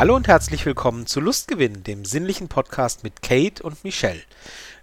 [0.00, 4.22] Hallo und herzlich willkommen zu Lustgewinn, dem sinnlichen Podcast mit Kate und Michelle.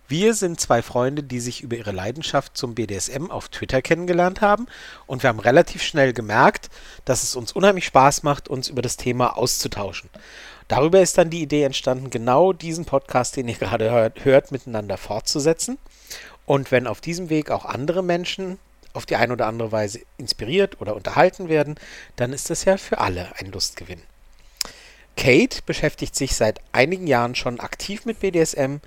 [0.07, 4.67] Wir sind zwei Freunde, die sich über ihre Leidenschaft zum BDSM auf Twitter kennengelernt haben
[5.07, 6.69] und wir haben relativ schnell gemerkt,
[7.03, 10.11] dass es uns unheimlich Spaß macht, uns über das Thema auszutauschen.
[10.67, 14.97] Darüber ist dann die Idee entstanden, genau diesen Podcast, den ihr gerade hört, hört miteinander
[14.97, 15.79] fortzusetzen.
[16.45, 18.59] Und wenn auf diesem Weg auch andere Menschen
[18.93, 21.73] auf die eine oder andere Weise inspiriert oder unterhalten werden,
[22.17, 24.03] dann ist das ja für alle ein Lustgewinn.
[25.17, 28.77] Kate beschäftigt sich seit einigen Jahren schon aktiv mit BDSM,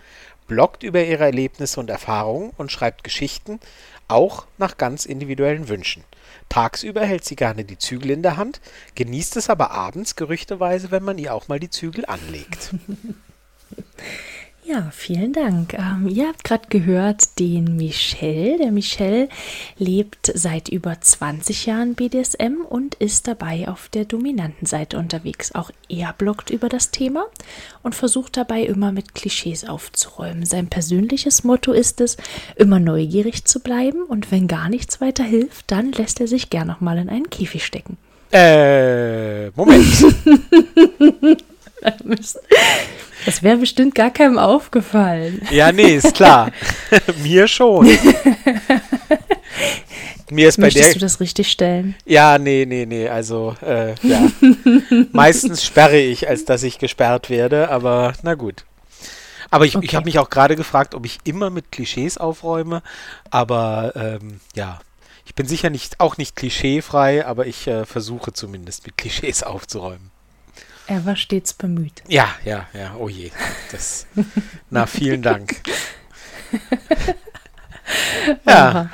[0.47, 3.61] bloggt über ihre Erlebnisse und Erfahrungen und schreibt Geschichten,
[4.09, 6.05] auch nach ganz individuellen Wünschen.
[6.49, 8.61] Tagsüber hält sie gerne die Zügel in der Hand,
[8.95, 12.75] genießt es aber abends gerüchteweise, wenn man ihr auch mal die Zügel anlegt.
[14.71, 15.75] Ja, vielen Dank.
[15.75, 18.57] Ähm, ihr habt gerade gehört den Michel.
[18.59, 19.29] Der Michel
[19.79, 25.53] lebt seit über 20 Jahren BDSM und ist dabei auf der dominanten Seite unterwegs.
[25.57, 27.27] Auch er bloggt über das Thema
[27.83, 30.47] und versucht dabei immer mit Klischees aufzuräumen.
[30.47, 32.17] Sein persönliches Motto ist es,
[32.55, 36.69] immer neugierig zu bleiben und wenn gar nichts weiter hilft, dann lässt er sich gern
[36.69, 37.97] nochmal in einen Käfig stecken.
[38.31, 39.85] Äh, Moment.
[43.27, 45.43] Das wäre bestimmt gar keinem aufgefallen.
[45.51, 46.51] Ja, nee, ist klar.
[47.23, 47.87] Mir schon.
[50.31, 51.97] Mir ist Möchtest bei der, du das richtig stellen?
[52.07, 53.09] Ja, nee, nee, nee.
[53.09, 54.31] Also, äh, ja.
[55.13, 58.65] Meistens sperre ich, als dass ich gesperrt werde, aber na gut.
[59.51, 59.87] Aber ich, okay.
[59.87, 62.83] ich habe mich auch gerade gefragt, ob ich immer mit Klischees aufräume.
[63.31, 64.79] Aber ähm, ja,
[65.27, 70.11] ich bin sicher nicht auch nicht klischeefrei, aber ich äh, versuche zumindest mit Klischees aufzuräumen.
[70.91, 72.03] Er war stets bemüht.
[72.09, 72.97] Ja, ja, ja.
[72.99, 73.31] Oh je.
[73.71, 74.09] Das,
[74.71, 75.55] na, vielen Dank.
[78.45, 78.91] ja.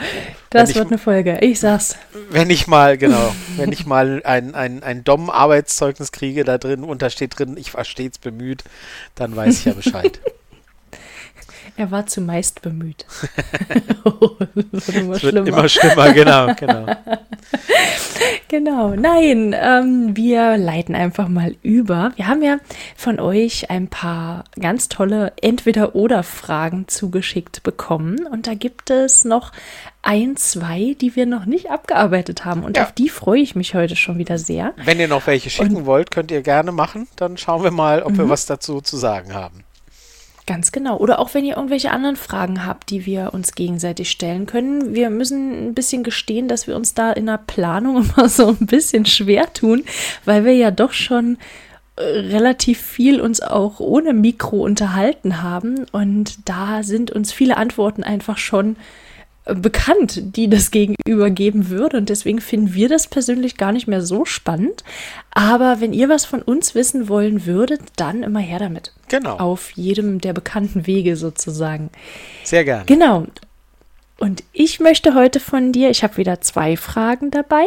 [0.51, 1.39] Das wird ich, eine Folge.
[1.41, 1.97] Ich sag's.
[2.29, 7.39] Wenn ich mal, genau, wenn ich mal ein, ein, ein Dom-Arbeitszeugnis kriege, da drin, untersteht
[7.39, 8.63] drin, ich war stets bemüht,
[9.15, 10.21] dann weiß ich ja Bescheid.
[11.77, 13.07] Er war zumeist bemüht.
[14.73, 15.47] das wird immer schlimmer.
[15.47, 16.87] Wird immer schlimmer, genau, genau.
[18.49, 22.13] genau, nein, ähm, wir leiten einfach mal über.
[22.17, 22.59] Wir haben ja
[22.97, 28.27] von euch ein paar ganz tolle Entweder-Oder-Fragen zugeschickt bekommen.
[28.27, 29.53] Und da gibt es noch
[30.03, 32.63] ein, zwei, die wir noch nicht abgearbeitet haben.
[32.63, 32.85] Und ja.
[32.85, 34.73] auf die freue ich mich heute schon wieder sehr.
[34.77, 37.09] Wenn ihr noch welche schicken Und, wollt, könnt ihr gerne machen.
[37.17, 38.31] Dann schauen wir mal, ob wir mhm.
[38.31, 39.66] was dazu zu sagen haben.
[40.47, 40.97] Ganz genau.
[40.99, 44.95] Oder auch wenn ihr irgendwelche anderen Fragen habt, die wir uns gegenseitig stellen können.
[44.95, 48.67] Wir müssen ein bisschen gestehen, dass wir uns da in der Planung immer so ein
[48.67, 49.85] bisschen schwer tun,
[50.25, 51.37] weil wir ja doch schon
[51.97, 55.85] äh, relativ viel uns auch ohne Mikro unterhalten haben.
[55.91, 58.77] Und da sind uns viele Antworten einfach schon
[59.47, 61.97] bekannt, die das Gegenüber geben würde.
[61.99, 64.85] Und deswegen finden wir das persönlich gar nicht mehr so spannend.
[65.31, 68.93] Aber wenn ihr was von uns wissen wollen würdet, dann immer her damit.
[69.09, 69.37] Genau.
[69.37, 71.91] Auf jedem der bekannten Wege sozusagen.
[72.45, 72.85] Sehr gerne.
[72.87, 73.27] Genau.
[74.19, 77.67] Und ich möchte heute von dir, ich habe wieder zwei Fragen dabei.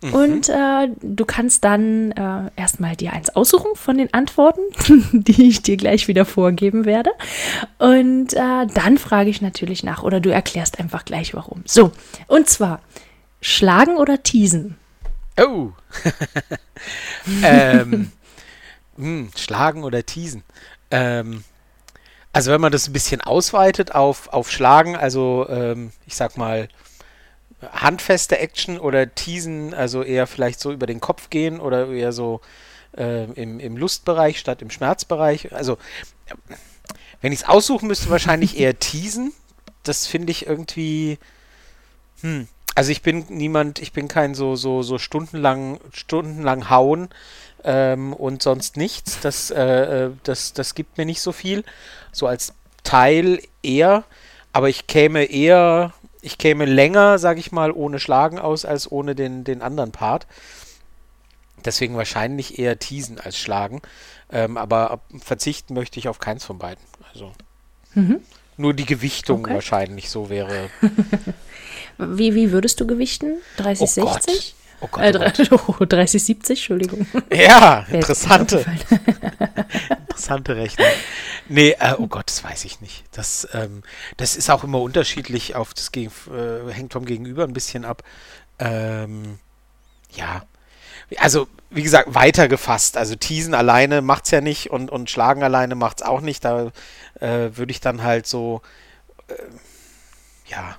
[0.00, 0.14] Mhm.
[0.14, 4.62] Und äh, du kannst dann äh, erstmal dir eins aussuchen von den Antworten,
[5.12, 7.10] die ich dir gleich wieder vorgeben werde.
[7.78, 11.62] Und äh, dann frage ich natürlich nach oder du erklärst einfach gleich warum.
[11.66, 11.92] So,
[12.28, 12.80] und zwar
[13.40, 14.76] schlagen oder teasen?
[15.36, 15.70] Oh.
[17.42, 18.12] ähm,
[18.96, 20.42] mh, hm, schlagen oder teasen.
[20.90, 21.44] Ähm,
[22.32, 26.68] also wenn man das ein bisschen ausweitet auf, auf Schlagen, also ähm, ich sag mal
[27.62, 32.40] handfeste Action oder Teasen, also eher vielleicht so über den Kopf gehen oder eher so
[32.96, 35.52] äh, im, im Lustbereich statt im Schmerzbereich.
[35.52, 35.78] Also,
[37.20, 39.32] wenn ich es aussuchen müsste, wahrscheinlich eher Teasen.
[39.82, 41.18] Das finde ich irgendwie.
[42.20, 42.48] Hm.
[42.74, 47.08] Also ich bin niemand, ich bin kein so, so, so stundenlang, stundenlang hauen
[47.64, 49.18] ähm, und sonst nichts.
[49.20, 51.64] Das, äh, äh das, das gibt mir nicht so viel.
[52.12, 52.54] So als
[52.84, 54.04] Teil eher,
[54.52, 59.14] aber ich käme eher ich käme länger, sag ich mal, ohne Schlagen aus, als ohne
[59.14, 60.26] den, den anderen Part.
[61.64, 63.82] Deswegen wahrscheinlich eher teasen als schlagen.
[64.30, 66.82] Ähm, aber verzichten möchte ich auf keins von beiden.
[67.12, 67.32] Also
[67.94, 68.20] mhm.
[68.56, 69.54] nur die Gewichtung okay.
[69.54, 70.70] wahrscheinlich so wäre.
[71.98, 73.38] wie, wie würdest du gewichten?
[73.56, 74.54] 30, oh 60?
[74.80, 75.92] Oh Gott, oh Gott.
[75.92, 77.06] 30, 70, Entschuldigung.
[77.32, 78.64] Ja, interessante.
[80.18, 80.86] interessante Rechnung.
[81.48, 83.04] Nee, äh, oh Gott, das weiß ich nicht.
[83.12, 83.82] Das, ähm,
[84.16, 88.02] das ist auch immer unterschiedlich auf das Gegen äh, hängt vom Gegenüber ein bisschen ab.
[88.58, 89.38] Ähm,
[90.14, 90.44] ja.
[91.16, 92.96] Also, wie gesagt, weiter gefasst.
[92.96, 96.44] Also Teasen alleine macht es ja nicht und, und Schlagen alleine macht es auch nicht.
[96.44, 96.72] Da
[97.20, 98.60] äh, würde ich dann halt so
[99.28, 99.34] äh,
[100.48, 100.76] ja.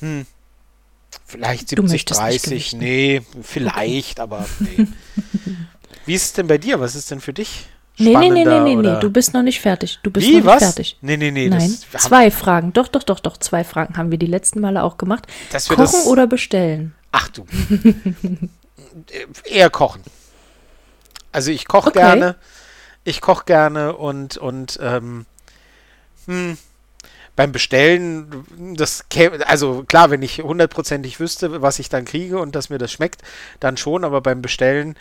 [0.00, 0.26] Hm.
[1.26, 2.72] Vielleicht 70, 30.
[2.74, 4.86] Nee, vielleicht, aber nee.
[6.06, 6.80] Wie ist es denn bei dir?
[6.80, 7.66] Was ist denn für dich?
[7.98, 9.98] Nee, nee, nee, nee, nee, nee, du bist noch nicht fertig.
[10.02, 10.60] Du bist Wie, noch was?
[10.60, 10.96] nicht fertig.
[11.02, 11.48] Nee, nee, nee.
[11.48, 12.72] Nein, zwei Fragen.
[12.72, 15.26] Doch, doch, doch, doch, zwei Fragen haben wir die letzten Male auch gemacht.
[15.68, 16.94] Kochen oder bestellen?
[17.12, 17.46] Ach du.
[19.44, 20.02] Eher kochen.
[21.32, 22.00] Also ich koche Okay.
[22.00, 22.36] gerne.
[23.04, 25.26] Ich koche gerne und, und ähm,
[26.26, 26.56] hm,
[27.34, 28.44] beim Bestellen,
[28.76, 32.78] das käme, also klar, wenn ich hundertprozentig wüsste, was ich dann kriege und dass mir
[32.78, 33.22] das schmeckt,
[33.58, 34.96] dann schon, aber beim Bestellen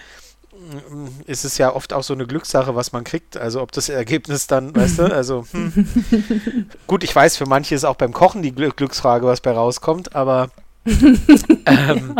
[1.25, 3.37] ist es ja oft auch so eine Glückssache, was man kriegt.
[3.37, 6.67] Also ob das Ergebnis dann, weißt du, also hm.
[6.87, 10.15] gut, ich weiß, für manche ist auch beim Kochen die Glück Glücksfrage, was bei rauskommt,
[10.15, 10.49] aber
[10.85, 12.15] ähm,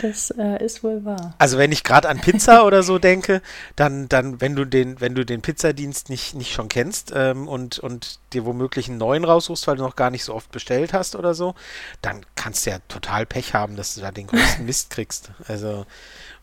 [0.00, 1.34] Das äh, ist wohl wahr.
[1.38, 3.42] also wenn ich gerade an Pizza oder so denke,
[3.74, 7.80] dann, dann, wenn du den, wenn du den Pizzadienst nicht, nicht schon kennst ähm, und,
[7.80, 11.16] und dir womöglich einen neuen raussuchst, weil du noch gar nicht so oft bestellt hast
[11.16, 11.56] oder so,
[12.00, 15.32] dann kannst du ja total Pech haben, dass du da den größten Mist kriegst.
[15.48, 15.84] Also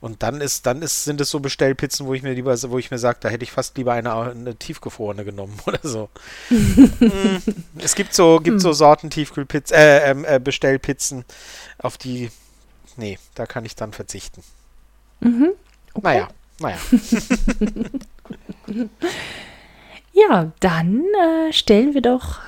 [0.02, 2.92] und dann ist, dann ist, sind es so Bestellpizzen, wo ich mir lieber, wo ich
[2.92, 6.10] mir sage, da hätte ich fast lieber eine, eine tiefgefrorene genommen oder so.
[6.50, 7.38] Mm,
[7.80, 11.26] es gibt so, gibt so Sorten Tiefkühlpizzen, äh, ähm, äh, Bestellpizzen,
[11.78, 12.30] auf die,
[12.98, 14.44] nee, da kann ich dann verzichten.
[15.22, 15.52] Mhm.
[16.02, 16.28] Naja,
[16.60, 16.78] naja.
[20.16, 22.40] Ja, dann äh, stellen wir doch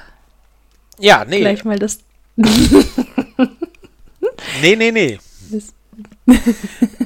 [0.99, 1.99] Ja, nee, gleich mal das.
[4.61, 5.19] nee, nee, nee.
[5.51, 5.73] das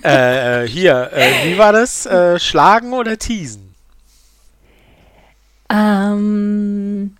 [0.03, 2.07] Äh, äh, hier, äh, wie war das?
[2.07, 3.75] Äh, schlagen oder teasen?
[5.69, 7.15] Ähm,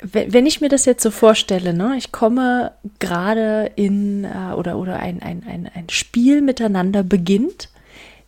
[0.00, 4.78] we- wenn ich mir das jetzt so vorstelle, ne, ich komme gerade in äh, oder
[4.78, 7.68] oder ein, ein, ein, ein Spiel miteinander beginnt,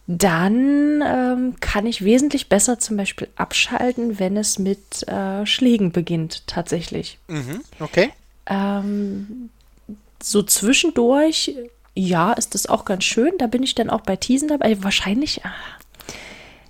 [0.08, 6.46] dann ähm, kann ich wesentlich besser zum Beispiel abschalten, wenn es mit äh, Schlägen beginnt,
[6.46, 7.18] tatsächlich.
[7.28, 8.10] Mhm, okay.
[8.46, 9.50] Ähm,
[10.22, 11.56] so zwischendurch,
[11.96, 13.32] ja, ist das auch ganz schön.
[13.38, 14.82] Da bin ich dann auch bei Teasen dabei.
[14.82, 15.50] Wahrscheinlich, ah,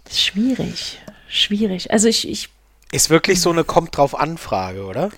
[0.05, 1.01] das ist schwierig.
[1.29, 1.91] Schwierig.
[1.93, 2.49] Also ich, ich
[2.93, 5.11] Ist wirklich so eine kommt drauf an Frage, oder?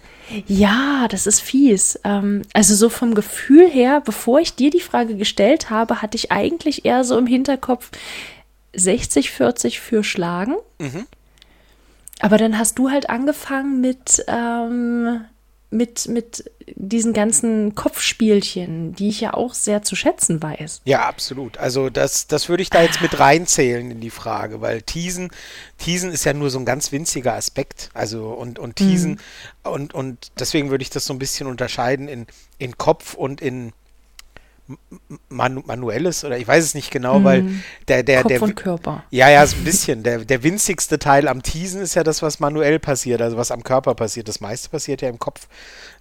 [0.47, 2.01] ja, das ist fies.
[2.05, 6.33] Ähm, also so vom Gefühl her, bevor ich dir die Frage gestellt habe, hatte ich
[6.33, 7.91] eigentlich eher so im Hinterkopf
[8.75, 10.57] 60, 40 für Schlagen.
[12.21, 15.25] Aber dann hast du halt angefangen mit, ähm,
[15.71, 20.81] mit, mit diesen ganzen Kopfspielchen, die ich ja auch sehr zu schätzen weiß.
[20.85, 21.59] Ja, absolut.
[21.59, 25.31] Also das, das würde ich da jetzt mit reinzählen in die Frage, weil Teasen,
[25.77, 27.91] Teasen ist ja nur so ein ganz winziger Aspekt.
[27.93, 29.21] Also und, und Teasen
[29.63, 32.27] und, und deswegen würde ich das so ein bisschen unterscheiden in,
[32.59, 33.73] in Kopf und in
[35.29, 37.49] manu manuelles oder ich weiß es nicht genau, weil
[37.89, 39.05] der, der, Kopf der, und Körper.
[39.11, 40.03] Ja, ja, so ein bisschen.
[40.03, 43.65] Der, der winzigste Teil am Teasen ist ja das, was manuell passiert, also was am
[43.65, 44.29] Körper passiert.
[44.29, 45.49] Das meiste passiert ja im Kopf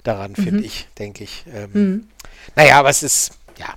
[0.03, 1.45] daran, finde ich, denke ich.
[1.53, 2.07] Ähm,
[2.55, 3.73] Naja, aber es ist, ja,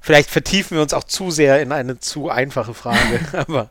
[0.00, 3.70] vielleicht vertiefen wir uns auch zu sehr in eine zu einfache Frage, aber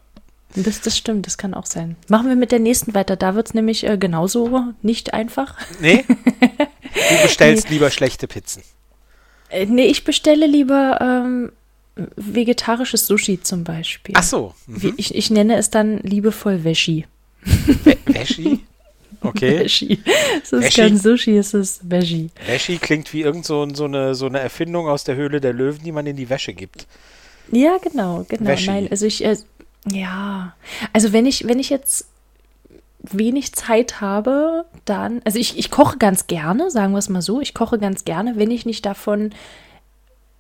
[0.56, 1.96] Das, das stimmt, das kann auch sein.
[2.08, 3.16] Machen wir mit der nächsten weiter.
[3.16, 5.56] Da wird es nämlich äh, genauso nicht einfach.
[5.80, 6.06] nee,
[6.48, 8.64] du bestellst lieber schlechte Pizzen.
[9.52, 11.52] Äh, nee, ich bestelle lieber ähm,
[12.16, 14.16] vegetarisches Sushi zum Beispiel.
[14.18, 14.94] Ach so, mhm.
[14.98, 17.06] Ich, ich nenne es dann liebevoll Wäschi.
[17.46, 18.60] Wä- Wäschi?
[19.22, 19.60] Okay.
[19.66, 20.00] Wäschi.
[20.42, 20.82] Es ist Wäschi?
[20.82, 22.30] kein Sushi, es ist Wäschi.
[22.48, 25.84] Wäschi klingt wie irgend so, so, eine, so eine Erfindung aus der Höhle der Löwen,
[25.84, 26.88] die man in die Wäsche gibt.
[27.52, 28.46] Ja, genau, genau.
[28.50, 28.68] Wäschi.
[28.68, 29.36] Nein, also ich, äh,
[29.92, 30.56] ja,
[30.94, 32.06] also wenn ich, wenn ich jetzt
[33.02, 37.42] wenig Zeit habe, dann, also ich, ich koche ganz gerne, sagen wir es mal so,
[37.42, 39.32] ich koche ganz gerne, wenn ich nicht davon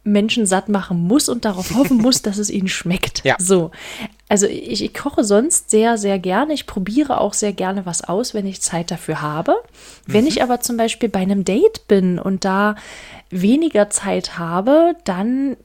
[0.04, 3.24] Menschen satt machen muss und darauf hoffen muss, dass es ihnen schmeckt.
[3.24, 3.36] Ja.
[3.40, 3.72] So.
[4.30, 6.54] Also ich, ich koche sonst sehr, sehr gerne.
[6.54, 9.56] Ich probiere auch sehr gerne was aus, wenn ich Zeit dafür habe.
[10.08, 12.76] Wenn ich aber zum Beispiel bei einem Date bin und da
[13.30, 15.58] weniger Zeit habe, dann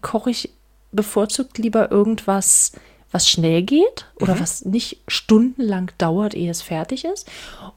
[0.00, 0.50] koche ich
[0.92, 2.72] bevorzugt lieber irgendwas,
[3.14, 7.30] was schnell geht oder was nicht stundenlang dauert, ehe es fertig ist.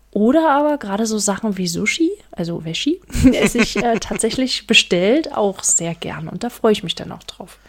[0.10, 3.00] Oder aber gerade so Sachen wie Sushi, also Wäschi,
[3.34, 7.22] esse ich äh, tatsächlich bestellt auch sehr gern und da freue ich mich dann auch
[7.24, 7.60] drauf.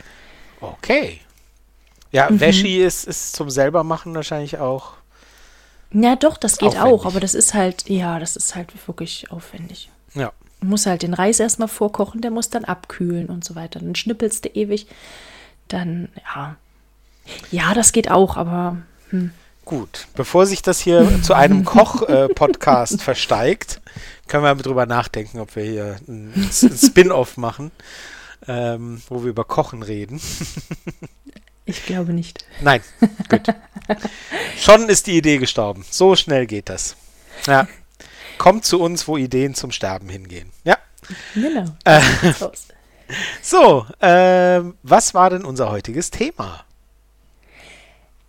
[0.62, 1.20] Okay.
[2.10, 4.94] Ja, Wäschi ist, ist zum selbermachen wahrscheinlich auch.
[5.92, 6.92] Ja, doch, das geht Aufwendig.
[6.92, 9.90] auch, aber das ist halt, ja, das ist halt wirklich aufwendig.
[10.14, 10.32] Ja.
[10.62, 13.78] Du musst halt den Reis erstmal vorkochen, der muss dann abkühlen und so weiter.
[13.78, 14.86] Dann schnippelst du ewig.
[15.68, 16.56] Dann, ja.
[17.50, 18.76] Ja, das geht auch, aber
[19.68, 23.82] Gut, bevor sich das hier zu einem Koch-Podcast versteigt,
[24.26, 27.70] können wir drüber nachdenken, ob wir hier ein, ein Spin-off machen,
[28.46, 30.22] ähm, wo wir über Kochen reden.
[31.66, 32.46] ich glaube nicht.
[32.62, 32.80] Nein,
[33.28, 33.54] gut.
[34.58, 35.84] Schon ist die Idee gestorben.
[35.90, 36.96] So schnell geht das.
[37.46, 37.68] Ja.
[38.38, 40.50] Kommt zu uns, wo Ideen zum Sterben hingehen.
[40.64, 40.78] Ja.
[41.34, 41.66] Genau.
[41.84, 42.00] Äh.
[43.42, 46.64] so ähm, was war denn unser heutiges Thema?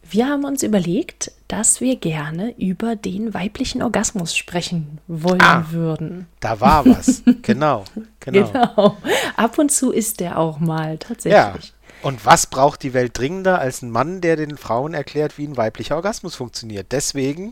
[0.09, 5.65] Wir haben uns überlegt, dass wir gerne über den weiblichen Orgasmus sprechen wollen Ah.
[5.71, 6.27] würden.
[6.39, 7.21] Da war was.
[7.41, 7.83] genau,
[8.19, 8.47] genau.
[8.51, 8.97] Genau.
[9.35, 10.97] Ab und zu ist der auch mal Ja.
[10.97, 11.73] tatsächlich.
[12.01, 15.57] Und was braucht die Welt dringender als ein Mann, der den Frauen erklärt, wie ein
[15.57, 16.93] weiblicher Orgasmus funktioniert?
[16.93, 17.51] Deswegen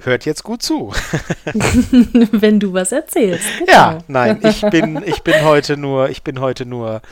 [0.00, 0.94] hört jetzt gut zu.
[2.32, 3.44] Wenn du was erzählst.
[3.58, 3.70] Genau.
[3.72, 7.02] Ja, nein, ich bin, ich bin heute nur, ich bin heute nur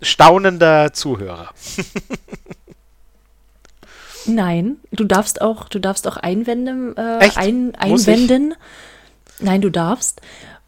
[0.00, 1.50] staunender Zuhörer.
[4.28, 8.54] Nein, du darfst auch, du darfst auch Einwände äh, ein, einwenden.
[9.40, 10.20] Nein, du darfst.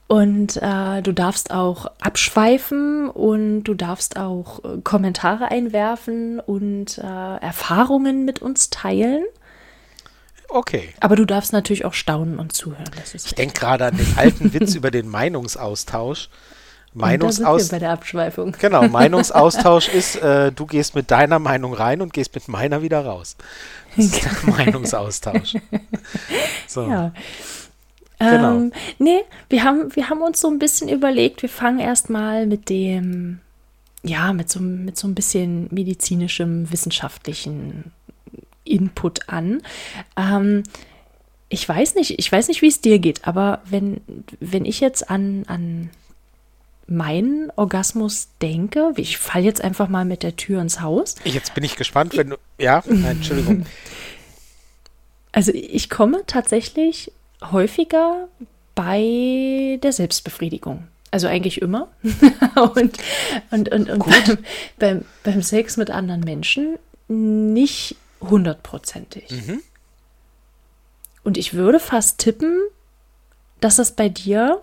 [0.06, 7.02] Und äh, du darfst auch abschweifen und du darfst auch äh, Kommentare einwerfen und äh,
[7.02, 9.24] Erfahrungen mit uns teilen.
[10.48, 10.88] Okay.
[10.98, 12.90] Aber du darfst natürlich auch staunen und zuhören.
[13.14, 16.28] Ich denke gerade an den alten Witz über den Meinungsaustausch.
[16.92, 18.56] Und da sind wir Meinungsaus bei der Abschweifung.
[18.58, 23.04] genau, Meinungsaustausch ist, äh, du gehst mit deiner Meinung rein und gehst mit meiner wieder
[23.04, 23.36] raus.
[23.96, 25.56] Das ist der Meinungsaustausch.
[26.66, 26.82] So.
[26.88, 27.12] Ja.
[28.18, 28.56] Genau.
[28.56, 32.68] Ähm, nee, wir haben, wir haben uns so ein bisschen überlegt, wir fangen erstmal mit
[32.68, 33.40] dem,
[34.02, 37.92] ja, mit so, mit so ein bisschen medizinischem, wissenschaftlichen
[38.64, 39.62] Input an.
[40.16, 40.64] Ähm,
[41.48, 44.02] ich weiß nicht, ich weiß nicht, wie es dir geht, aber wenn,
[44.38, 45.90] wenn ich jetzt an, an
[46.90, 51.14] meinen Orgasmus denke, ich falle jetzt einfach mal mit der Tür ins Haus.
[51.24, 52.36] Jetzt bin ich gespannt, wenn du.
[52.58, 53.66] Ja, nein, Entschuldigung.
[55.32, 57.12] Also ich komme tatsächlich
[57.52, 58.26] häufiger
[58.74, 60.88] bei der Selbstbefriedigung.
[61.12, 61.86] Also eigentlich immer.
[62.74, 62.98] und
[63.52, 64.38] und, und, und beim,
[64.80, 69.32] beim, beim Sex mit anderen Menschen nicht hundertprozentig.
[71.22, 72.58] Und ich würde fast tippen,
[73.60, 74.62] dass das bei dir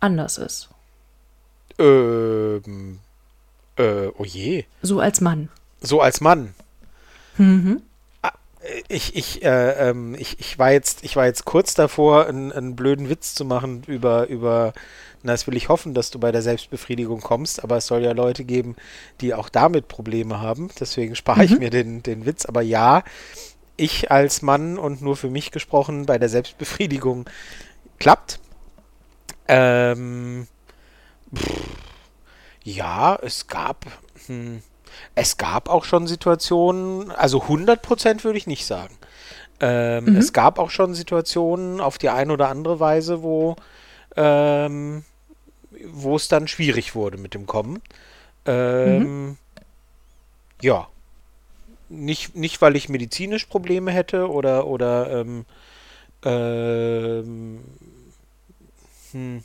[0.00, 0.70] anders ist.
[1.78, 2.98] Ähm,
[3.76, 4.64] äh, oh je.
[4.82, 5.48] So als Mann.
[5.80, 6.54] So als Mann.
[7.36, 7.82] Mhm.
[8.22, 8.32] Ah,
[8.88, 12.74] Ich, ich, äh, ähm, ich, ich, war jetzt, ich war jetzt kurz davor, einen, einen
[12.74, 14.72] blöden Witz zu machen über, über,
[15.22, 18.12] na, das will ich hoffen, dass du bei der Selbstbefriedigung kommst, aber es soll ja
[18.12, 18.74] Leute geben,
[19.20, 20.70] die auch damit Probleme haben.
[20.80, 22.44] Deswegen spare ich mir den, den Witz.
[22.46, 23.04] Aber ja,
[23.76, 27.30] ich als Mann und nur für mich gesprochen, bei der Selbstbefriedigung
[28.00, 28.40] klappt.
[29.46, 30.48] Ähm,
[31.34, 31.60] pff,
[32.64, 33.86] ja, es gab,
[34.26, 34.62] hm,
[35.14, 38.94] es gab auch schon Situationen, also 100% würde ich nicht sagen.
[39.60, 43.56] Ähm, Es gab auch schon Situationen auf die eine oder andere Weise, wo,
[44.16, 45.04] ähm,
[45.92, 47.82] wo es dann schwierig wurde mit dem Kommen.
[48.46, 49.38] Ähm,
[50.62, 50.88] Ja.
[51.90, 55.46] Nicht, nicht, weil ich medizinisch Probleme hätte oder, oder ähm,
[56.24, 57.64] ähm,
[59.12, 59.44] hm.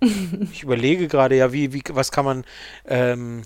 [0.52, 2.44] Ich überlege gerade, ja, wie, wie, was kann man,
[2.86, 3.42] ähm,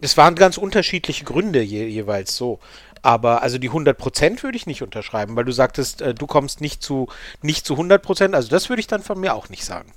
[0.00, 2.58] es waren ganz unterschiedliche Gründe je, jeweils so.
[3.02, 6.82] Aber also die 100% würde ich nicht unterschreiben, weil du sagtest, äh, du kommst nicht
[6.82, 7.08] zu,
[7.42, 8.34] nicht zu 100%.
[8.34, 9.92] Also das würde ich dann von mir auch nicht sagen.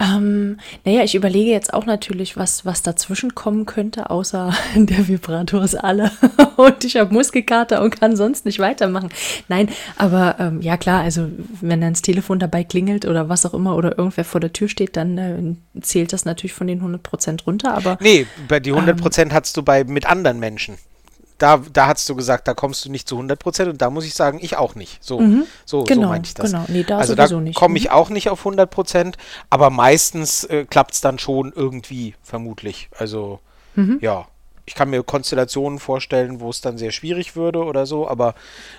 [0.00, 5.62] Ähm, naja, ich überlege jetzt auch natürlich, was, was dazwischen kommen könnte, außer der Vibrator
[5.62, 6.10] ist alle
[6.56, 9.10] und ich habe Muskelkater und kann sonst nicht weitermachen.
[9.48, 11.28] Nein, aber ähm, ja klar, also
[11.60, 14.68] wenn dann das Telefon dabei klingelt oder was auch immer oder irgendwer vor der Tür
[14.68, 19.32] steht, dann äh, zählt das natürlich von den 100% runter, aber Nee, bei die 100%
[19.32, 20.78] hattest du bei mit anderen Menschen.
[21.40, 24.14] Da, da hast du gesagt, da kommst du nicht zu 100% und da muss ich
[24.14, 25.02] sagen, ich auch nicht.
[25.02, 26.50] So, so, so Genau, meinte ich das.
[26.52, 26.64] genau.
[26.68, 27.76] Nee, da also da komme Mhm.
[27.76, 29.14] ich auch nicht auf 100%,
[29.48, 32.88] aber meistens äh, klappt es dann schon irgendwie, vermutlich.
[32.96, 33.40] Also,
[33.74, 33.98] Mhm.
[34.00, 34.26] ja.
[34.66, 38.34] Ich kann mir Konstellationen vorstellen, wo es dann sehr schwierig würde oder so, aber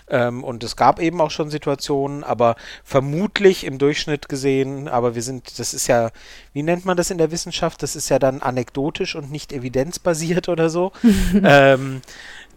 [0.08, 5.22] ähm, und es gab eben auch schon Situationen, aber vermutlich im Durchschnitt gesehen, aber wir
[5.24, 6.12] sind, das ist ja,
[6.53, 7.84] wie nennt man das in der Wissenschaft?
[7.84, 10.94] Das ist ja dann anekdotisch und nicht evidenzbasiert oder so.
[11.44, 12.01] ähm,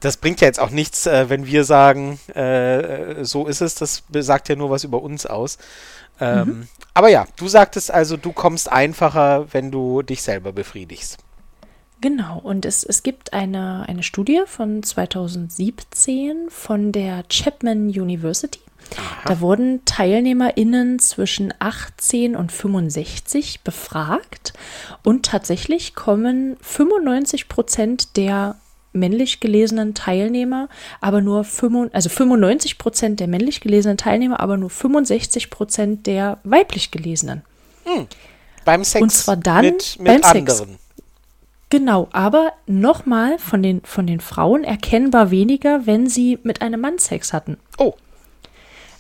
[0.05, 4.03] das bringt ja jetzt auch nichts, äh, wenn wir sagen, äh, so ist es, das
[4.11, 5.59] sagt ja nur was über uns aus.
[6.21, 11.19] Ähm, Aber ja, du sagtest also, du kommst einfacher, wenn du dich selber befriedigst.
[12.01, 18.61] Genau, und es, es gibt eine, eine Studie von 2017 von der Chapman University.
[19.25, 24.53] Da wurden TeilnehmerInnen zwischen 18 und 65 befragt
[25.03, 28.57] und tatsächlich kommen 95 Prozent der
[28.95, 30.69] männlich gelesenen Teilnehmer,
[31.01, 36.39] aber nur 95, also 95 Prozent der männlich gelesenen Teilnehmer, aber nur 65 Prozent der
[36.45, 37.43] weiblich gelesenen.
[38.65, 40.61] Beim Sex Und zwar dann mit, mit beim Sex.
[40.61, 40.79] anderen.
[41.71, 46.99] Genau, aber nochmal von den, von den Frauen erkennbar weniger, wenn sie mit einem Mann
[46.99, 47.57] Sex hatten.
[47.79, 47.95] Oh,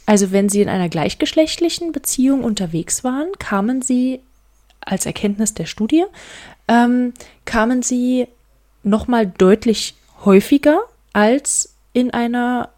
[0.06, 4.20] Also wenn sie in einer gleichgeschlechtlichen Beziehung unterwegs waren, kamen sie
[4.80, 6.04] als Erkenntnis der Studie,
[6.68, 8.26] ähm, kamen sie
[8.85, 10.81] nochmal deutlich häufiger
[11.12, 12.71] als in einer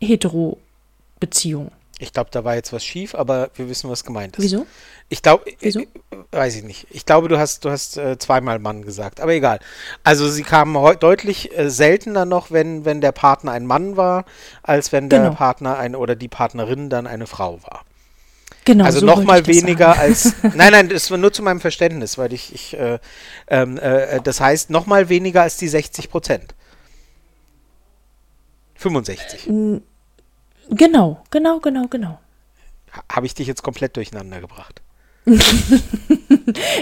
[0.00, 1.70] Hetero-Beziehung.
[1.98, 4.42] Ich glaube, da war jetzt was schief, aber wir wissen, was gemeint ist.
[4.42, 4.66] Wieso?
[5.08, 5.86] Ich glaube, äh,
[6.32, 6.86] weiß ich nicht.
[6.90, 9.60] Ich glaube, du hast, du hast äh, zweimal Mann gesagt, aber egal.
[10.02, 14.24] Also sie kamen deutlich äh, seltener noch, wenn, wenn der Partner ein Mann war,
[14.62, 15.34] als wenn der Genau.
[15.34, 17.84] Partner ein oder die Partnerin dann eine Frau war.
[18.64, 18.84] Genau.
[18.84, 20.34] Also so noch wollte mal ich das weniger als.
[20.54, 22.98] Nein, nein, das war nur zu meinem Verständnis, weil ich, ich äh,
[23.48, 26.54] ähm, äh, das heißt noch mal weniger als die 60 Prozent.
[28.76, 29.46] 65.
[30.70, 32.18] Genau, genau, genau, genau.
[32.92, 34.81] Ha- Habe ich dich jetzt komplett durcheinander gebracht.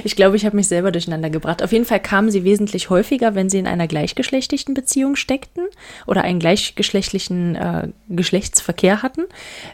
[0.05, 1.63] Ich glaube, ich habe mich selber durcheinander gebracht.
[1.63, 5.65] Auf jeden Fall kamen sie wesentlich häufiger, wenn sie in einer gleichgeschlechtlichen Beziehung steckten
[6.07, 9.25] oder einen gleichgeschlechtlichen äh, Geschlechtsverkehr hatten,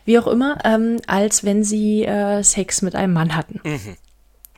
[0.05, 3.61] wie auch immer, ähm, als wenn sie äh, Sex mit einem Mann hatten.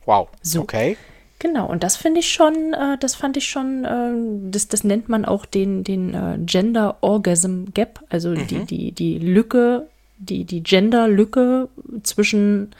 [0.05, 0.29] Wow.
[0.41, 0.61] So.
[0.61, 0.97] Okay.
[1.37, 5.07] Genau, und das finde ich schon, äh, das fand ich schon, äh, das, das nennt
[5.07, 9.87] man auch den, den äh, Gender Orgasm Gap, also die, die, die Lücke,
[10.17, 11.69] die, die Gender-Lücke
[12.03, 12.71] zwischen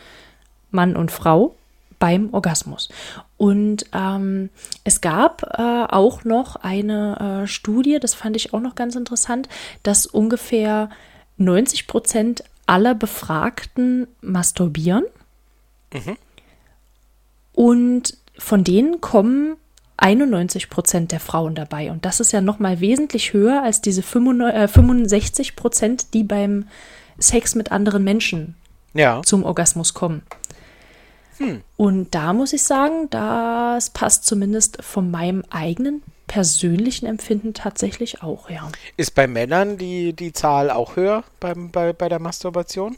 [0.72, 1.56] Mann und Frau
[2.00, 2.90] beim Orgasmus.
[3.38, 4.50] Und ähm,
[4.84, 9.50] es gab äh, auch noch eine äh, Studie, das fand ich auch noch ganz interessant,
[9.84, 10.90] dass ungefähr
[11.38, 15.04] 90 Prozent aller Befragten masturbieren.
[17.54, 19.58] Und von denen kommen
[19.98, 21.92] 91 Prozent der Frauen dabei.
[21.92, 26.68] Und das ist ja nochmal wesentlich höher als diese 65 äh, 65 Prozent, die beim
[27.18, 28.56] Sex mit anderen Menschen
[28.94, 29.22] Ja.
[29.24, 30.22] zum Orgasmus kommen.
[31.78, 38.50] Und da muss ich sagen, das passt zumindest von meinem eigenen persönlichen Empfinden tatsächlich auch,
[38.50, 38.70] ja.
[38.98, 42.98] Ist bei Männern die, die Zahl auch höher beim, bei, bei der Masturbation?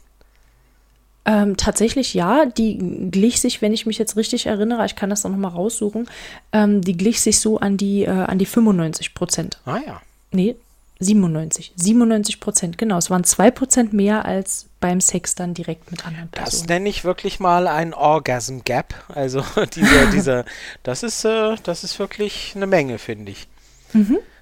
[1.24, 2.78] Ähm, tatsächlich ja, die
[3.10, 6.08] glich sich, wenn ich mich jetzt richtig erinnere, ich kann das auch nochmal raussuchen,
[6.52, 9.60] ähm, die glich sich so an die, äh, an die 95 Prozent.
[9.64, 10.02] Ah ja.
[10.32, 10.56] Nee,
[10.98, 11.72] 97.
[11.76, 12.98] 97 Prozent, genau.
[12.98, 16.66] Es waren 2 Prozent mehr als beim Sex dann direkt mit anderen Das Personen.
[16.68, 18.94] nenne ich wirklich mal ein Orgasm Gap.
[19.08, 19.42] Also
[19.74, 20.44] dieser, dieser,
[20.82, 23.48] das ist, äh, das ist wirklich eine Menge, finde ich.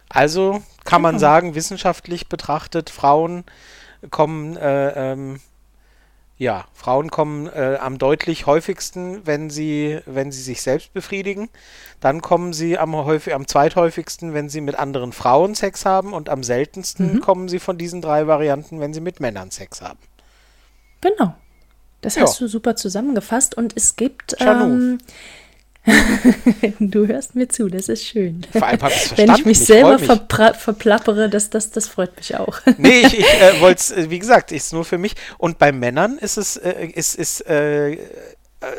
[0.08, 1.20] Also kann man Genau.
[1.20, 3.44] sagen, wissenschaftlich betrachtet, Frauen
[4.10, 5.40] kommen, äh, ähm,
[6.36, 11.50] ja, Frauen kommen äh, am deutlich häufigsten, wenn sie, wenn sie sich selbst befriedigen.
[12.00, 16.14] Dann kommen sie am, häufig, am zweithäufigsten, wenn sie mit anderen Frauen Sex haben.
[16.14, 19.98] Und am seltensten kommen sie von diesen drei Varianten, wenn sie mit Männern Sex haben.
[21.00, 21.34] Genau.
[22.02, 22.22] Das Ja.
[22.22, 24.36] hast du super zusammengefasst und es gibt.
[24.40, 24.98] Ähm,
[26.78, 28.46] du hörst mir zu, das ist schön.
[28.52, 30.10] Vor allem hab ich's Wenn ich verstanden, mich ich freu freu mich.
[30.10, 32.58] verpra- verplappere, das, das, das freut mich auch.
[32.78, 35.14] Nee, ich, ich äh, wollte es, wie gesagt, ist nur für mich.
[35.38, 37.98] Und bei Männern ist es, äh, ist, ist, äh, äh,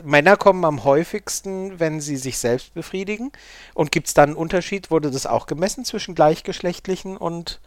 [0.04, 3.32] Männer kommen am häufigsten, wenn sie sich selbst befriedigen.
[3.74, 4.92] Und gibt es da einen Unterschied?
[4.92, 7.60] Wurde das auch gemessen zwischen gleichgeschlechtlichen und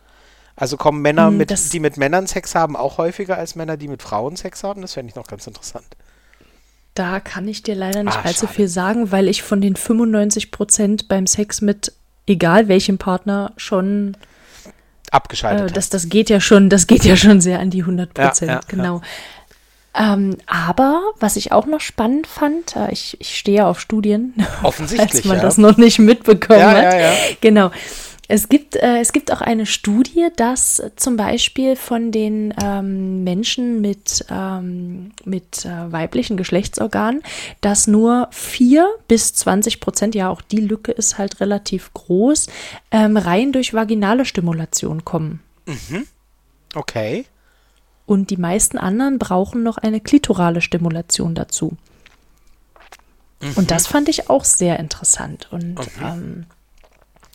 [0.57, 3.77] also kommen Männer, Hm, mit, das- die mit Männern Sex haben, auch häufiger als Männer,
[3.77, 4.83] die mit Frauen Sex haben?
[4.83, 5.87] Das fände ich noch ganz interessant.
[6.95, 8.53] Da kann ich dir leider nicht Ah, allzu schade.
[8.55, 11.93] viel sagen, weil ich von den 95 Prozent beim Sex mit
[12.29, 14.17] egal welchem Partner schon,
[15.11, 15.71] Abgeschaltet.
[15.71, 18.49] äh, das, das geht ja schon, das geht ja schon sehr an die 100 Prozent,
[18.49, 19.01] Ja, ja, genau.
[19.97, 25.11] Ähm, aber was ich auch noch spannend fand, äh, ich, ich stehe auf Studien, Offensichtlich,
[25.12, 25.43] falls man ja.
[25.43, 26.83] das noch nicht mitbekommen Ja, hat.
[26.83, 27.12] ja, ja.
[27.40, 27.71] Genau.
[28.35, 33.81] Es gibt, äh, es gibt auch eine Studie, dass zum Beispiel von den ähm, Menschen
[33.81, 37.23] mit, ähm, mit äh, weiblichen Geschlechtsorganen,
[37.61, 42.49] dass nur 4 bis 20 Prozent, ja auch die Lücke ist halt relativ groß,
[42.90, 45.40] ähm, rein durch vaginale Stimulation kommen.
[46.75, 47.27] Okay.
[48.05, 51.77] Und die meisten anderen brauchen noch eine klitorale Stimulation dazu.
[53.55, 55.47] Und das fand ich auch sehr interessant.
[55.53, 56.47] Und ähm,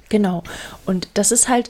[0.09, 0.43] genau.
[0.85, 1.69] Und das ist halt,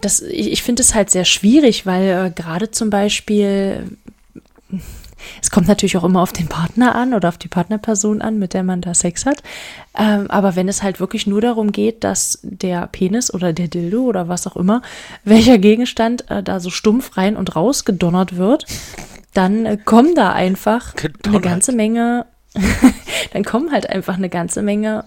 [0.00, 3.96] das, ich, ich finde es halt sehr schwierig, weil äh, gerade zum Beispiel,
[5.42, 8.54] es kommt natürlich auch immer auf den Partner an oder auf die Partnerperson an, mit
[8.54, 9.42] der man da Sex hat.
[9.98, 14.02] Ähm, aber wenn es halt wirklich nur darum geht, dass der Penis oder der Dildo
[14.02, 14.82] oder was auch immer,
[15.24, 18.66] welcher Gegenstand äh, da so stumpf rein und raus gedonnert wird,
[19.34, 21.42] dann äh, kommen da einfach eine Gedonnert.
[21.42, 22.26] ganze Menge,
[23.32, 25.04] dann kommen halt einfach eine ganze Menge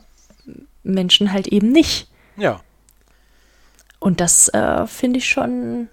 [0.83, 2.07] Menschen halt eben nicht.
[2.37, 2.61] Ja.
[3.99, 5.87] Und das äh, finde ich schon,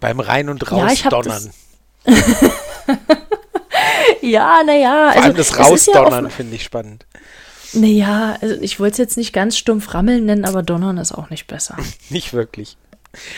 [0.00, 1.50] Beim Rein- und Ja, Rausdonnern.
[4.20, 4.90] ja, naja.
[4.90, 7.06] Vor also, allem das ja Rausdonnern oft- finde ich spannend.
[7.72, 11.30] Naja, also ich wollte es jetzt nicht ganz stumpf rammeln nennen, aber donnern ist auch
[11.30, 11.76] nicht besser.
[12.10, 12.76] Nicht wirklich.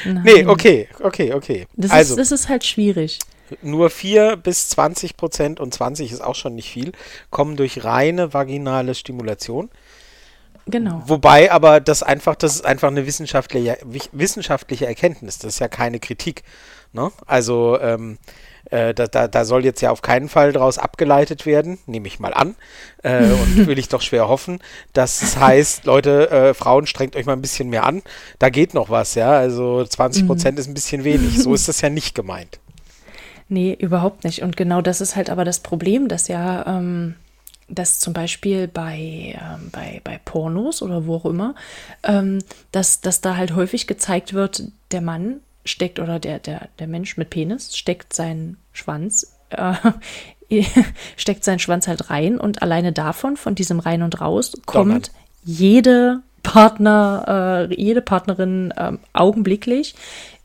[0.04, 0.22] Nein.
[0.24, 1.66] Nee, okay, okay, okay.
[1.76, 3.18] Das, also, ist, das ist halt schwierig.
[3.62, 6.92] nur 4 bis 20 Prozent, und 20 ist auch schon nicht viel,
[7.30, 9.70] kommen durch reine vaginale Stimulation.
[10.70, 11.02] Genau.
[11.06, 13.78] Wobei aber das einfach, das ist einfach eine wissenschaftliche,
[14.12, 15.38] wissenschaftliche Erkenntnis.
[15.38, 16.42] Das ist ja keine Kritik.
[16.92, 17.10] Ne?
[17.26, 18.18] Also ähm,
[18.70, 22.20] äh, da, da, da soll jetzt ja auf keinen Fall daraus abgeleitet werden, nehme ich
[22.20, 22.54] mal an.
[23.02, 24.58] Äh, und will ich doch schwer hoffen.
[24.92, 28.02] dass es heißt, Leute, äh, Frauen, strengt euch mal ein bisschen mehr an.
[28.38, 29.30] Da geht noch was, ja.
[29.30, 30.60] Also 20 Prozent mhm.
[30.60, 31.42] ist ein bisschen wenig.
[31.42, 32.60] So ist das ja nicht gemeint.
[33.48, 34.42] Nee, überhaupt nicht.
[34.42, 36.66] Und genau das ist halt aber das Problem, dass ja.
[36.66, 37.14] Ähm
[37.68, 41.54] dass zum Beispiel bei, ähm, bei, bei Pornos oder wo auch immer,
[42.02, 42.38] ähm,
[42.72, 47.16] dass, dass da halt häufig gezeigt wird, der Mann steckt oder der, der, der Mensch
[47.16, 49.74] mit Penis steckt seinen Schwanz, äh,
[51.16, 55.10] steckt seinen Schwanz halt rein und alleine davon, von diesem rein und raus, kommt
[55.44, 59.94] jede Partner, äh, jede Partnerin äh, augenblicklich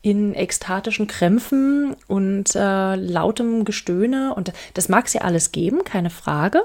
[0.02, 4.36] in ekstatischen Krämpfen und äh, lautem Gestöhne.
[4.36, 6.64] Und das mag es ja alles geben, keine Frage.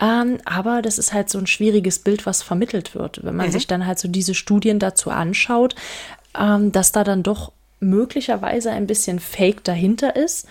[0.00, 3.24] Ähm, aber das ist halt so ein schwieriges Bild, was vermittelt wird.
[3.24, 3.52] Wenn man mhm.
[3.52, 5.74] sich dann halt so diese Studien dazu anschaut,
[6.38, 10.46] ähm, dass da dann doch möglicherweise ein bisschen Fake dahinter ist,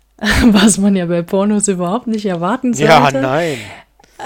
[0.46, 2.92] was man ja bei Pornos überhaupt nicht erwarten sollte.
[2.92, 3.58] Ja, nein.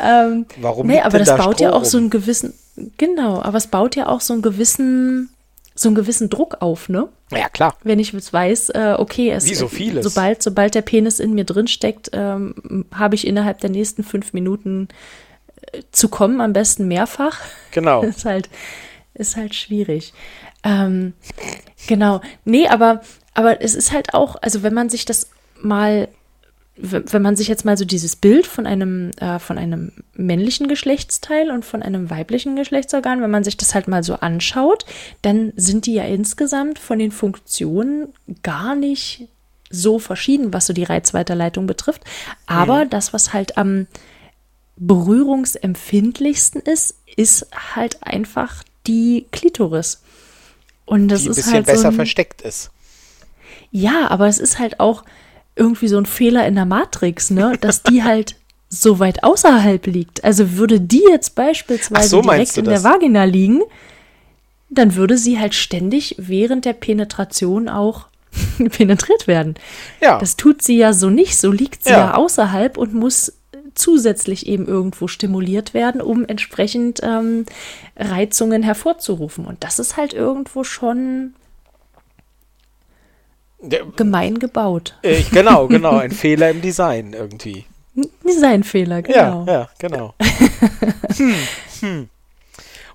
[0.05, 0.87] Ähm, Warum?
[0.87, 1.68] Nee, aber das da baut Strom?
[1.68, 2.52] ja auch so einen gewissen,
[2.98, 5.31] genau, aber es baut ja auch so einen gewissen,
[5.79, 7.09] so einen gewissen Druck auf, ne?
[7.31, 7.77] Ja, klar.
[7.85, 10.05] Wenn ich jetzt weiß, äh, okay, es, Wie so vieles.
[10.05, 14.33] sobald, sobald der Penis in mir drin steckt, ähm, habe ich innerhalb der nächsten fünf
[14.33, 14.89] Minuten
[15.73, 17.41] äh, zu kommen, am besten mehrfach.
[17.73, 18.03] Genau.
[18.03, 18.49] ist halt,
[19.15, 20.15] ist halt schwierig.
[20.65, 21.12] Ähm,
[21.87, 22.23] genau.
[22.45, 23.03] Nee, aber,
[23.35, 26.09] aber es ist halt auch, also wenn man sich das mal,
[26.79, 31.51] wenn man sich jetzt mal so dieses Bild von einem, äh, von einem männlichen Geschlechtsteil
[31.51, 34.85] und von einem weiblichen Geschlechtsorgan, wenn man sich das halt mal so anschaut,
[35.23, 38.09] dann sind die ja insgesamt von den Funktionen
[38.43, 39.29] gar nicht
[39.71, 42.03] so verschieden, was so die Reizweiterleitung betrifft.
[42.47, 42.91] Aber mhm.
[42.91, 43.87] das, was halt am
[44.77, 50.03] berührungsempfindlichsten ist, ist halt einfach die Klitoris.
[50.85, 52.71] Und das die ist ein bisschen halt besser so ein, versteckt ist.
[53.71, 55.05] Ja, aber es ist halt auch
[55.57, 58.37] irgendwie so ein Fehler in der Matrix, ne, dass die halt
[58.69, 60.25] so weit außerhalb liegt.
[60.25, 63.62] Also würde die jetzt beispielsweise so, direkt in der Vagina liegen,
[64.69, 68.07] dann würde sie halt ständig während der Penetration auch
[68.71, 69.55] penetriert werden.
[70.01, 70.19] Ja.
[70.19, 71.38] Das tut sie ja so nicht.
[71.38, 73.33] So liegt sie ja, ja außerhalb und muss
[73.75, 77.47] zusätzlich eben irgendwo stimuliert werden, um entsprechend ähm,
[77.97, 79.45] Reizungen hervorzurufen.
[79.45, 81.35] Und das ist halt irgendwo schon
[83.97, 84.95] gemein gebaut.
[85.03, 87.64] Äh, genau, genau, ein Fehler im Design irgendwie.
[88.25, 89.45] Designfehler, genau.
[89.47, 90.14] Ja, ja genau.
[91.16, 91.35] hm,
[91.81, 92.09] hm.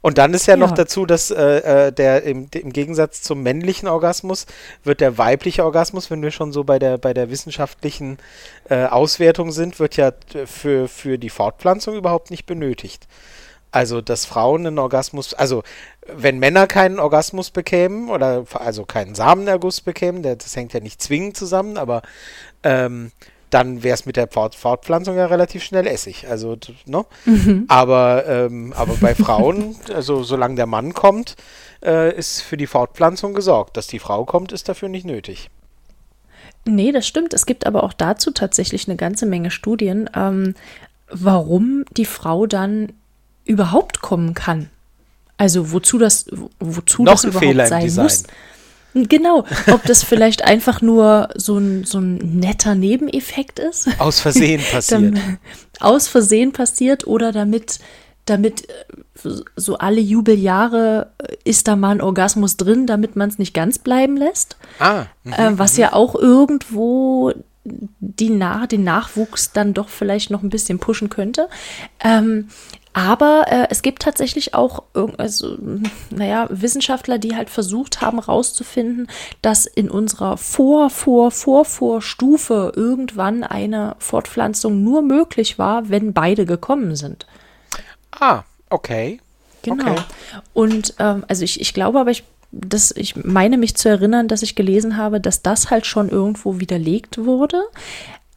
[0.02, 0.58] Und dann ist ja, ja.
[0.58, 4.48] noch dazu, dass äh, äh, der im, im, Gegensatz zum männlichen Orgasmus
[4.84, 8.18] wird der weibliche Orgasmus, wenn wir schon so bei der bei der wissenschaftlichen
[8.70, 10.12] äh, Auswertung sind, wird ja
[10.46, 13.08] für, für die Fortpflanzung überhaupt nicht benötigt.
[13.72, 15.64] Also, dass Frauen einen Orgasmus, also
[16.06, 21.38] wenn Männer keinen Orgasmus bekämen oder also keinen Samenerguss bekämen, das hängt ja nicht zwingend
[21.38, 22.02] zusammen, aber
[22.64, 23.12] ähm,
[23.52, 26.28] dann wäre es mit der Fort Fortpflanzung ja relativ schnell Essig.
[26.28, 27.06] Also, ne?
[27.26, 27.66] Mhm.
[27.68, 31.36] Aber, ähm, aber bei Frauen, also solange der Mann kommt,
[31.84, 33.78] äh, ist für die Fortpflanzung gesorgt.
[33.78, 35.50] Dass die Frau kommt, ist dafür nicht nötig.
[36.66, 37.34] Nee, das stimmt.
[37.34, 40.56] Es gibt aber auch dazu tatsächlich eine ganze Menge Studien, ähm,
[41.10, 42.94] warum die Frau dann
[43.46, 44.70] überhaupt kommen kann.
[45.38, 46.28] Also wozu das,
[46.60, 48.04] wozu Noch das überhaupt Fehler sein Design.
[48.04, 48.24] muss.
[48.94, 53.88] Genau, ob das vielleicht einfach nur so ein, so ein netter Nebeneffekt ist.
[54.00, 55.18] Aus Versehen passiert.
[55.80, 57.80] Aus Versehen passiert oder damit,
[58.26, 63.40] damit äh, so alle Jubeljahre äh, ist da mal ein Orgasmus drin, damit man es
[63.40, 64.58] nicht ganz bleiben lässt.
[64.80, 65.06] Ah.
[65.24, 70.80] Äh, was ja auch irgendwo die nach, den Nachwuchs dann doch vielleicht noch ein bisschen
[70.80, 71.48] pushen könnte.
[72.04, 72.50] Ähm,
[72.94, 74.84] aber äh, es gibt tatsächlich auch,
[75.18, 75.58] also,
[76.10, 79.08] naja, Wissenschaftler, die halt versucht haben herauszufinden,
[79.42, 86.46] dass in unserer Vor-, Vor-, Vor-, Vorstufe irgendwann eine Fortpflanzung nur möglich war, wenn beide
[86.46, 87.26] gekommen sind.
[88.12, 89.20] Ah, okay.
[89.64, 89.92] Genau.
[89.92, 90.02] Okay.
[90.54, 94.42] Und ähm, also ich, ich glaube aber, ich, das, ich meine mich zu erinnern, dass
[94.42, 97.64] ich gelesen habe, dass das halt schon irgendwo widerlegt wurde.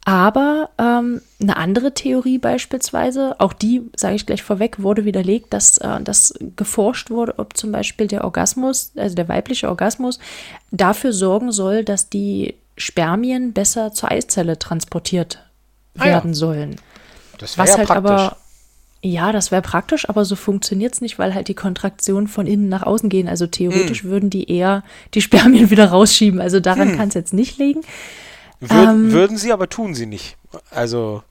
[0.05, 5.79] Aber ähm, eine andere Theorie beispielsweise, auch die, sage ich gleich vorweg, wurde widerlegt, dass,
[5.79, 10.19] äh, dass geforscht wurde, ob zum Beispiel der Orgasmus, also der weibliche Orgasmus,
[10.69, 15.39] dafür sorgen soll, dass die Spermien besser zur Eiszelle transportiert
[15.95, 16.33] werden ah, ja.
[16.33, 16.75] sollen.
[17.39, 18.11] Das wäre ja halt praktisch.
[18.11, 18.37] aber
[19.01, 22.69] ja, das wäre praktisch, aber so funktioniert es nicht, weil halt die Kontraktionen von innen
[22.69, 23.27] nach außen gehen.
[23.27, 24.09] Also theoretisch hm.
[24.09, 24.83] würden die eher
[25.15, 26.41] die Spermien wieder rausschieben.
[26.41, 26.97] Also daran hm.
[26.97, 27.81] kann es jetzt nicht liegen.
[28.59, 30.37] Würd, ähm, würden sie, aber tun sie nicht.
[30.71, 31.23] Also.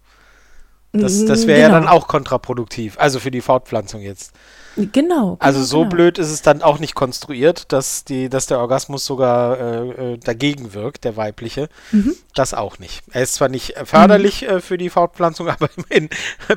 [0.97, 1.75] Das, das wäre genau.
[1.75, 4.33] ja dann auch kontraproduktiv, also für die Fortpflanzung jetzt.
[4.77, 4.91] Genau.
[4.93, 5.91] genau also so genau.
[5.91, 10.19] blöd ist es dann auch nicht konstruiert, dass, die, dass der Orgasmus sogar äh, äh
[10.19, 11.69] dagegen wirkt, der weibliche.
[11.93, 12.15] Mhm.
[12.35, 13.03] Das auch nicht.
[13.13, 14.49] Er ist zwar nicht förderlich mhm.
[14.49, 16.09] äh, für die Fortpflanzung, aber immerhin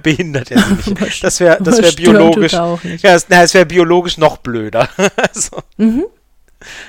[0.02, 1.24] behindert er sie nicht.
[1.24, 2.54] Das wäre das wär biologisch.
[2.54, 2.80] Ja,
[3.16, 4.90] es, es wäre biologisch noch blöder.
[5.16, 5.62] also.
[5.78, 6.06] mhm.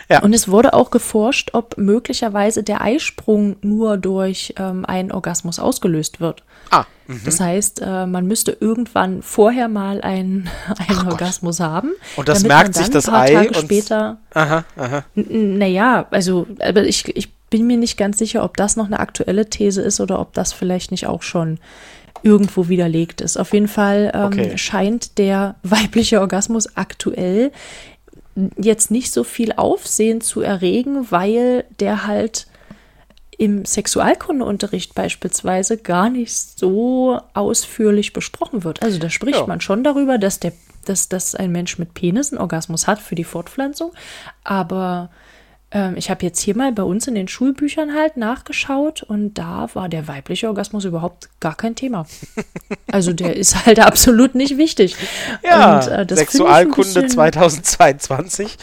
[0.09, 0.23] Ja.
[0.23, 6.21] Und es wurde auch geforscht, ob möglicherweise der Eisprung nur durch ähm, einen Orgasmus ausgelöst
[6.21, 6.43] wird.
[6.71, 6.85] Ah.
[7.07, 7.23] Mhm.
[7.25, 10.49] Das heißt, äh, man müsste irgendwann vorher mal einen,
[10.89, 11.93] einen Orgasmus haben.
[12.17, 13.33] Und das merkt sich das Ei.
[13.33, 14.19] Tage später.
[14.35, 15.05] Aha, aha.
[15.15, 19.49] Naja, also, aber ich, ich bin mir nicht ganz sicher, ob das noch eine aktuelle
[19.49, 21.59] These ist oder ob das vielleicht nicht auch schon
[22.23, 23.37] irgendwo widerlegt ist.
[23.37, 24.59] Auf jeden Fall ähm, okay.
[24.59, 27.53] scheint der weibliche Orgasmus aktuell
[28.57, 32.47] jetzt nicht so viel Aufsehen zu erregen, weil der halt
[33.37, 38.83] im Sexualkundeunterricht beispielsweise gar nicht so ausführlich besprochen wird.
[38.83, 39.47] Also da spricht ja.
[39.47, 40.53] man schon darüber, dass, der,
[40.85, 43.93] dass, dass ein Mensch mit Penis einen Orgasmus hat für die Fortpflanzung,
[44.43, 45.11] aber
[45.71, 49.69] ähm, ich habe jetzt hier mal bei uns in den Schulbüchern halt nachgeschaut und da
[49.75, 52.07] war der weibliche Orgasmus überhaupt gar kein Thema.
[52.91, 54.97] Also der ist halt absolut nicht wichtig.
[55.45, 58.57] Ja, und, äh, Sexualkunde ein 2022.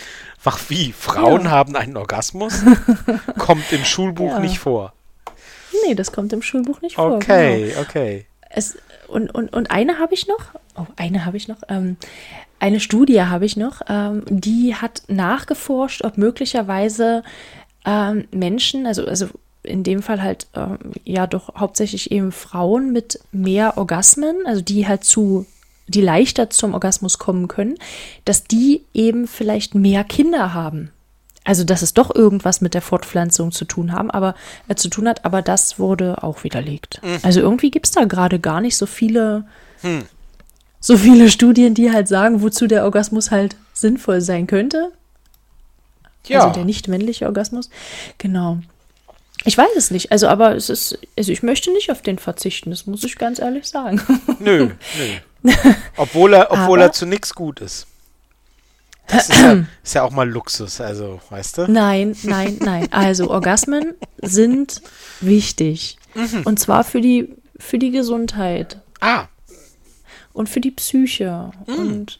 [0.44, 1.52] Ach wie, Frauen ja.
[1.52, 2.63] haben einen Orgasmus?
[3.38, 4.39] kommt im Schulbuch ja.
[4.39, 4.94] nicht vor.
[5.86, 7.15] Nee, das kommt im Schulbuch nicht vor.
[7.15, 7.82] Okay, genau.
[7.82, 8.26] okay.
[8.50, 10.39] Es, und, und, und eine habe ich noch.
[10.76, 11.62] Oh, eine habe ich noch.
[11.70, 11.98] Ähm,
[12.60, 17.24] eine Studie habe ich noch, ähm, die hat nachgeforscht, ob möglicherweise
[17.86, 19.28] ähm, Menschen, also, also
[19.63, 24.88] in dem Fall halt ähm, ja doch hauptsächlich eben Frauen mit mehr Orgasmen, also die
[24.88, 25.46] halt zu,
[25.88, 27.76] die leichter zum Orgasmus kommen können,
[28.26, 30.91] dass die eben vielleicht mehr Kinder haben.
[31.44, 34.34] Also dass es doch irgendwas mit der Fortpflanzung zu tun haben, aber
[34.68, 37.02] äh, zu tun hat, aber das wurde auch widerlegt.
[37.04, 37.20] Mhm.
[37.22, 39.46] Also irgendwie gibt es da gerade gar nicht so viele
[39.82, 40.06] hm
[40.86, 44.91] so viele Studien, die halt sagen, wozu der Orgasmus halt sinnvoll sein könnte.
[46.28, 46.41] Ja.
[46.41, 47.71] Also der nicht männliche Orgasmus.
[48.19, 48.60] Genau.
[49.45, 50.12] Ich weiß es nicht.
[50.12, 53.39] Also, aber es ist, also ich möchte nicht auf den verzichten, das muss ich ganz
[53.39, 54.00] ehrlich sagen.
[54.39, 54.69] Nö,
[55.43, 55.52] nö.
[55.98, 57.88] Obwohl er, obwohl aber, er zu nichts gut ist.
[59.08, 61.71] Das ist ja, ist ja, auch mal Luxus, also, weißt du?
[61.71, 62.88] Nein, nein, nein.
[62.91, 64.84] Also, Orgasmen sind
[65.19, 65.98] wichtig.
[66.13, 66.43] Mhm.
[66.45, 68.78] Und zwar für die, für die Gesundheit.
[69.00, 69.26] Ah
[70.36, 71.52] und für die Psyche.
[71.65, 71.71] Mm.
[71.71, 72.19] Und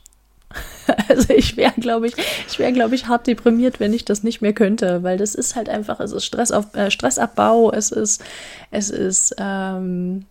[1.10, 2.14] also ich wäre, glaube ich,
[2.48, 5.56] ich wäre, glaube ich, hart deprimiert, wenn ich das nicht mehr könnte, weil das ist
[5.56, 8.24] halt einfach, es ist Stress auf, äh, Stressabbau, es ist,
[8.72, 10.26] es ist ähm,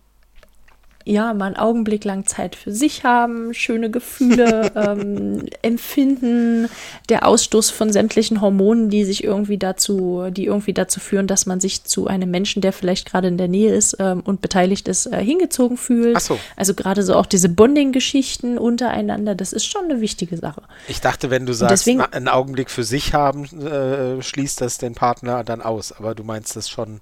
[1.07, 6.67] ja, mal einen Augenblick lang Zeit für sich haben, schöne Gefühle ähm, empfinden,
[7.09, 11.59] der Ausstoß von sämtlichen Hormonen, die sich irgendwie dazu, die irgendwie dazu führen, dass man
[11.59, 15.05] sich zu einem Menschen, der vielleicht gerade in der Nähe ist ähm, und beteiligt ist,
[15.05, 16.17] äh, hingezogen fühlt.
[16.17, 16.39] Ach so.
[16.55, 20.63] Also gerade so auch diese Bonding-Geschichten untereinander, das ist schon eine wichtige Sache.
[20.87, 24.95] Ich dachte, wenn du sagst, deswegen, einen Augenblick für sich haben, äh, schließt das den
[24.95, 26.99] Partner dann aus, aber du meinst das schon.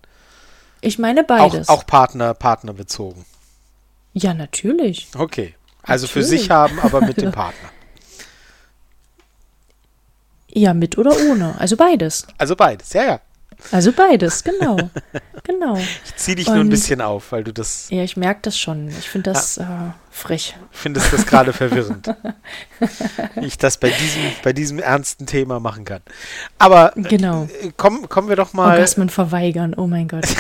[0.82, 1.70] Ich meine beides.
[1.70, 3.24] Auch, auch Partner, partnerbezogen.
[4.14, 5.08] Ja, natürlich.
[5.18, 5.56] Okay.
[5.82, 6.12] Also natürlich.
[6.12, 7.70] für sich haben, aber mit dem Partner.
[10.50, 11.60] Ja, mit oder ohne.
[11.60, 12.28] Also beides.
[12.38, 13.20] Also beides, ja, ja.
[13.72, 14.78] Also beides, genau.
[15.44, 15.78] genau.
[15.78, 17.88] Ich ziehe dich Und, nur ein bisschen auf, weil du das.
[17.90, 18.90] Ja, ich merke das schon.
[18.90, 19.88] Ich finde das ja.
[19.88, 20.56] äh, frech.
[20.72, 22.14] Findest das gerade verwirrend.
[23.36, 26.02] Wie ich das bei diesem, bei diesem ernsten Thema machen kann.
[26.60, 27.44] Aber genau.
[27.62, 28.72] Äh, komm, kommen wir doch mal.
[28.72, 30.26] Orgasmen verweigern, oh mein Gott.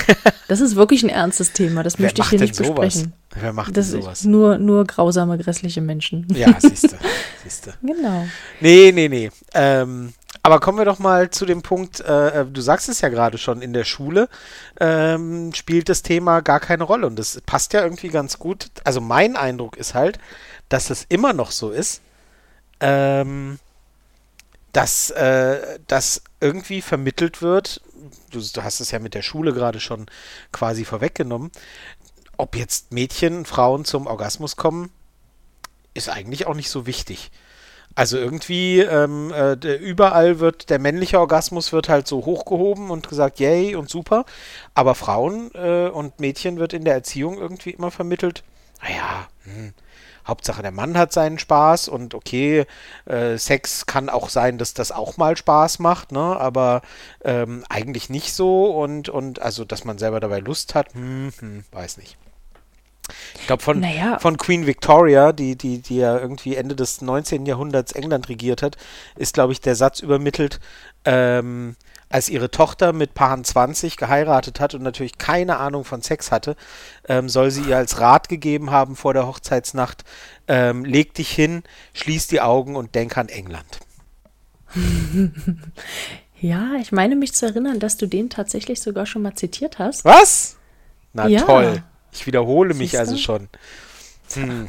[0.49, 1.83] Das ist wirklich ein ernstes Thema.
[1.83, 3.13] Das möchte ich hier nicht besprechen.
[3.39, 4.23] Wer macht das denn sowas?
[4.25, 6.27] Nur, nur grausame, grässliche Menschen.
[6.35, 7.71] Ja, siehst du.
[7.81, 8.27] Genau.
[8.59, 9.31] Nee, nee, nee.
[9.53, 10.13] Ähm,
[10.45, 13.37] aber kommen wir doch mal zu dem Punkt, äh, äh, du sagst es ja gerade
[13.37, 14.27] schon, in der Schule
[14.77, 17.07] ähm, spielt das Thema gar keine Rolle.
[17.07, 18.67] Und das passt ja irgendwie ganz gut.
[18.83, 20.19] Also mein Eindruck ist halt,
[20.67, 22.01] dass es immer noch so ist,
[22.81, 23.57] ähm,
[24.73, 27.81] dass äh, das irgendwie vermittelt wird,
[28.31, 30.07] du, du, hast es ja mit der Schule gerade schon
[30.51, 31.51] quasi vorweggenommen,
[32.35, 34.91] ob jetzt Mädchen, Frauen zum Orgasmus kommen,
[35.93, 37.31] ist eigentlich auch nicht so wichtig.
[37.95, 43.39] Also irgendwie ähm, äh, überall wird der männliche Orgasmus wird halt so hochgehoben und gesagt,
[43.39, 44.25] yay und super.
[44.73, 48.43] Aber Frauen äh, und Mädchen wird in der Erziehung irgendwie immer vermittelt,
[48.81, 49.73] naja, hm,
[50.27, 52.65] Hauptsache der Mann hat seinen Spaß und okay,
[53.05, 56.37] äh, Sex kann auch sein, dass das auch mal Spaß macht, ne?
[56.39, 56.81] Aber
[57.23, 61.63] ähm, eigentlich nicht so und, und also, dass man selber dabei Lust hat, hm, hm,
[61.71, 62.17] weiß nicht.
[63.39, 64.17] Ich glaube, von, naja.
[64.19, 67.45] von Queen Victoria, die, die, die ja irgendwie Ende des 19.
[67.45, 68.77] Jahrhunderts England regiert hat,
[69.17, 70.59] ist, glaube ich, der Satz übermittelt,
[71.05, 71.75] ähm,
[72.09, 76.55] als ihre Tochter mit Paaren 20 geheiratet hat und natürlich keine Ahnung von Sex hatte,
[77.07, 80.05] ähm, soll sie ihr als Rat gegeben haben vor der Hochzeitsnacht,
[80.47, 81.63] ähm, leg dich hin,
[81.93, 83.79] schließ die Augen und denk an England.
[86.39, 90.05] ja, ich meine mich zu erinnern, dass du den tatsächlich sogar schon mal zitiert hast.
[90.05, 90.57] Was?
[91.13, 91.41] Na ja.
[91.41, 91.83] toll.
[92.13, 93.49] Ich wiederhole mich also schon.
[94.33, 94.67] Hm.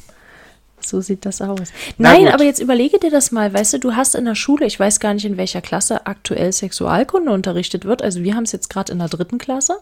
[0.80, 1.72] So sieht das aus.
[1.96, 3.52] Nein, aber jetzt überlege dir das mal.
[3.52, 6.52] Weißt du, du hast in der Schule, ich weiß gar nicht, in welcher Klasse aktuell
[6.52, 8.02] Sexualkunde unterrichtet wird.
[8.02, 9.78] Also wir haben es jetzt gerade in der dritten Klasse.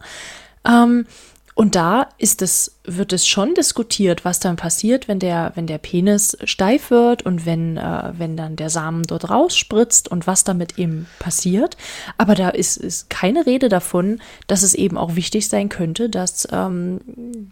[0.65, 1.05] Ähm,
[1.55, 5.77] und da ist es, wird es schon diskutiert, was dann passiert, wenn der, wenn der
[5.77, 10.79] Penis steif wird und wenn, äh, wenn dann der Samen dort rausspritzt und was damit
[10.79, 11.77] eben passiert.
[12.17, 16.47] Aber da ist, ist keine Rede davon, dass es eben auch wichtig sein könnte, dass,
[16.51, 17.01] ähm,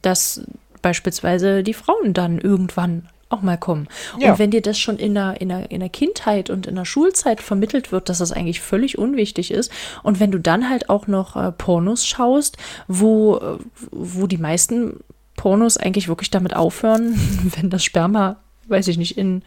[0.02, 0.42] dass
[0.82, 3.88] beispielsweise die Frauen dann irgendwann auch mal kommen.
[4.20, 4.32] Ja.
[4.32, 6.86] Und wenn dir das schon in der, in, der, in der Kindheit und in der
[6.86, 9.72] Schulzeit vermittelt wird, dass das eigentlich völlig unwichtig ist,
[10.04, 13.58] und wenn du dann halt auch noch äh, Pornos schaust, wo, äh,
[13.92, 15.00] wo die meisten
[15.36, 17.20] Pornos eigentlich wirklich damit aufhören,
[17.56, 19.44] wenn das Sperma, weiß ich nicht, in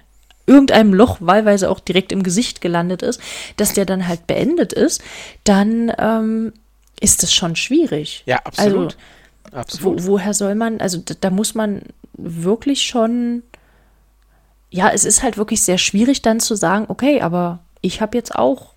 [0.46, 3.20] irgendeinem Loch wahlweise auch direkt im Gesicht gelandet ist,
[3.56, 5.02] dass der dann halt beendet ist,
[5.44, 6.52] dann ähm,
[7.00, 8.22] ist das schon schwierig.
[8.26, 8.96] Ja, absolut.
[9.44, 10.04] Also, absolut.
[10.04, 11.82] Wo, woher soll man, also da, da muss man
[12.16, 13.42] wirklich schon
[14.74, 18.34] ja, es ist halt wirklich sehr schwierig dann zu sagen, okay, aber ich habe jetzt
[18.34, 18.74] auch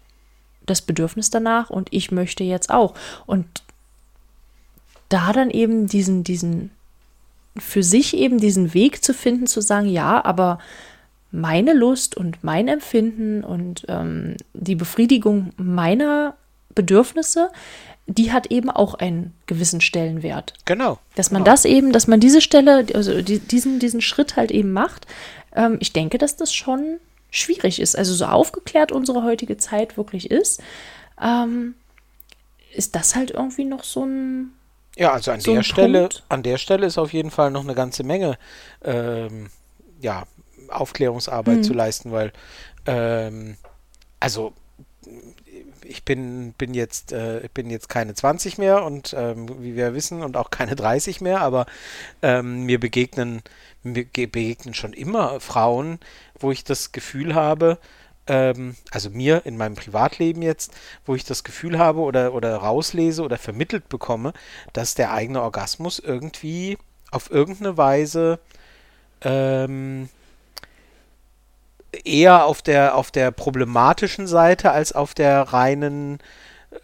[0.68, 2.94] das Bedürfnis danach und ich möchte jetzt auch.
[3.26, 3.48] Und
[5.10, 6.70] da dann eben diesen, diesen,
[7.58, 10.60] für sich eben diesen Weg zu finden, zu sagen, ja, aber
[11.32, 16.36] meine Lust und mein Empfinden und ähm, die Befriedigung meiner
[16.76, 17.50] Bedürfnisse,
[18.06, 20.54] die hat eben auch einen gewissen Stellenwert.
[20.66, 21.00] Genau.
[21.16, 21.52] Dass man genau.
[21.52, 25.08] das eben, dass man diese Stelle, also die, diesen, diesen Schritt halt eben macht,
[25.58, 27.98] ähm, ich denke, dass das schon schwierig ist.
[27.98, 30.62] Also so aufgeklärt unsere heutige Zeit wirklich ist,
[31.22, 31.76] ähm,
[32.74, 34.54] ist das halt irgendwie noch so ein
[34.96, 36.24] ja, also an so der Stelle, Punkt.
[36.30, 38.38] an der Stelle ist auf jeden Fall noch eine ganze Menge
[38.84, 39.50] ähm,
[40.02, 40.24] ja,
[40.70, 41.64] Aufklärungsarbeit hm.
[41.64, 42.34] zu leisten, weil
[42.88, 43.58] ähm,
[44.20, 44.54] also
[45.84, 50.24] ich bin, bin jetzt, äh, bin jetzt keine 20 mehr und ähm, wie wir wissen
[50.24, 51.66] und auch keine 30 mehr, aber
[52.22, 53.42] ähm, mir begegnen,
[53.84, 56.00] mir begegnen schon immer Frauen,
[56.40, 57.80] wo ich das Gefühl habe,
[58.28, 60.74] ähm, also mir in meinem Privatleben jetzt,
[61.06, 64.34] wo ich das Gefühl habe oder, oder rauslese oder vermittelt bekomme,
[64.74, 66.78] dass der eigene Orgasmus irgendwie
[67.12, 68.40] auf irgendeine Weise
[69.22, 70.10] ähm,
[72.06, 76.20] eher auf der, auf der problematischen Seite als auf der reinen
[76.72, 76.76] äh,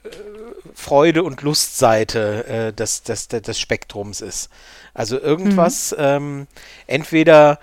[0.74, 4.50] Freude- und Lustseite äh, des, des, des Spektrums ist.
[4.94, 5.98] Also irgendwas, mhm.
[6.00, 6.48] ähm,
[6.88, 7.60] entweder,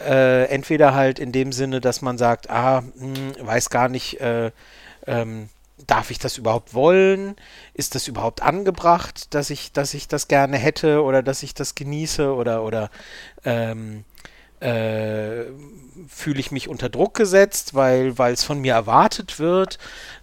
[0.00, 4.20] äh, entweder halt in dem Sinne, dass man sagt, ah, mh, hm, weiß gar nicht,
[4.20, 4.50] äh,
[5.06, 5.48] ähm,
[5.86, 7.36] darf ich das überhaupt wollen?
[7.74, 11.74] Ist das überhaupt angebracht, dass ich, dass ich das gerne hätte oder dass ich das
[11.74, 12.90] genieße oder, oder
[13.44, 14.04] ähm,
[14.60, 15.44] äh,
[16.08, 19.78] fühle ich mich unter Druck gesetzt, weil es von mir erwartet wird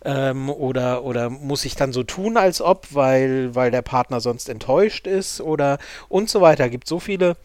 [0.06, 4.50] ähm, oder, oder muss ich dann so tun, als ob, weil, weil der Partner sonst
[4.50, 6.70] enttäuscht ist oder und so weiter.
[6.70, 7.38] Gibt so viele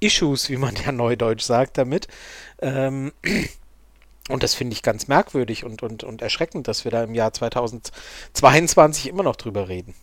[0.00, 2.08] Issues, wie man ja neudeutsch sagt, damit.
[2.60, 3.12] Ähm,
[4.28, 7.32] und das finde ich ganz merkwürdig und, und, und erschreckend, dass wir da im Jahr
[7.32, 9.94] 2022 immer noch drüber reden.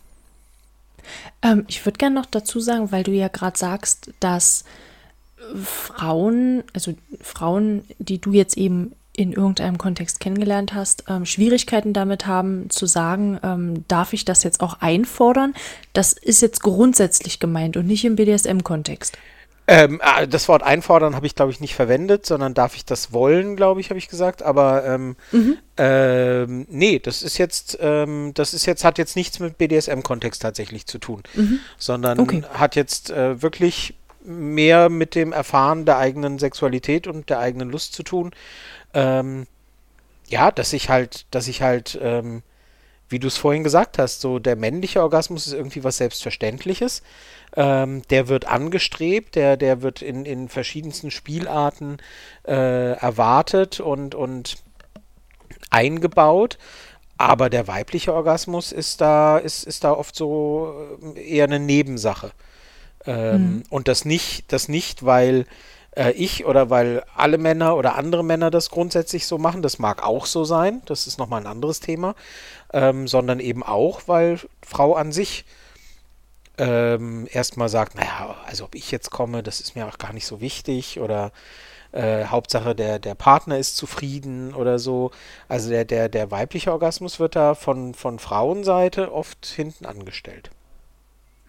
[1.42, 4.64] Ähm, ich würde gerne noch dazu sagen, weil du ja gerade sagst, dass
[5.64, 12.26] Frauen, also Frauen, die du jetzt eben in irgendeinem Kontext kennengelernt hast, ähm, Schwierigkeiten damit
[12.26, 15.54] haben zu sagen, ähm, darf ich das jetzt auch einfordern?
[15.92, 19.18] Das ist jetzt grundsätzlich gemeint und nicht im BDSM-Kontext.
[19.70, 23.12] Ähm, ah, das Wort einfordern habe ich, glaube ich, nicht verwendet, sondern darf ich das
[23.12, 24.42] wollen, glaube ich, habe ich gesagt.
[24.42, 25.58] Aber ähm, mhm.
[25.76, 30.86] ähm, nee, das ist jetzt, ähm, das ist jetzt, hat jetzt nichts mit BDSM-Kontext tatsächlich
[30.86, 31.58] zu tun, mhm.
[31.76, 32.44] sondern okay.
[32.54, 33.94] hat jetzt äh, wirklich
[34.28, 38.32] mehr mit dem Erfahren der eigenen Sexualität und der eigenen Lust zu tun.
[38.94, 39.46] Ähm,
[40.28, 42.42] ja, dass ich halt, dass ich halt, ähm,
[43.08, 47.02] wie du es vorhin gesagt hast, so der männliche Orgasmus ist irgendwie was Selbstverständliches.
[47.56, 51.96] Ähm, der wird angestrebt, der, der wird in, in verschiedensten Spielarten
[52.46, 54.56] äh, erwartet und, und
[55.70, 56.58] eingebaut.
[57.16, 62.32] Aber der weibliche Orgasmus ist da, ist, ist da oft so äh, eher eine Nebensache.
[63.08, 63.62] Ähm, mhm.
[63.70, 65.46] Und das nicht, das nicht, weil
[65.96, 70.04] äh, ich oder weil alle Männer oder andere Männer das grundsätzlich so machen, das mag
[70.04, 72.14] auch so sein, das ist nochmal ein anderes Thema,
[72.72, 75.46] ähm, sondern eben auch, weil Frau an sich
[76.58, 80.26] ähm, erstmal sagt, naja, also ob ich jetzt komme, das ist mir auch gar nicht
[80.26, 81.32] so wichtig oder
[81.92, 85.12] äh, Hauptsache der, der Partner ist zufrieden oder so.
[85.48, 90.50] Also der, der, der weibliche Orgasmus wird da von, von Frauenseite oft hinten angestellt.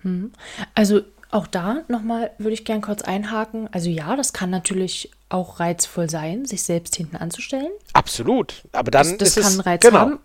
[0.03, 0.31] Hm.
[0.75, 1.01] Also
[1.31, 3.69] auch da nochmal würde ich gern kurz einhaken.
[3.71, 7.69] Also ja, das kann natürlich auch reizvoll sein, sich selbst hinten anzustellen.
[7.93, 8.63] Absolut.
[8.71, 9.99] Aber dann das, das ist kann es, Reiz genau.
[9.99, 10.19] haben.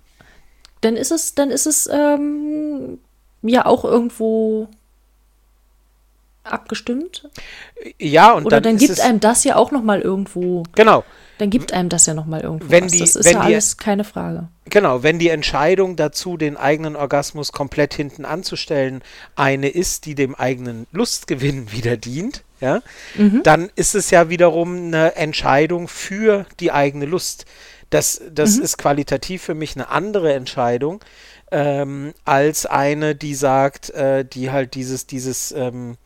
[0.80, 2.98] Dann ist es, dann ist es ähm,
[3.42, 4.68] ja auch irgendwo
[6.44, 7.28] abgestimmt.
[7.98, 11.04] Ja, und Oder dann, dann, gibt es, einem das ja auch nochmal irgendwo, genau,
[11.38, 13.76] dann gibt einem das ja nochmal irgendwo Wenn die- das ist wenn ja die- alles
[13.76, 14.48] keine Frage.
[14.70, 19.02] genau, wenn die Entscheidung dazu, den eigenen Orgasmus komplett hinten anzustellen,
[19.36, 22.80] eine ist, die dem eigenen Lustgewinn wieder dient, ja,
[23.42, 27.44] dann ist es ja wiederum eine Entscheidung für die eigene Lust.
[27.90, 31.00] Das, das ist qualitativ für mich eine andere Entscheidung
[31.52, 35.96] ähm, als eine, die sagt, äh, die halt dieses, dieses, ähm,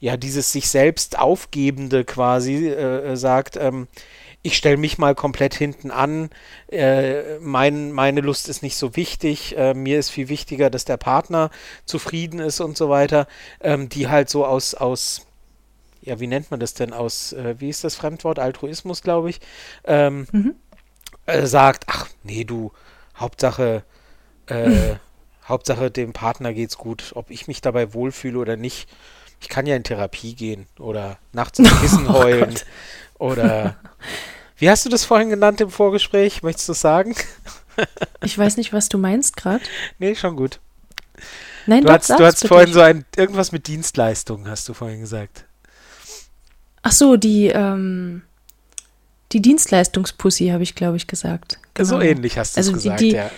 [0.00, 3.86] ja, dieses sich selbst aufgebende quasi äh, äh, sagt, ähm,
[4.42, 6.30] ich stelle mich mal komplett hinten an,
[6.68, 10.96] äh, mein, meine Lust ist nicht so wichtig, äh, mir ist viel wichtiger, dass der
[10.96, 11.50] Partner
[11.86, 13.28] zufrieden ist und so weiter,
[13.60, 15.26] ähm, die halt so aus, aus,
[16.02, 19.40] ja, wie nennt man das denn, aus, äh, wie ist das Fremdwort, Altruismus, glaube ich,
[19.84, 20.26] ähm,
[21.26, 22.72] äh, sagt, ach nee, du,
[23.16, 23.84] Hauptsache,
[24.46, 24.96] äh,
[25.48, 28.88] Hauptsache dem Partner geht's gut, ob ich mich dabei wohlfühle oder nicht.
[29.40, 32.50] Ich kann ja in Therapie gehen oder nachts ins Kissen Oh heulen.
[32.50, 32.64] Gott.
[33.22, 33.76] Oder
[34.58, 36.42] wie hast du das vorhin genannt im Vorgespräch?
[36.42, 37.14] Möchtest du es sagen?
[38.22, 39.64] Ich weiß nicht, was du meinst gerade.
[39.98, 40.60] Nee, schon gut.
[41.66, 45.00] Nein, Du doch, hast, du hast vorhin so ein irgendwas mit Dienstleistungen, hast du vorhin
[45.00, 45.46] gesagt.
[46.82, 48.20] Ach so, die, ähm,
[49.32, 51.58] die Dienstleistungspussy habe ich, glaube ich, gesagt.
[51.78, 52.00] So Genau.
[52.10, 53.30] ähnlich hast du Also es gesagt, die- ja.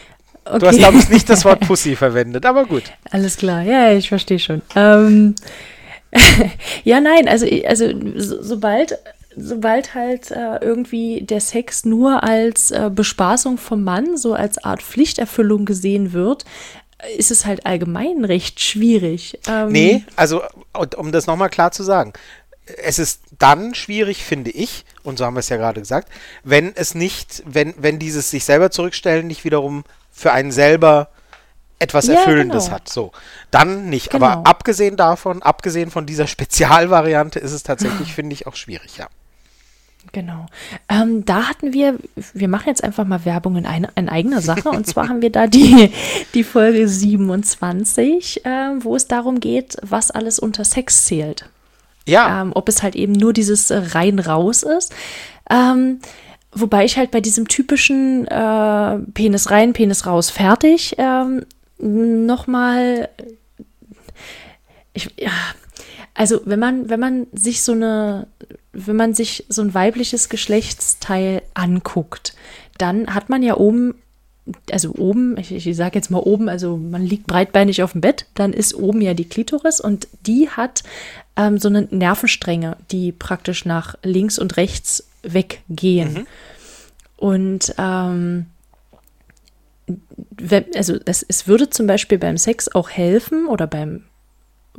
[0.44, 0.58] Okay.
[0.58, 2.92] Du hast, glaube ich, nicht das Wort Pussy verwendet, aber gut.
[3.12, 4.62] Alles klar, ja, ich verstehe schon.
[4.74, 5.36] Ähm,
[6.82, 8.98] ja, nein, also, also so, sobald,
[9.36, 14.82] sobald halt äh, irgendwie der Sex nur als äh, Bespaßung vom Mann, so als Art
[14.82, 16.44] Pflichterfüllung gesehen wird,
[16.98, 19.38] äh, ist es halt allgemein recht schwierig.
[19.48, 20.42] Ähm, Nee, also
[20.96, 22.12] um das nochmal klar zu sagen,
[22.82, 26.08] es ist dann schwierig, finde ich, und so haben wir es ja gerade gesagt,
[26.44, 31.08] wenn es nicht, wenn, wenn dieses sich selber zurückstellen nicht wiederum für einen selber
[31.78, 32.76] etwas Ja, Erfüllendes genau.
[32.76, 32.88] hat.
[32.88, 33.12] So,
[33.50, 34.10] dann nicht.
[34.10, 34.24] Genau.
[34.26, 39.08] Aber abgesehen davon, abgesehen von dieser Spezialvariante, ist es tatsächlich, finde ich, auch schwierig, ja.
[40.14, 40.46] Genau.
[40.88, 41.98] Ähm, da hatten wir,
[42.32, 44.68] wir machen jetzt einfach mal Werbung in, eine, in eigener Sache.
[44.70, 45.90] Und zwar haben wir da die,
[46.34, 48.48] die Folge 27, äh,
[48.78, 51.50] wo es darum geht, was alles unter Sex zählt.
[52.06, 54.94] Ja, Ähm, ob es halt eben nur dieses äh, rein raus ist.
[55.50, 55.98] Ähm,
[56.52, 61.44] wobei ich halt bei diesem typischen äh, Penis rein, Penis raus, fertig ähm,
[61.78, 63.08] nochmal.
[64.92, 65.32] Ich, ja,
[66.14, 68.28] also wenn man, wenn man sich so eine,
[68.74, 72.34] wenn man sich so ein weibliches Geschlechtsteil anguckt,
[72.78, 73.94] dann hat man ja oben
[74.70, 78.26] also oben, ich, ich sage jetzt mal oben, also man liegt breitbeinig auf dem Bett,
[78.34, 80.82] dann ist oben ja die Klitoris und die hat
[81.36, 86.26] ähm, so eine Nervenstränge, die praktisch nach links und rechts weggehen.
[87.16, 88.46] Und ähm,
[90.74, 94.02] also es, es würde zum Beispiel beim Sex auch helfen oder beim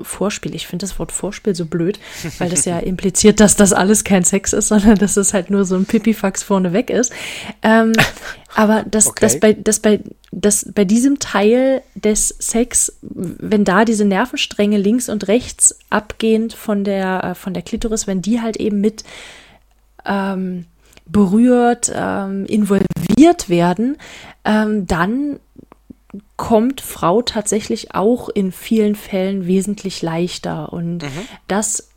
[0.01, 1.99] Vorspiel, ich finde das Wort Vorspiel so blöd,
[2.37, 5.65] weil das ja impliziert, dass das alles kein Sex ist, sondern dass es halt nur
[5.65, 7.13] so ein Pipifax vorneweg ist.
[7.61, 7.93] Ähm,
[8.55, 9.19] aber dass, Okay.
[9.21, 9.99] dass, bei, dass, bei,
[10.31, 16.83] dass bei diesem Teil des Sex, wenn da diese Nervenstränge links und rechts abgehend von
[16.83, 19.03] der, äh, von der Klitoris, wenn die halt eben mit
[20.05, 20.65] ähm,
[21.05, 23.97] berührt, ähm, involviert werden,
[24.43, 25.39] ähm, dann
[26.37, 30.73] kommt Frau tatsächlich auch in vielen Fällen wesentlich leichter.
[30.73, 31.03] Und
[31.47, 31.89] das,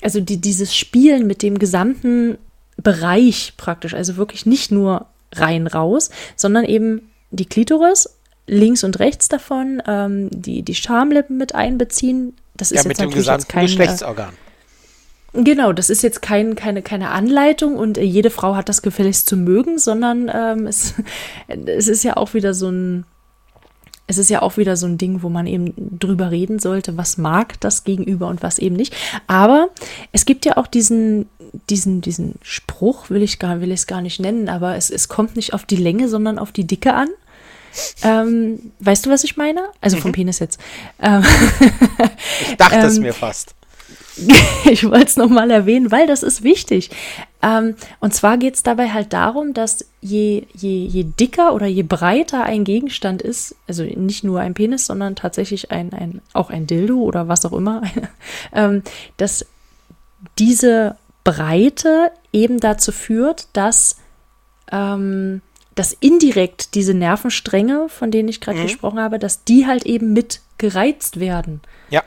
[0.00, 2.38] also die, dieses Spielen mit dem gesamten
[2.76, 8.08] Bereich praktisch, also wirklich nicht nur rein raus, sondern eben die Klitoris,
[8.46, 12.34] links und rechts davon, ähm, die, die Schamlippen mit einbeziehen.
[12.56, 14.32] Das ist ja jetzt mit dem natürlich jetzt kein, äh, Geschlechtsorgan.
[15.34, 19.26] Genau, das ist jetzt kein, keine, keine Anleitung und äh, jede Frau hat das gefälligst
[19.26, 20.94] zu mögen, sondern ähm, es,
[21.66, 23.04] es ist ja auch wieder so ein,
[24.12, 27.16] es ist ja auch wieder so ein Ding, wo man eben drüber reden sollte, was
[27.16, 28.94] mag das Gegenüber und was eben nicht.
[29.26, 29.70] Aber
[30.12, 31.30] es gibt ja auch diesen,
[31.70, 35.08] diesen, diesen Spruch, will ich gar, will ich es gar nicht nennen, aber es, es
[35.08, 37.08] kommt nicht auf die Länge, sondern auf die Dicke an.
[38.02, 39.62] Ähm, weißt du, was ich meine?
[39.80, 40.60] Also vom Penis jetzt.
[41.00, 41.24] Ähm,
[42.50, 43.54] Ich dachte es ähm, mir fast.
[44.70, 46.90] ich wollte es nochmal erwähnen, weil das ist wichtig.
[47.42, 51.82] Ähm, und zwar geht es dabei halt darum, dass je, je, je dicker oder je
[51.82, 56.66] breiter ein Gegenstand ist, also nicht nur ein Penis, sondern tatsächlich ein, ein, auch ein
[56.66, 57.82] Dildo oder was auch immer,
[58.54, 58.82] ähm,
[59.16, 59.46] dass
[60.38, 63.96] diese Breite eben dazu führt, dass,
[64.70, 65.42] ähm,
[65.74, 68.64] dass indirekt diese Nervenstränge, von denen ich gerade mhm.
[68.64, 71.60] gesprochen habe, dass die halt eben mit gereizt werden.
[71.90, 72.02] Ja.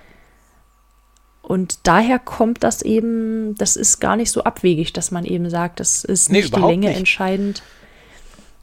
[1.46, 5.80] Und daher kommt das eben, das ist gar nicht so abwegig, dass man eben sagt,
[5.80, 6.98] das ist nee, nicht die Länge nicht.
[6.98, 7.62] entscheidend.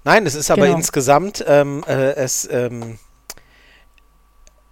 [0.05, 0.79] Nein, es ist aber genau.
[0.79, 2.99] insgesamt, ähm, äh, es, ähm,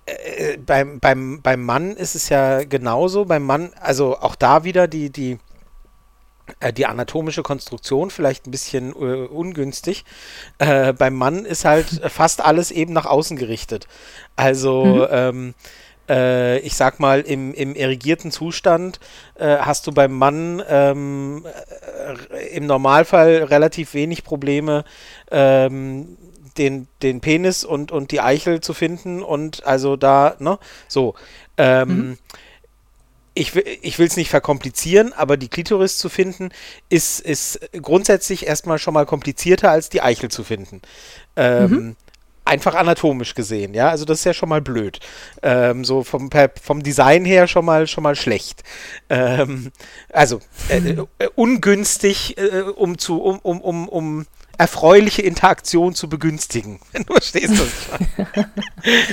[0.07, 3.27] äh, beim, beim, beim Mann ist es ja genauso.
[3.27, 5.39] Beim Mann, also auch da wieder die, die,
[6.59, 10.05] äh, die anatomische Konstruktion vielleicht ein bisschen uh, ungünstig.
[10.59, 13.87] Äh, beim Mann ist halt fast alles eben nach außen gerichtet.
[14.35, 15.07] Also mhm.
[15.11, 15.55] ähm,
[16.11, 18.99] äh, ich sag mal, im, im erigierten Zustand
[19.37, 21.47] äh, hast du beim Mann ähm,
[22.35, 24.85] äh, im Normalfall relativ wenig Probleme,
[25.31, 26.19] ähm,
[26.59, 30.59] den, den Penis und, und die Eichel zu finden und also da, ne,
[30.89, 31.15] so.
[31.57, 32.19] Ähm, mhm.
[33.33, 36.51] Ich, ich will es nicht verkomplizieren, aber die Klitoris zu finden,
[36.89, 40.83] ist, ist grundsätzlich erstmal schon mal komplizierter als die Eichel zu finden.
[41.37, 41.97] Ähm, mhm
[42.51, 44.99] einfach anatomisch gesehen, ja, also das ist ja schon mal blöd.
[45.43, 46.29] Ähm, so vom,
[46.61, 48.65] vom Design her schon mal schon mal schlecht.
[49.09, 49.71] Ähm,
[50.13, 50.79] also äh,
[51.19, 54.27] äh, ungünstig, äh, um zu um, um, um, um
[54.61, 56.81] erfreuliche Interaktion zu begünstigen.
[56.93, 58.47] Wenn du verstehst das.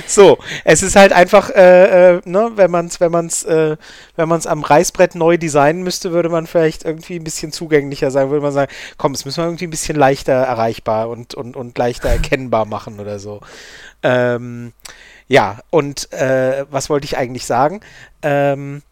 [0.06, 3.78] so, es ist halt einfach, äh, äh, ne, wenn man es wenn man's, äh,
[4.16, 8.28] wenn man's am Reißbrett neu designen müsste, würde man vielleicht irgendwie ein bisschen zugänglicher sein,
[8.28, 11.78] würde man sagen, komm, das müssen wir irgendwie ein bisschen leichter erreichbar und, und, und
[11.78, 13.40] leichter erkennbar machen oder so.
[14.02, 14.74] Ähm,
[15.28, 17.80] ja, und äh, was wollte ich eigentlich sagen?
[18.20, 18.82] Ähm,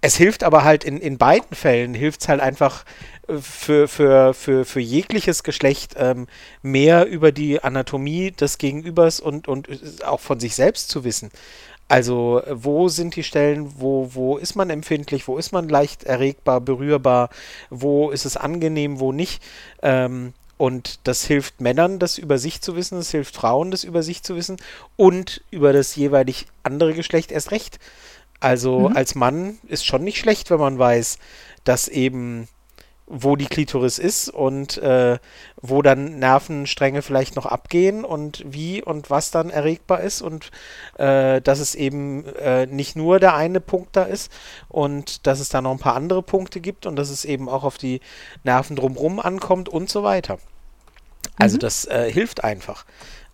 [0.00, 2.84] es hilft aber halt in, in beiden Fällen, hilft es halt einfach
[3.40, 6.26] für, für, für, für jegliches Geschlecht ähm,
[6.62, 9.68] mehr über die Anatomie des Gegenübers und, und
[10.04, 11.30] auch von sich selbst zu wissen.
[11.88, 16.60] Also wo sind die Stellen, wo, wo ist man empfindlich, wo ist man leicht erregbar,
[16.60, 17.30] berührbar,
[17.70, 19.42] wo ist es angenehm, wo nicht.
[19.82, 24.02] Ähm, und das hilft Männern, das über sich zu wissen, das hilft Frauen, das über
[24.02, 24.56] sich zu wissen
[24.96, 27.78] und über das jeweilig andere Geschlecht erst recht.
[28.40, 28.96] Also mhm.
[28.96, 31.18] als Mann ist schon nicht schlecht, wenn man weiß,
[31.64, 32.48] dass eben
[33.06, 35.18] wo die Klitoris ist und äh,
[35.60, 40.50] wo dann Nervenstränge vielleicht noch abgehen und wie und was dann erregbar ist und
[40.98, 44.32] äh, dass es eben äh, nicht nur der eine Punkt da ist
[44.68, 47.62] und dass es da noch ein paar andere Punkte gibt und dass es eben auch
[47.62, 48.00] auf die
[48.42, 50.38] Nerven drumherum ankommt und so weiter.
[51.38, 51.60] Also mhm.
[51.60, 52.84] das äh, hilft einfach.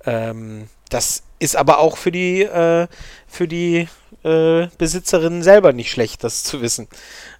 [0.05, 2.87] Ähm, das ist aber auch für die, äh,
[3.27, 3.89] für die
[4.25, 6.89] äh, Besitzerinnen selber nicht schlecht, das zu wissen.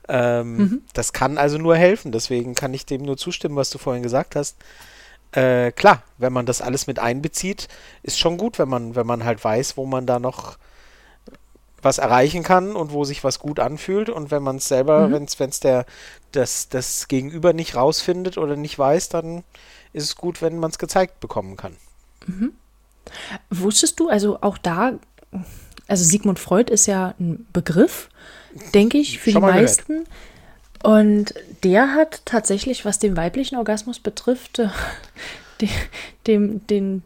[0.09, 0.83] Ähm, mhm.
[0.93, 2.13] Das kann also nur helfen.
[2.13, 4.57] Deswegen kann ich dem nur zustimmen, was du vorhin gesagt hast.
[5.33, 7.69] Äh, klar, wenn man das alles mit einbezieht,
[8.03, 10.59] ist schon gut, wenn man, wenn man halt weiß, wo man da noch
[11.81, 14.09] was erreichen kann und wo sich was gut anfühlt.
[14.09, 15.29] Und wenn man es selber, mhm.
[15.39, 15.87] wenn es der
[16.33, 19.45] das, das Gegenüber nicht rausfindet oder nicht weiß, dann
[19.93, 21.77] ist es gut, wenn man es gezeigt bekommen kann.
[22.27, 22.53] Mhm.
[23.51, 24.95] Wusstest du, also auch da,
[25.89, 28.09] also Sigmund Freud ist ja ein Begriff,
[28.75, 29.93] denke ich, für Schon die meisten.
[29.93, 30.09] Gehört.
[30.83, 34.69] Und der hat tatsächlich, was den weiblichen Orgasmus betrifft, äh,
[36.27, 37.03] dem, den,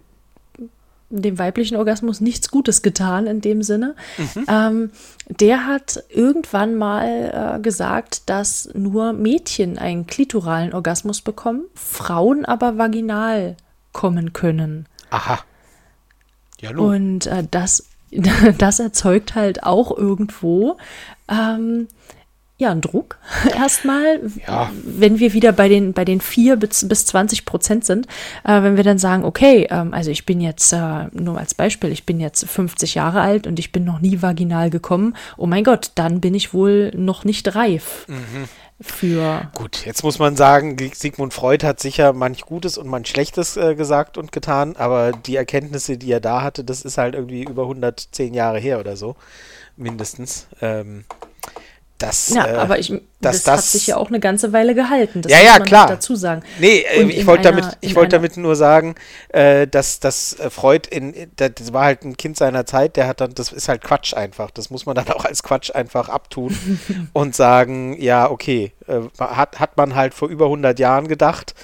[1.11, 3.95] dem weiblichen Orgasmus nichts Gutes getan in dem Sinne.
[4.17, 4.47] Mhm.
[4.49, 4.91] Ähm,
[5.29, 12.79] der hat irgendwann mal äh, gesagt, dass nur Mädchen einen klitoralen Orgasmus bekommen, Frauen aber
[12.79, 13.57] vaginal
[13.93, 14.87] kommen können.
[15.11, 15.41] Aha.
[16.61, 17.85] Ja, Und äh, das,
[18.59, 20.77] das erzeugt halt auch irgendwo
[21.29, 21.89] ähm,
[22.59, 23.19] ja, ein Druck
[23.55, 24.71] erstmal, ja.
[24.83, 28.07] wenn wir wieder bei den, bei den vier bis, bis 20 Prozent sind,
[28.45, 31.93] äh, wenn wir dann sagen, okay, ähm, also ich bin jetzt, äh, nur als Beispiel,
[31.93, 35.65] ich bin jetzt 50 Jahre alt und ich bin noch nie vaginal gekommen, oh mein
[35.65, 38.07] Gott, dann bin ich wohl noch nicht reif.
[38.09, 38.49] Mhm
[38.81, 39.51] für.
[39.55, 43.75] Gut, jetzt muss man sagen, Sigmund Freud hat sicher manch Gutes und manch Schlechtes äh,
[43.75, 47.63] gesagt und getan, aber die Erkenntnisse, die er da hatte, das ist halt irgendwie über
[47.63, 49.17] 110 Jahre her oder so,
[49.77, 50.47] mindestens.
[50.61, 51.05] Ähm,
[51.99, 55.23] das, ja, äh, aber ich, das, das, hat sich ja auch eine ganze Weile gehalten.
[55.23, 55.87] Das ja, ja, klar.
[55.87, 56.43] dazu sagen.
[56.59, 58.97] Nee, äh, Und ich wollte damit, ich wollte damit nur sagen,
[59.29, 63.23] äh, dass, dass äh, Freud in, das war halt ein Kind seiner Zeit, der hat
[63.23, 64.51] dann, das ist halt Quatsch einfach.
[64.51, 66.57] Das muss man dann auch als Quatsch einfach abtun
[67.15, 71.55] und sagen, ja, okay, äh, hat, hat man halt vor über 100 Jahren gedacht.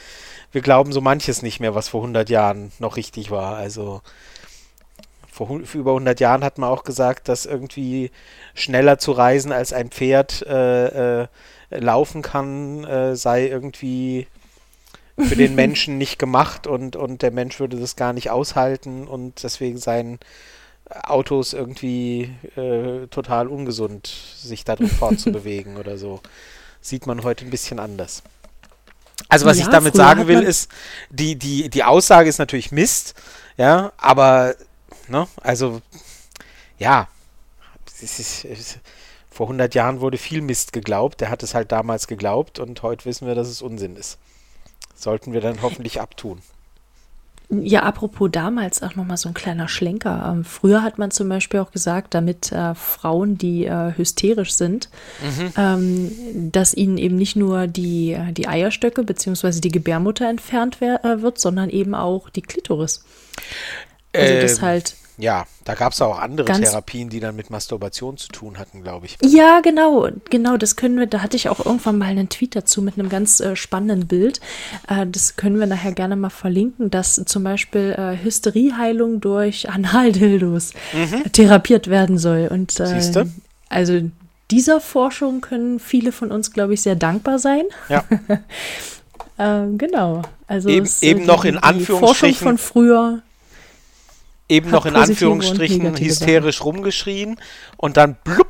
[0.50, 3.56] Wir glauben so manches nicht mehr, was vor 100 Jahren noch richtig war.
[3.56, 4.00] Also,
[5.46, 8.10] vor, vor über 100 Jahren hat man auch gesagt, dass irgendwie
[8.54, 11.26] schneller zu reisen als ein Pferd äh, äh,
[11.70, 14.26] laufen kann, äh, sei irgendwie
[15.18, 19.42] für den Menschen nicht gemacht und, und der Mensch würde das gar nicht aushalten und
[19.42, 20.18] deswegen seien
[21.04, 26.20] Autos irgendwie äh, total ungesund, sich darin fortzubewegen oder so.
[26.80, 28.22] sieht man heute ein bisschen anders.
[29.28, 30.70] Also was Ja, ich damit sagen will, ist,
[31.10, 33.14] die, die, die Aussage ist natürlich Mist,
[33.56, 34.54] ja, aber,
[35.08, 35.80] ne, also,
[36.78, 37.08] ja,
[38.02, 38.78] es ist, es
[39.30, 43.06] vor 100 Jahren wurde viel Mist geglaubt, der hat es halt damals geglaubt und heute
[43.06, 44.18] wissen wir, dass es Unsinn ist.
[44.94, 46.42] Sollten wir dann hoffentlich abtun.
[47.60, 50.32] Ja, apropos damals auch nochmal so ein kleiner Schlenker.
[50.32, 54.88] Ähm, früher hat man zum Beispiel auch gesagt, damit äh, Frauen, die äh, hysterisch sind,
[55.58, 59.60] ähm, dass ihnen eben nicht nur die, äh, die Eierstöcke bzw.
[59.60, 63.04] die Gebärmutter entfernt wer äh, wird, sondern eben auch die Klitoris.
[64.14, 64.94] Also das Ähm, halt.
[65.18, 69.06] Ja, da gab es auch andere Therapien, die dann mit Masturbation zu tun hatten, glaube
[69.06, 69.18] ich.
[69.22, 72.80] Ja, genau, genau, das können wir, da hatte ich auch irgendwann mal einen Tweet dazu
[72.82, 74.40] mit einem ganz äh, spannenden Bild.
[74.88, 80.72] Äh, das können wir nachher gerne mal verlinken, dass zum Beispiel äh, Hysterieheilung durch Analdildos
[80.94, 82.48] äh, therapiert werden soll.
[82.50, 83.32] Und äh, Mhm.
[83.68, 84.00] Also
[84.50, 87.64] dieser Forschung können viele von uns, glaube ich, sehr dankbar sein.
[87.88, 88.02] Ja.
[89.38, 90.22] Ähm, genau.
[90.46, 93.22] Also Eben- eben die- noch in die Forschung Anführungsstrichen- von früher.
[94.52, 97.38] Eben noch in Anführungsstrichen hysterisch rumgeschrien
[97.76, 98.48] und dann blub,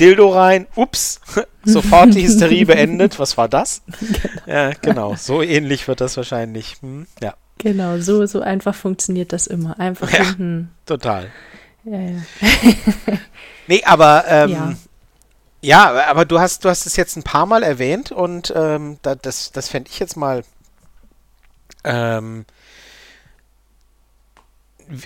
[0.00, 1.20] Dildo rein, ups,
[1.64, 3.18] sofort die Hysterie beendet.
[3.18, 3.82] Was war das?
[4.46, 6.76] Ja, genau, so ähnlich wird das wahrscheinlich.
[6.80, 9.78] Hm, ja, Genau, so, so einfach funktioniert das immer.
[9.78, 10.24] Einfach Ja.
[10.24, 10.70] hinten.
[10.86, 11.30] total.
[11.84, 12.18] Ja, ja.
[13.68, 14.74] Nee, aber ähm, Ja.
[15.92, 16.06] ja.
[16.10, 19.52] aber du hast, du hast es jetzt ein paar Mal erwähnt und ähm, da, das,
[19.52, 20.42] das fände ich jetzt mal
[21.84, 22.44] ähm,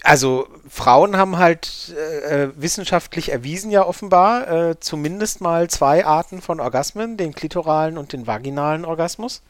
[0.02, 6.40] also Frauen haben halt äh, äh, wissenschaftlich erwiesen ja offenbar äh, zumindest mal zwei Arten
[6.40, 9.42] von Orgasmen, den klitoralen und den vaginalen Orgasmus.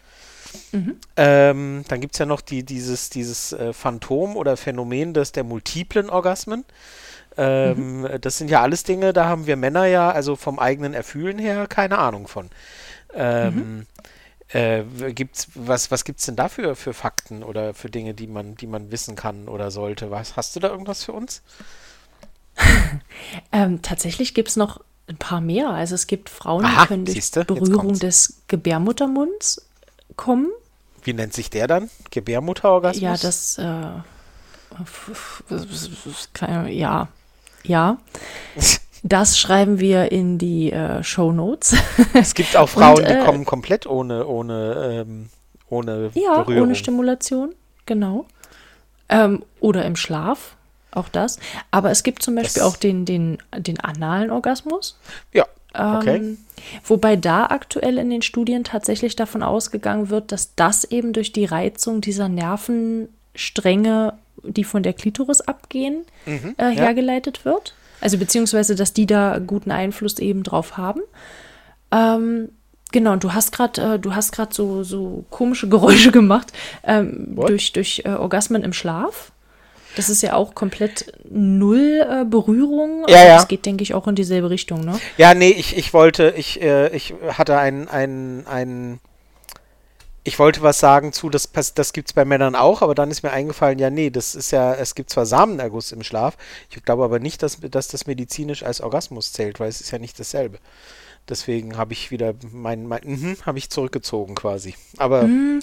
[1.17, 5.45] Ähm, dann gibt es ja noch die, dieses, dieses äh, Phantom oder Phänomen des der
[5.45, 6.65] multiplen Orgasmen.
[7.37, 11.39] Ähm, Das sind ja alles Dinge, da haben wir Männer ja, also vom eigenen Erfühlen
[11.39, 12.51] her, keine Ahnung von.
[13.15, 13.87] Ähm,
[14.51, 14.83] äh,
[15.13, 18.67] gibt's, was was gibt es denn dafür für Fakten oder für Dinge, die man, die
[18.67, 20.11] man wissen kann oder sollte?
[20.11, 21.43] Was, hast du da irgendwas für uns?
[23.53, 25.71] Ähm, tatsächlich gibt es noch ein paar mehr.
[25.71, 29.67] Also es gibt Frauen, Aha, die können durch siehste, Berührung des Gebärmuttermunds
[30.17, 30.49] kommen.
[31.03, 31.91] Wie nennt sich der dann?
[32.11, 33.03] Gebärmutterorgasmus?
[33.03, 34.03] Ja, das, äh,
[36.71, 37.09] ja,
[37.65, 37.99] ja.
[39.03, 41.77] Das schreiben wir in die äh, Show Notes.
[42.15, 45.29] es gibt auch Frauen, die äh, kommen komplett ohne, ohne, ähm,
[45.69, 46.65] ohne ja, Berührung.
[46.65, 47.55] ohne Stimulation,
[47.87, 48.27] genau.
[49.09, 50.57] Ähm, oder im Schlaf,
[50.91, 51.39] auch das.
[51.71, 54.99] Aber es gibt zum Beispiel Das- auch den, den, den analen Orgasmus.
[55.33, 56.17] Ja, okay.
[56.17, 56.39] Ähm,
[56.85, 61.45] wobei da aktuell in den Studien tatsächlich davon ausgegangen wird, dass das eben durch die
[61.45, 66.69] Reizung dieser Nervenstränge, die von der Klitoris abgehen, äh, Mhm, ja.
[66.69, 67.75] hergeleitet wird.
[68.01, 71.01] Also beziehungsweise, dass die da guten Einfluss eben drauf haben.
[71.91, 72.51] Ähm,
[72.93, 76.53] genau, und du hast gerade, äh, du hast gerade so, so komische Geräusche gemacht
[76.85, 79.33] ähm, durch, durch äh, Orgasmen im Schlaf.
[79.97, 83.05] Das ist ja auch komplett null äh, Berührung.
[83.09, 83.35] Ja, ja.
[83.37, 85.01] Das geht, denke ich, auch in dieselbe Richtung, ne?
[85.17, 89.01] Ja, nee, ich, ich wollte, ich, äh, ich hatte ein, ein, ein,
[90.25, 93.31] ich wollte was sagen zu, das, das gibt's bei Männern auch, aber dann ist mir
[93.31, 96.37] eingefallen, ja, nee, das ist ja, es gibt zwar Samenerguss im Schlaf,
[96.71, 99.99] ich glaube aber nicht, dass, dass das medizinisch als Orgasmus zählt, weil es ist ja
[99.99, 100.59] nicht dasselbe.
[101.29, 104.75] Deswegen habe ich wieder mein, mein mhm, habe ich zurückgezogen quasi.
[104.97, 105.61] Aber Mhm.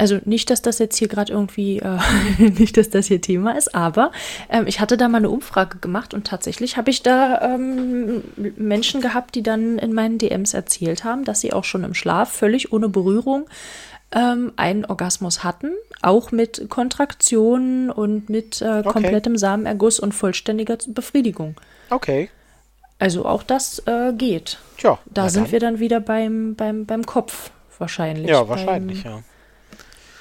[0.00, 1.98] Also nicht, dass das jetzt hier gerade irgendwie, äh,
[2.38, 4.12] nicht, dass das hier Thema ist, aber
[4.48, 8.24] ähm, ich hatte da mal eine Umfrage gemacht und tatsächlich habe ich da ähm,
[8.56, 12.32] Menschen gehabt, die dann in meinen DMs erzählt haben, dass sie auch schon im Schlaf
[12.32, 13.46] völlig ohne Berührung
[14.12, 21.56] ähm, einen Orgasmus hatten, auch mit Kontraktionen und mit äh, komplettem Samenerguss und vollständiger Befriedigung.
[21.90, 22.30] okay.
[22.98, 24.58] Also auch das äh, geht.
[24.76, 25.52] Tja, Da sind dann.
[25.52, 28.28] wir dann wieder beim, beim, beim Kopf wahrscheinlich.
[28.28, 29.22] Ja, beim, wahrscheinlich, ja.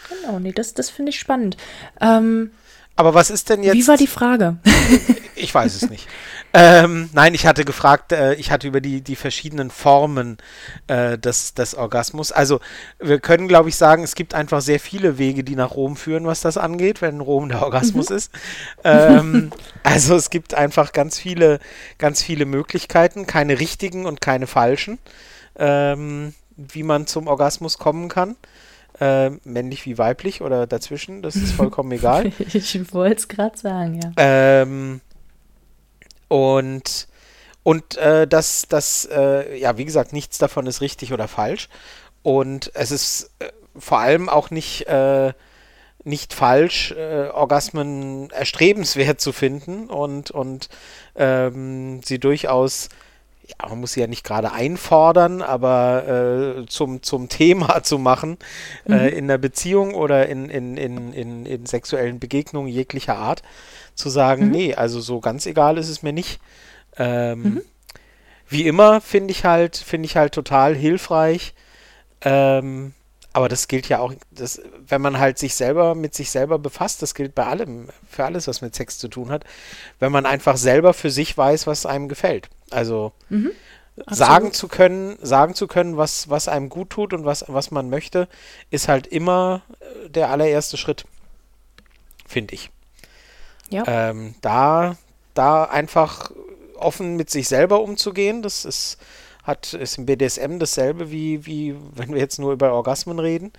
[0.10, 1.58] Genau, nee, das, das finde ich spannend.
[2.02, 2.52] Ähm,
[2.96, 3.76] Aber was ist denn jetzt?
[3.76, 4.58] wie war die Frage?
[5.42, 6.06] Ich weiß es nicht.
[6.54, 10.38] ähm, nein, ich hatte gefragt, äh, ich hatte über die, die verschiedenen Formen
[10.88, 12.34] äh, des, des Orgasmus.
[12.34, 12.60] Also
[13.00, 16.26] wir können, glaube ich, sagen, es gibt einfach sehr viele Wege, die nach Rom führen,
[16.26, 18.34] was das angeht, wenn Rom der Orgasmus ist.
[18.84, 19.52] Ähm,
[19.84, 21.60] also es gibt einfach ganz viele,
[22.00, 25.00] ganz viele Möglichkeiten, keine richtigen und keine falschen,
[25.58, 28.36] ähm, wie man zum Orgasmus kommen kann.
[29.00, 32.34] Äh, männlich wie weiblich oder dazwischen, das ist vollkommen egal.
[32.54, 34.12] ich wollte es gerade sagen, ja.
[34.18, 35.00] Ähm,
[36.28, 37.08] und
[37.64, 41.70] und äh, das, das äh, ja, wie gesagt, nichts davon ist richtig oder falsch.
[42.24, 45.34] Und es ist äh, vor allem auch nicht, äh,
[46.04, 50.70] nicht falsch, äh, Orgasmen erstrebenswert zu finden und, und
[51.16, 52.90] ähm, sie durchaus
[53.50, 58.38] ja, man muss sie ja nicht gerade einfordern, aber äh, zum, zum Thema zu machen
[58.88, 59.00] äh, mhm.
[59.00, 63.42] äh, in der Beziehung oder in, in, in, in, in sexuellen Begegnungen jeglicher Art,
[63.96, 64.52] zu sagen, mhm.
[64.52, 66.40] nee, also so ganz egal ist es mir nicht.
[66.98, 67.62] Ähm, mhm.
[68.48, 71.54] Wie immer finde ich halt, finde ich halt total hilfreich.
[72.22, 72.94] Ähm,
[73.32, 77.02] aber das gilt ja auch, das, wenn man halt sich selber mit sich selber befasst,
[77.02, 79.46] das gilt bei allem, für alles, was mit Sex zu tun hat,
[80.00, 82.50] wenn man einfach selber für sich weiß, was einem gefällt.
[82.72, 83.52] Also mhm,
[84.08, 87.90] sagen zu können, sagen zu können, was, was einem gut tut und was, was man
[87.90, 88.28] möchte,
[88.70, 91.06] ist halt immer äh, der allererste Schritt,
[92.26, 92.72] finde ich.
[93.70, 93.84] Ja.
[93.88, 94.98] Ähm, da,
[95.34, 96.32] da einfach
[96.76, 98.98] offen mit sich selber umzugehen, das ist
[99.44, 103.52] hat, ist im BDSM dasselbe wie, wie wenn wir jetzt nur über Orgasmen reden.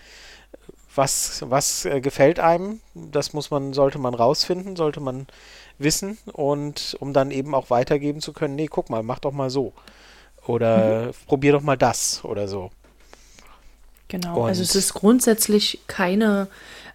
[0.95, 5.27] Was, was äh, gefällt einem, das muss man, sollte man rausfinden, sollte man
[5.81, 9.51] wissen und um dann eben auch weitergeben zu können, nee, guck mal, mach doch mal
[9.51, 9.73] so.
[10.47, 11.11] Oder mhm.
[11.27, 12.71] probier doch mal das oder so.
[14.09, 16.49] Genau, und also es ist grundsätzlich keine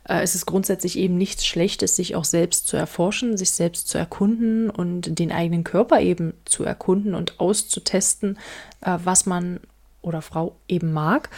[0.08, 3.98] äh, es ist grundsätzlich eben nichts Schlechtes, sich auch selbst zu erforschen, sich selbst zu
[3.98, 8.38] erkunden und den eigenen Körper eben zu erkunden und auszutesten,
[8.82, 9.60] äh, was man
[10.02, 11.30] oder Frau eben mag.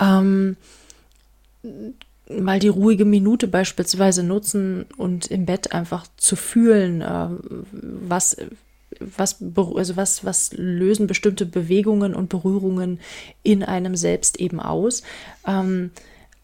[0.00, 0.56] Ähm,
[2.40, 7.28] mal die ruhige Minute beispielsweise nutzen und im Bett einfach zu fühlen, äh,
[7.72, 8.36] was
[9.00, 13.00] was, also was, was lösen bestimmte Bewegungen und Berührungen
[13.42, 15.02] in einem selbst eben aus.
[15.46, 15.90] Ähm,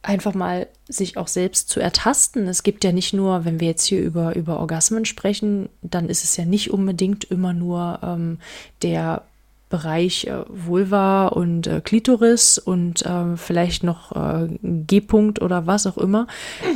[0.03, 2.49] einfach mal sich auch selbst zu ertasten.
[2.49, 6.25] Es gibt ja nicht nur, wenn wir jetzt hier über, über Orgasmen sprechen, dann ist
[6.25, 8.39] es ja nicht unbedingt immer nur ähm,
[8.83, 9.25] der
[9.69, 15.99] Bereich äh, Vulva und äh, Klitoris und äh, vielleicht noch äh, G-Punkt oder was auch
[15.99, 16.27] immer,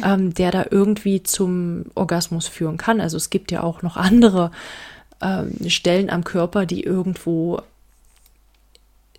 [0.04, 3.00] ähm, der da irgendwie zum Orgasmus führen kann.
[3.00, 4.50] Also es gibt ja auch noch andere
[5.22, 7.62] ähm, Stellen am Körper, die irgendwo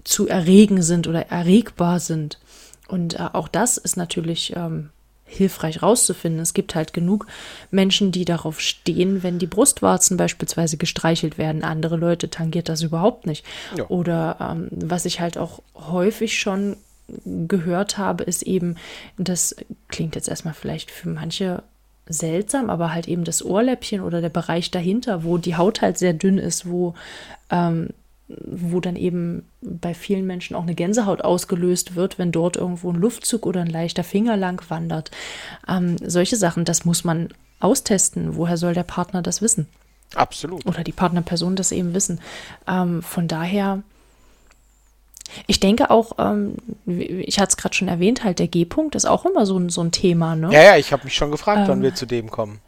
[0.04, 2.40] zu erregen sind oder erregbar sind.
[2.88, 4.90] Und äh, auch das ist natürlich ähm,
[5.34, 6.42] hilfreich rauszufinden.
[6.42, 7.28] Es gibt halt genug
[7.72, 11.64] Menschen, die darauf stehen, wenn die Brustwarzen beispielsweise gestreichelt werden.
[11.64, 13.46] Andere Leute tangiert das überhaupt nicht.
[13.76, 13.88] Ja.
[13.88, 16.78] Oder ähm, was ich halt auch häufig schon
[17.26, 18.76] gehört habe, ist eben,
[19.18, 19.56] das
[19.90, 21.64] klingt jetzt erstmal vielleicht für manche
[22.08, 26.14] seltsam, aber halt eben das Ohrläppchen oder der Bereich dahinter, wo die Haut halt sehr
[26.14, 26.96] dünn ist, wo
[27.50, 27.90] ähm,
[28.28, 32.96] wo dann eben bei vielen Menschen auch eine Gänsehaut ausgelöst wird, wenn dort irgendwo ein
[32.96, 35.12] Luftzug oder ein leichter Finger lang wandert.
[35.68, 38.36] Ähm, solche Sachen, das muss man austesten.
[38.36, 39.68] Woher soll der Partner das wissen?
[40.16, 40.66] Absolut.
[40.66, 42.22] Oder die Partnerperson das eben wissen.
[42.68, 43.82] Ähm, von daher,
[45.48, 46.56] ich denke auch, ähm,
[46.86, 49.82] ich hatte es gerade schon erwähnt, halt der G-Punkt ist auch immer so ein, so
[49.82, 50.36] ein Thema.
[50.36, 50.52] Ne?
[50.54, 51.84] Ja, ja, ich habe mich schon gefragt, wann ähm.
[51.84, 52.60] wir zu dem kommen.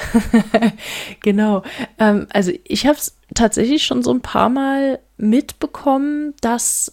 [1.20, 1.62] genau.
[1.98, 6.92] Ähm, also ich habe es tatsächlich schon so ein paar Mal mitbekommen, dass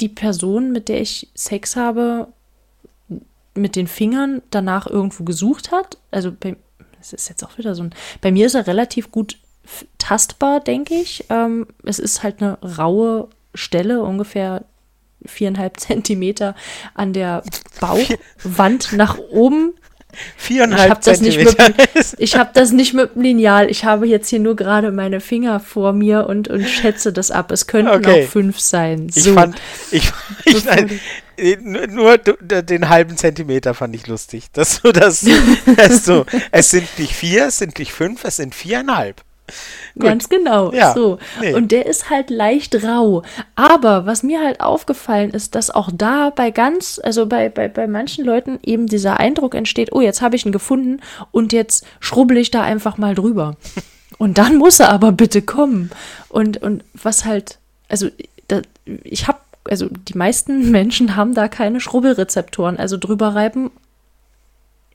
[0.00, 2.28] die Person, mit der ich Sex habe,
[3.54, 5.98] mit den Fingern danach irgendwo gesucht hat.
[6.10, 6.56] Also bei,
[6.98, 7.94] das ist jetzt auch wieder so ein.
[8.20, 9.38] Bei mir ist er relativ gut
[9.98, 11.24] tastbar, denke ich.
[11.28, 14.64] Ähm, es ist halt eine raue Stelle, ungefähr
[15.24, 16.54] viereinhalb Zentimeter
[16.94, 17.42] an der
[17.80, 19.74] Bauchwand nach oben
[20.36, 21.68] Viereinhalb ich Zentimeter.
[21.68, 23.70] Mit, ich habe das nicht mit dem Lineal.
[23.70, 27.50] Ich habe jetzt hier nur gerade meine Finger vor mir und, und schätze das ab.
[27.50, 28.24] Es könnten okay.
[28.24, 29.08] auch fünf sein.
[29.10, 29.30] So.
[29.30, 29.56] Ich fand,
[29.90, 30.12] ich,
[30.44, 31.00] ich nein,
[31.90, 34.50] nur den halben Zentimeter fand ich lustig.
[34.52, 35.24] Dass du das,
[35.76, 39.22] dass du, es sind nicht vier, es sind nicht fünf, es sind viereinhalb.
[39.98, 40.72] Ganz genau.
[40.72, 41.18] Ja, so.
[41.40, 41.54] Nee.
[41.54, 43.22] Und der ist halt leicht rau.
[43.54, 47.86] Aber was mir halt aufgefallen ist, dass auch da bei ganz, also bei, bei, bei
[47.86, 52.36] manchen Leuten eben dieser Eindruck entsteht, oh, jetzt habe ich ihn gefunden und jetzt schrubbel
[52.36, 53.56] ich da einfach mal drüber.
[54.18, 55.90] Und dann muss er aber bitte kommen.
[56.28, 58.08] Und, und was halt, also
[58.48, 58.62] da,
[59.04, 59.38] ich habe,
[59.68, 62.78] also die meisten Menschen haben da keine Schrubbelrezeptoren.
[62.78, 63.70] Also drüber reiben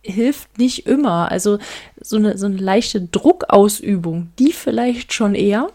[0.03, 1.31] hilft nicht immer.
[1.31, 1.57] Also
[1.99, 5.69] so eine, so eine leichte Druckausübung, die vielleicht schon eher.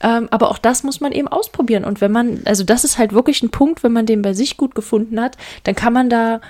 [0.00, 1.84] Ähm, aber auch das muss man eben ausprobieren.
[1.84, 4.56] Und wenn man, also das ist halt wirklich ein Punkt, wenn man den bei sich
[4.56, 6.40] gut gefunden hat, dann kann man da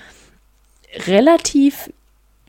[1.06, 1.90] relativ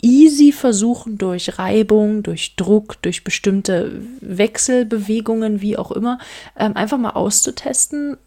[0.02, 6.20] easy versuchen, durch Reibung, durch Druck, durch bestimmte Wechselbewegungen, wie auch immer,
[6.58, 8.18] ähm, einfach mal auszutesten,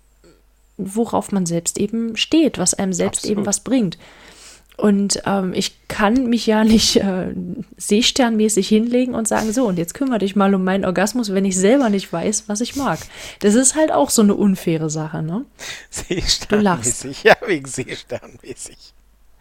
[0.77, 3.39] worauf man selbst eben steht, was einem selbst Absolut.
[3.39, 3.99] eben was bringt.
[4.77, 7.35] Und ähm, ich kann mich ja nicht äh,
[7.77, 11.57] seesternmäßig hinlegen und sagen, so, und jetzt kümmere dich mal um meinen Orgasmus, wenn ich
[11.57, 12.99] selber nicht weiß, was ich mag.
[13.41, 15.45] Das ist halt auch so eine unfaire Sache, ne?
[15.91, 18.77] Seesternmäßig, ja, wegen Seesternmäßig.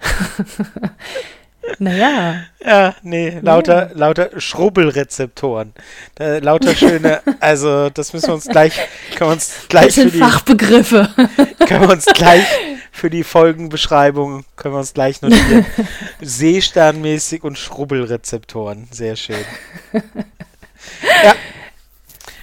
[1.77, 2.43] Naja.
[2.65, 3.97] Ja, nee, lauter, ja.
[3.97, 5.73] lauter Schrubbelrezeptoren.
[6.15, 8.73] Da, lauter schöne, also das müssen wir uns gleich,
[9.15, 11.09] können wir uns gleich das sind die, Fachbegriffe.
[11.67, 12.45] Können wir uns gleich
[12.91, 15.65] für die Folgenbeschreibung, können wir uns gleich notieren.
[16.21, 18.87] Seesternmäßig und Schrubbelrezeptoren.
[18.91, 19.45] Sehr schön.
[21.23, 21.35] Ja.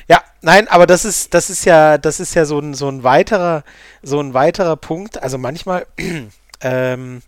[0.08, 3.02] Ja, nein, aber das ist, das ist ja, das ist ja so ein, so ein
[3.02, 3.62] weiterer,
[4.02, 5.22] so ein weiterer Punkt.
[5.22, 5.86] Also manchmal,
[6.60, 7.22] ähm,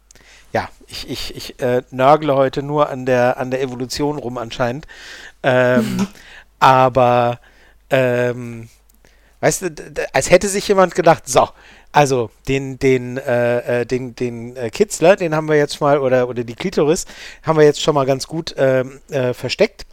[0.53, 4.87] ja, ich, ich, ich äh, nörgle heute nur an der, an der Evolution rum anscheinend.
[5.43, 6.07] Ähm,
[6.59, 7.41] aber,
[7.91, 8.69] ähm,
[9.41, 11.49] weißt du, als hätte sich jemand gedacht, so,
[11.93, 16.29] also den, den, äh, äh, den, den äh, Kitzler, den haben wir jetzt mal, oder,
[16.29, 17.07] oder die Klitoris,
[17.43, 19.87] haben wir jetzt schon mal ganz gut ähm, äh, versteckt.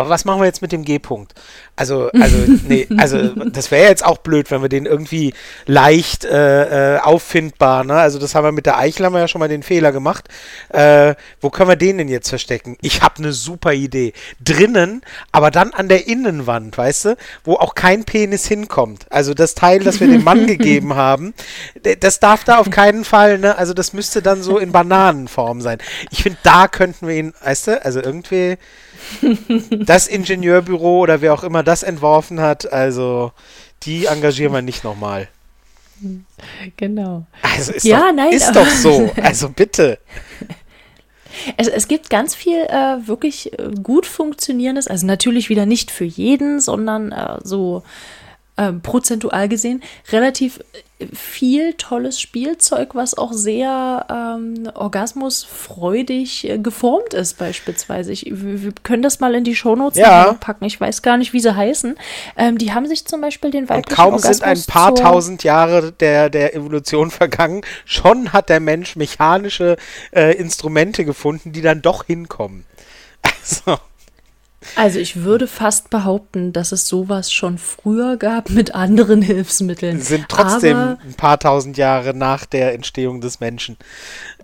[0.00, 1.34] Aber was machen wir jetzt mit dem G-Punkt?
[1.76, 2.36] Also, also,
[2.68, 5.34] nee, also das wäre jetzt auch blöd, wenn wir den irgendwie
[5.66, 7.94] leicht äh, äh, auffindbar, ne?
[7.94, 10.28] Also das haben wir mit der Eichel haben wir ja schon mal den Fehler gemacht.
[10.68, 12.76] Äh, wo können wir den denn jetzt verstecken?
[12.80, 14.12] Ich habe eine super Idee.
[14.42, 19.06] Drinnen, aber dann an der Innenwand, weißt du, wo auch kein Penis hinkommt.
[19.10, 21.34] Also das Teil, das wir dem Mann gegeben haben,
[22.00, 23.56] das darf da auf keinen Fall, ne?
[23.58, 25.78] Also das müsste dann so in Bananenform sein.
[26.10, 28.56] Ich finde, da könnten wir ihn, weißt du, also irgendwie
[29.70, 33.32] das Ingenieurbüro oder wer auch immer das entworfen hat, also
[33.82, 35.28] die engagieren wir nicht nochmal.
[36.76, 37.26] Genau.
[37.42, 39.10] Also ist, ja, doch, nein, ist doch so.
[39.22, 39.98] Also bitte.
[41.56, 46.04] Es, es gibt ganz viel äh, wirklich äh, gut funktionierendes, also natürlich wieder nicht für
[46.04, 47.82] jeden, sondern äh, so
[48.56, 49.82] äh, prozentual gesehen
[50.12, 50.60] relativ
[51.12, 58.12] viel tolles Spielzeug, was auch sehr ähm, orgasmusfreudig äh, geformt ist, beispielsweise.
[58.12, 60.34] Ich, wir können das mal in die Shownotes ja.
[60.34, 60.64] packen.
[60.64, 61.96] Ich weiß gar nicht, wie sie heißen.
[62.36, 65.44] Ähm, die haben sich zum Beispiel den weiblichen Und kaum Orgasmus sind ein paar tausend
[65.44, 69.76] Jahre der, der Evolution vergangen, schon hat der Mensch mechanische
[70.14, 72.64] äh, Instrumente gefunden, die dann doch hinkommen.
[73.24, 73.78] Also.
[74.76, 80.00] Also ich würde fast behaupten, dass es sowas schon früher gab mit anderen Hilfsmitteln.
[80.00, 83.76] Sind trotzdem Aber ein paar tausend Jahre nach der Entstehung des Menschen.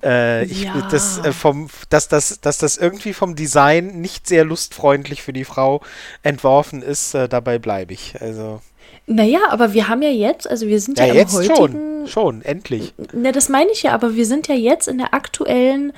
[0.02, 0.88] Äh, ich, ja.
[0.90, 5.44] das, äh, vom, dass, das, dass das irgendwie vom Design nicht sehr lustfreundlich für die
[5.44, 5.82] Frau
[6.22, 8.20] entworfen ist, äh, dabei bleibe ich.
[8.20, 8.60] Also.
[9.06, 12.42] Naja, aber wir haben ja jetzt, also wir sind ja, ja jetzt heutigen, schon, schon,
[12.42, 12.94] endlich.
[13.12, 15.92] Na, das meine ich ja, aber wir sind ja jetzt in der aktuellen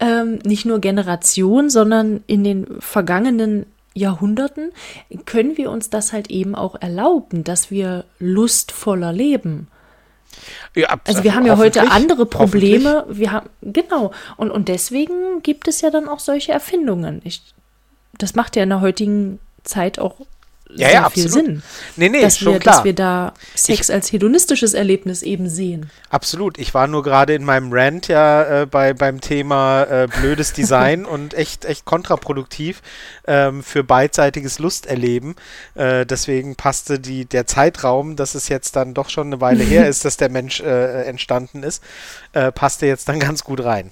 [0.00, 4.72] ähm, nicht nur Generation, sondern in den vergangenen Jahrhunderten
[5.26, 9.68] können wir uns das halt eben auch erlauben, dass wir lustvoller leben.
[10.74, 13.04] Ja, also wir haben ja heute andere Probleme.
[13.08, 17.20] Wir haben genau und und deswegen gibt es ja dann auch solche Erfindungen.
[17.24, 17.42] Ich,
[18.16, 20.14] das macht ja in der heutigen Zeit auch
[20.74, 21.46] ja, sehr ja, viel absolut.
[21.46, 21.62] Sinn.
[21.96, 22.58] Nee, nee, dass wir.
[22.58, 25.90] Dass wir da Sex ich, als hedonistisches Erlebnis eben sehen.
[26.08, 26.58] Absolut.
[26.58, 31.04] Ich war nur gerade in meinem Rant ja äh, bei, beim Thema äh, blödes Design
[31.06, 32.82] und echt, echt kontraproduktiv
[33.26, 35.36] ähm, für beidseitiges Lusterleben.
[35.74, 39.88] Äh, deswegen passte die, der Zeitraum, dass es jetzt dann doch schon eine Weile her
[39.88, 41.82] ist, dass der Mensch äh, entstanden ist,
[42.32, 43.90] äh, passte jetzt dann ganz gut rein.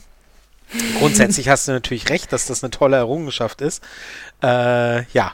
[0.98, 3.82] Grundsätzlich hast du natürlich recht, dass das eine tolle Errungenschaft ist.
[4.42, 5.32] Äh, ja,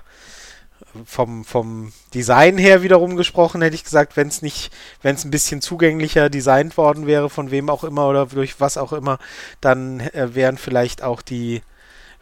[1.06, 4.72] vom, vom Design her wiederum gesprochen, hätte ich gesagt, wenn es nicht,
[5.02, 8.76] wenn es ein bisschen zugänglicher designt worden wäre, von wem auch immer oder durch was
[8.76, 9.18] auch immer,
[9.60, 11.62] dann äh, wären vielleicht auch die,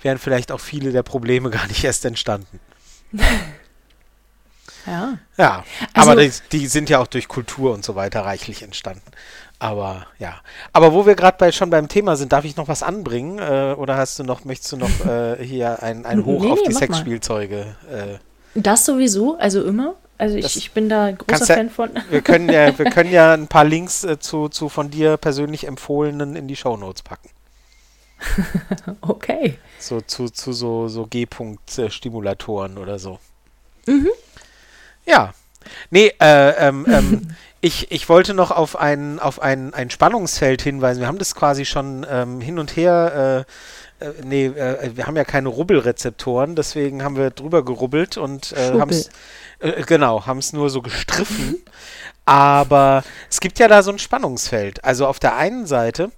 [0.00, 2.60] wären vielleicht auch viele der Probleme gar nicht erst entstanden.
[4.86, 5.18] Ja.
[5.36, 9.12] Ja, also, aber die, die, sind ja auch durch Kultur und so weiter reichlich entstanden.
[9.58, 10.40] Aber ja.
[10.72, 13.38] Aber wo wir gerade bei, schon beim Thema sind, darf ich noch was anbringen?
[13.38, 16.62] Äh, oder hast du noch, möchtest du noch äh, hier ein, ein Hoch nee, auf
[16.64, 19.94] die Sexspielzeuge äh, das sowieso, also immer.
[20.18, 21.90] Also ich, ich bin da großer Fan von.
[22.10, 25.66] Wir können ja, wir können ja ein paar Links äh, zu, zu von dir persönlich
[25.66, 27.28] empfohlenen in die Shownotes packen.
[29.00, 29.58] okay.
[29.78, 33.18] So zu, zu so, so G-Punkt-Stimulatoren oder so.
[33.86, 34.10] Mhm.
[35.06, 35.34] Ja.
[35.90, 41.00] Nee, äh, ähm, ähm, ich, ich wollte noch auf ein, auf ein, ein Spannungsfeld hinweisen.
[41.00, 43.52] Wir haben das quasi schon ähm, hin und her äh,
[44.02, 48.78] äh, nee, äh, wir haben ja keine Rubbelrezeptoren, deswegen haben wir drüber gerubbelt und äh,
[48.78, 49.10] haben es,
[49.60, 51.62] äh, genau, haben es nur so gestriffen.
[52.24, 54.84] Aber es gibt ja da so ein Spannungsfeld.
[54.84, 56.12] Also auf der einen Seite,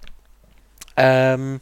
[0.97, 1.59] ähm,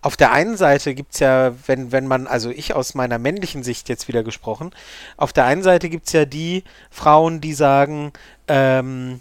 [0.00, 3.62] auf der einen Seite gibt es ja, wenn, wenn man, also ich aus meiner männlichen
[3.62, 4.70] Sicht jetzt wieder gesprochen,
[5.16, 8.12] auf der einen Seite gibt es ja die Frauen, die sagen,
[8.48, 9.20] ähm,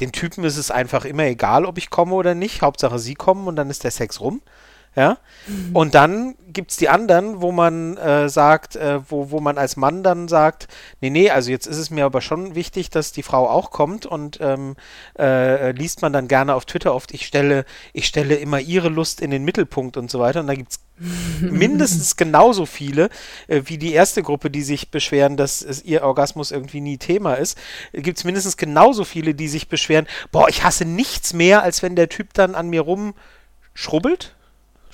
[0.00, 2.62] den Typen ist es einfach immer egal, ob ich komme oder nicht.
[2.62, 4.42] Hauptsache sie kommen und dann ist der Sex rum.
[4.96, 5.18] Ja.
[5.72, 9.76] Und dann gibt es die anderen, wo man äh, sagt, äh, wo, wo man als
[9.76, 10.68] Mann dann sagt,
[11.00, 14.06] nee, nee, also jetzt ist es mir aber schon wichtig, dass die Frau auch kommt
[14.06, 14.76] und ähm,
[15.18, 19.20] äh, liest man dann gerne auf Twitter oft, ich stelle, ich stelle immer ihre Lust
[19.20, 20.40] in den Mittelpunkt und so weiter.
[20.40, 20.80] Und da gibt es
[21.40, 23.10] mindestens genauso viele
[23.48, 27.34] äh, wie die erste Gruppe, die sich beschweren, dass es ihr Orgasmus irgendwie nie Thema
[27.34, 27.58] ist.
[27.92, 31.96] Gibt es mindestens genauso viele, die sich beschweren, boah, ich hasse nichts mehr, als wenn
[31.96, 34.36] der Typ dann an mir rumschrubbelt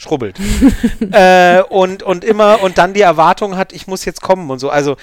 [0.01, 0.39] schrubbelt.
[1.13, 4.71] äh, und, und immer, und dann die Erwartung hat, ich muss jetzt kommen und so.
[4.71, 4.97] Also,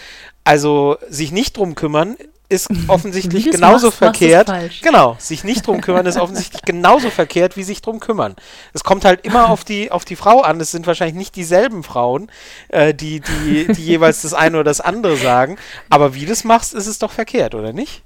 [0.44, 2.18] also sich nicht drum kümmern,
[2.50, 4.48] ist offensichtlich genauso machst, verkehrt.
[4.48, 8.36] Machst genau, sich nicht drum kümmern ist offensichtlich genauso verkehrt, wie sich drum kümmern.
[8.74, 10.60] Es kommt halt immer auf die, auf die Frau an.
[10.60, 12.32] Es sind wahrscheinlich nicht dieselben Frauen,
[12.70, 15.58] äh, die, die, die jeweils das eine oder das andere sagen.
[15.90, 18.04] Aber wie du es machst, ist es doch verkehrt, oder nicht?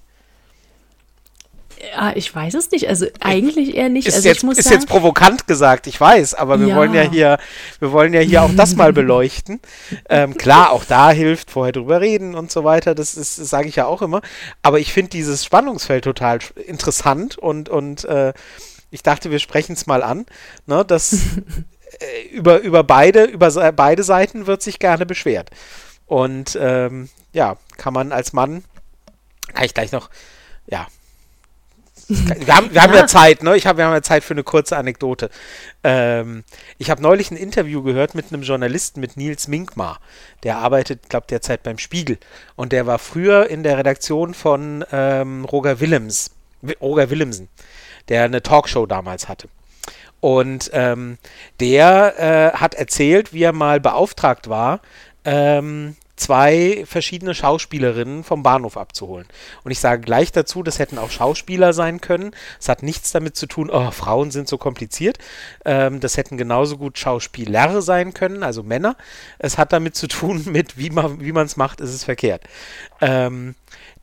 [1.93, 2.87] Ja, ich weiß es nicht.
[2.89, 4.07] Also eigentlich eher nicht.
[4.07, 6.75] Ist, also jetzt, ist sagen, jetzt provokant gesagt, ich weiß, aber wir ja.
[6.75, 7.37] wollen ja hier,
[7.79, 9.59] wir wollen ja hier auch das mal beleuchten.
[10.09, 12.93] Ähm, klar, auch da hilft vorher drüber reden und so weiter.
[12.93, 14.21] Das ist, sage ich ja auch immer.
[14.61, 18.33] Aber ich finde dieses Spannungsfeld total interessant und, und äh,
[18.91, 20.25] ich dachte, wir sprechen es mal an,
[20.65, 21.13] ne, dass
[21.99, 25.49] äh, über, über beide, über beide Seiten wird sich gerne beschwert.
[26.05, 28.63] Und ähm, ja, kann man als Mann,
[29.53, 30.09] kann ich gleich noch,
[30.67, 30.87] ja,
[32.07, 33.07] wir haben, wir haben ja.
[33.07, 33.55] Zeit, ne?
[33.55, 35.29] Ich hab, wir haben ja Zeit für eine kurze Anekdote.
[35.83, 36.43] Ähm,
[36.77, 39.99] ich habe neulich ein Interview gehört mit einem Journalisten, mit Nils Minkmar.
[40.43, 42.17] Der arbeitet, glaube derzeit beim Spiegel.
[42.55, 46.31] Und der war früher in der Redaktion von ähm, Roger Willems,
[46.81, 47.49] Roger Willemsen,
[48.09, 49.47] der eine Talkshow damals hatte.
[50.19, 51.17] Und ähm,
[51.59, 54.81] der äh, hat erzählt, wie er mal beauftragt war,
[55.25, 59.25] ähm, zwei verschiedene Schauspielerinnen vom Bahnhof abzuholen.
[59.63, 62.31] Und ich sage gleich dazu, das hätten auch Schauspieler sein können.
[62.59, 65.17] Es hat nichts damit zu tun, oh, Frauen sind so kompliziert.
[65.65, 68.95] Ähm, das hätten genauso gut Schauspieler sein können, also Männer.
[69.39, 72.43] Es hat damit zu tun, mit wie man es macht, ist es verkehrt.
[73.01, 73.55] Ähm,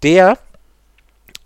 [0.02, 0.38] der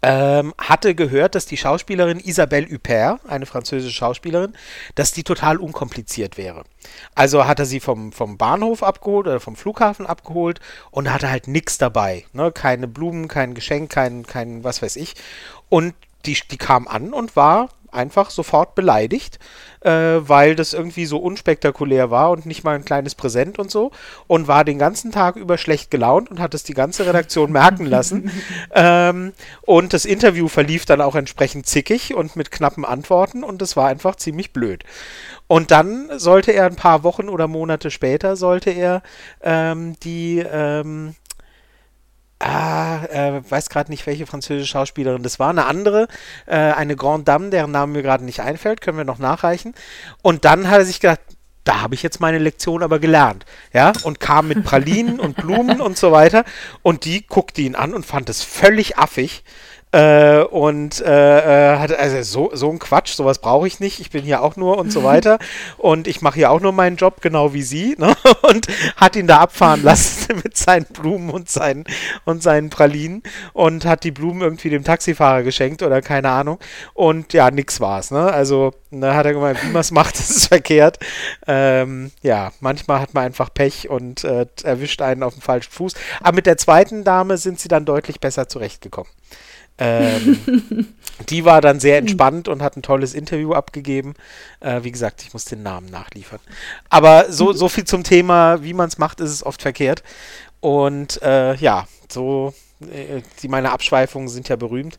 [0.03, 4.55] ähm, hatte gehört, dass die Schauspielerin Isabelle Huppert, eine französische Schauspielerin,
[4.97, 6.65] dass die total unkompliziert wäre.
[7.15, 11.47] Also hat er sie vom, vom Bahnhof abgeholt oder vom Flughafen abgeholt und hatte halt
[11.47, 12.25] nichts dabei.
[12.33, 12.51] Ne?
[12.51, 15.15] Keine Blumen, kein Geschenk, kein, kein was weiß ich.
[15.69, 15.95] Und
[16.27, 19.39] die, die kam an und war einfach sofort beleidigt,
[19.81, 23.91] äh, weil das irgendwie so unspektakulär war und nicht mal ein kleines Präsent und so
[24.27, 27.87] und war den ganzen Tag über schlecht gelaunt und hat es die ganze Redaktion merken
[27.87, 28.31] lassen.
[28.75, 29.33] Ähm,
[29.63, 33.89] und das Interview verlief dann auch entsprechend zickig und mit knappen Antworten und es war
[33.89, 34.85] einfach ziemlich blöd.
[35.47, 39.03] Und dann sollte er ein paar Wochen oder Monate später, sollte er
[39.43, 41.15] ähm, die ähm,
[42.43, 46.09] ah, äh, weiß gerade nicht, welche französische Schauspielerin das war, eine andere,
[46.47, 49.75] äh, eine Grande Dame, deren Name mir gerade nicht einfällt, können wir noch nachreichen.
[50.23, 51.21] Und dann hat er sich gedacht,
[51.65, 55.81] da habe ich jetzt meine Lektion aber gelernt, ja, und kam mit Pralinen und Blumen
[55.81, 56.45] und so weiter.
[56.83, 59.45] Und die guckte ihn an und fand es völlig affig
[59.93, 64.01] äh, und äh, äh, hat also so, so ein Quatsch, sowas brauche ich nicht.
[64.01, 65.39] Ich bin hier auch nur und so weiter.
[65.77, 67.95] und ich mache hier auch nur meinen Job, genau wie sie.
[67.99, 68.15] Ne?
[68.43, 68.67] Und
[68.97, 71.85] hat ihn da abfahren lassen mit seinen Blumen und seinen,
[72.25, 73.23] und seinen Pralinen
[73.53, 76.59] und hat die Blumen irgendwie dem Taxifahrer geschenkt oder keine Ahnung.
[76.95, 78.11] Und ja, nix war's.
[78.11, 78.33] Ne?
[78.33, 80.99] Also, da hat er gemeint, wie man es macht, das ist verkehrt.
[81.47, 85.95] Ähm, ja, manchmal hat man einfach Pech und äh, erwischt einen auf dem falschen Fuß.
[86.21, 89.11] Aber mit der zweiten Dame sind sie dann deutlich besser zurechtgekommen.
[89.79, 90.87] Ähm,
[91.29, 94.15] die war dann sehr entspannt und hat ein tolles Interview abgegeben.
[94.61, 96.41] Äh, wie gesagt, ich muss den Namen nachliefern.
[96.89, 100.03] Aber so, so viel zum Thema, wie man es macht, ist es oft verkehrt.
[100.61, 104.99] Und äh, ja, so, äh, die, meine Abschweifungen sind ja berühmt.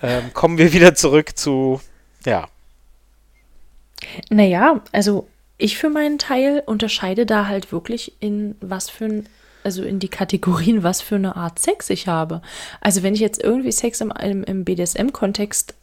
[0.00, 1.80] Ähm, kommen wir wieder zurück zu,
[2.24, 2.48] ja.
[4.30, 9.28] Naja, also ich für meinen Teil unterscheide da halt wirklich in was für ein
[9.64, 12.42] also in die Kategorien, was für eine Art Sex ich habe.
[12.80, 15.74] Also wenn ich jetzt irgendwie Sex im, im, BDSM-Kontext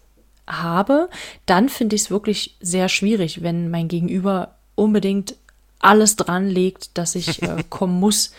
[0.48, 1.10] habe,
[1.46, 5.36] dann finde ich es wirklich sehr schwierig, wenn mein Gegenüber unbedingt
[5.82, 8.32] alles dran legt, dass ich äh, kommen muss.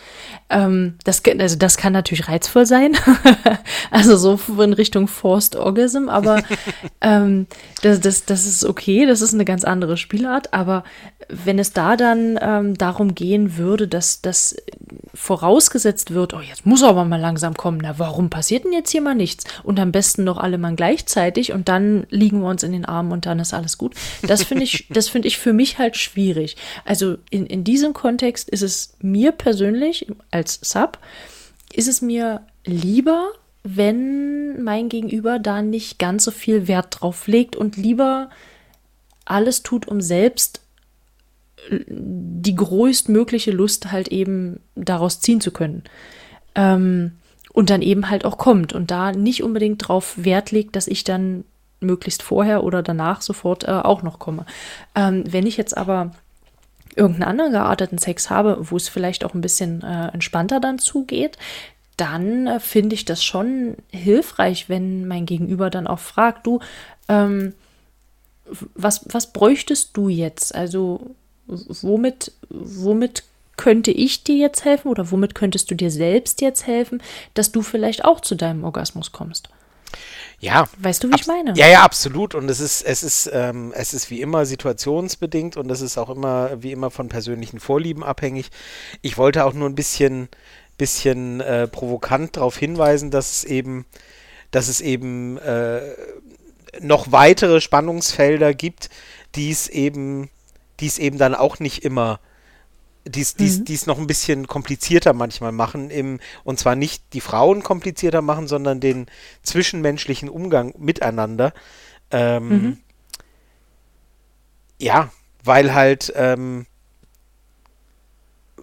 [0.51, 2.97] Ähm, das, also das kann natürlich reizvoll sein,
[3.91, 6.43] also so in Richtung Forced Orgasm, aber
[7.01, 7.47] ähm,
[7.83, 10.85] das, das, das ist okay, das ist eine ganz andere Spielart, aber
[11.29, 14.57] wenn es da dann ähm, darum gehen würde, dass das
[15.15, 18.91] vorausgesetzt wird, oh, jetzt muss er aber mal langsam kommen, na, warum passiert denn jetzt
[18.91, 19.45] hier mal nichts?
[19.63, 23.13] Und am besten noch alle mal gleichzeitig und dann liegen wir uns in den Armen
[23.13, 23.95] und dann ist alles gut.
[24.23, 26.57] Das finde ich, das finde ich für mich halt schwierig.
[26.85, 30.99] Also in, in diesem Kontext ist es mir persönlich als Sub,
[31.73, 33.31] ist es mir lieber,
[33.65, 38.29] wenn mein Gegenüber da nicht ganz so viel Wert drauf legt und lieber
[39.25, 40.61] alles tut, um selbst
[41.71, 45.85] die größtmögliche Lust halt eben daraus ziehen zu können.
[46.55, 47.13] Ähm,
[47.53, 51.05] und dann eben halt auch kommt und da nicht unbedingt drauf Wert legt, dass ich
[51.05, 51.45] dann
[51.81, 54.45] möglichst vorher oder danach sofort äh, auch noch komme.
[54.95, 56.13] Ähm, wenn ich jetzt aber
[56.97, 61.39] irgendeinen anderen gearteten Sex habe, wo es vielleicht auch ein bisschen äh, entspannter dann zugeht,
[61.97, 66.61] dann äh, finde ich das schon hilfreich, wenn mein Gegenüber dann auch fragt, du,
[67.09, 67.55] ähm,
[68.75, 70.55] was, was bräuchtest du jetzt?
[70.55, 71.15] Also
[71.47, 73.25] womit, womit
[73.57, 77.03] könnte ich dir jetzt helfen oder womit könntest du dir selbst jetzt helfen,
[77.35, 79.51] dass du vielleicht auch zu deinem Orgasmus kommst?
[80.43, 80.69] Ja.
[80.79, 81.55] Weißt du, wie ich meine?
[81.55, 82.35] Ja, ja, absolut.
[82.35, 86.11] Und es ist, es ist, ähm, es ist wie immer situationsbedingt und es ist auch
[86.11, 88.51] immer, wie immer von persönlichen Vorlieben abhängig.
[89.03, 90.29] Ich wollte auch nur ein bisschen,
[90.79, 93.87] bisschen äh, provokant darauf hinweisen, dass es eben,
[94.51, 95.81] dass es eben äh,
[96.81, 98.91] noch weitere Spannungsfelder gibt,
[99.37, 100.29] die es eben,
[100.81, 102.19] die es eben dann auch nicht immer
[103.05, 103.65] die es mhm.
[103.87, 108.81] noch ein bisschen komplizierter manchmal machen, im, und zwar nicht die Frauen komplizierter machen, sondern
[108.81, 109.07] den
[109.43, 111.53] zwischenmenschlichen Umgang miteinander.
[112.11, 112.79] Ähm, mhm.
[114.79, 115.11] Ja,
[115.45, 116.67] weil halt, ähm,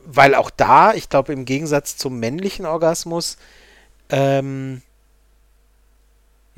[0.05, 3.37] weil auch da, ich glaube, im Gegensatz zum männlichen Orgasmus,
[4.09, 4.81] ähm,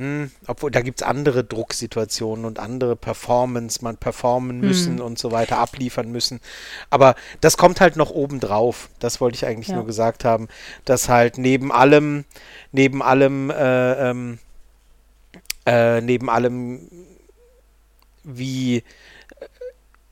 [0.02, 4.68] hm, obwohl, da gibt es andere Drucksituationen und andere Performance, man performen hm.
[4.68, 5.06] müssen hm.
[5.06, 6.40] und so weiter, abliefern müssen.
[6.90, 8.90] Aber das kommt halt noch oben drauf.
[8.98, 9.76] Das wollte ich eigentlich ja.
[9.76, 10.48] nur gesagt haben,
[10.86, 12.26] dass halt neben allem,
[12.72, 14.40] neben allem, äh, ähm,
[15.68, 16.90] äh, neben allem,
[18.24, 18.84] wie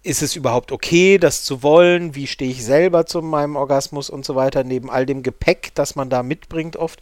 [0.02, 2.16] ist es überhaupt okay, das zu wollen?
[2.16, 4.64] Wie stehe ich selber zu meinem Orgasmus und so weiter?
[4.64, 7.02] Neben all dem Gepäck, das man da mitbringt oft,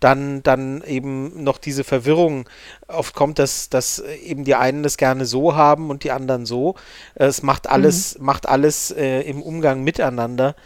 [0.00, 2.48] dann, dann eben noch diese Verwirrung.
[2.86, 6.74] Oft kommt, dass, dass eben die einen das gerne so haben und die anderen so.
[7.14, 8.24] Es macht alles, mhm.
[8.24, 10.56] macht alles äh, im Umgang miteinander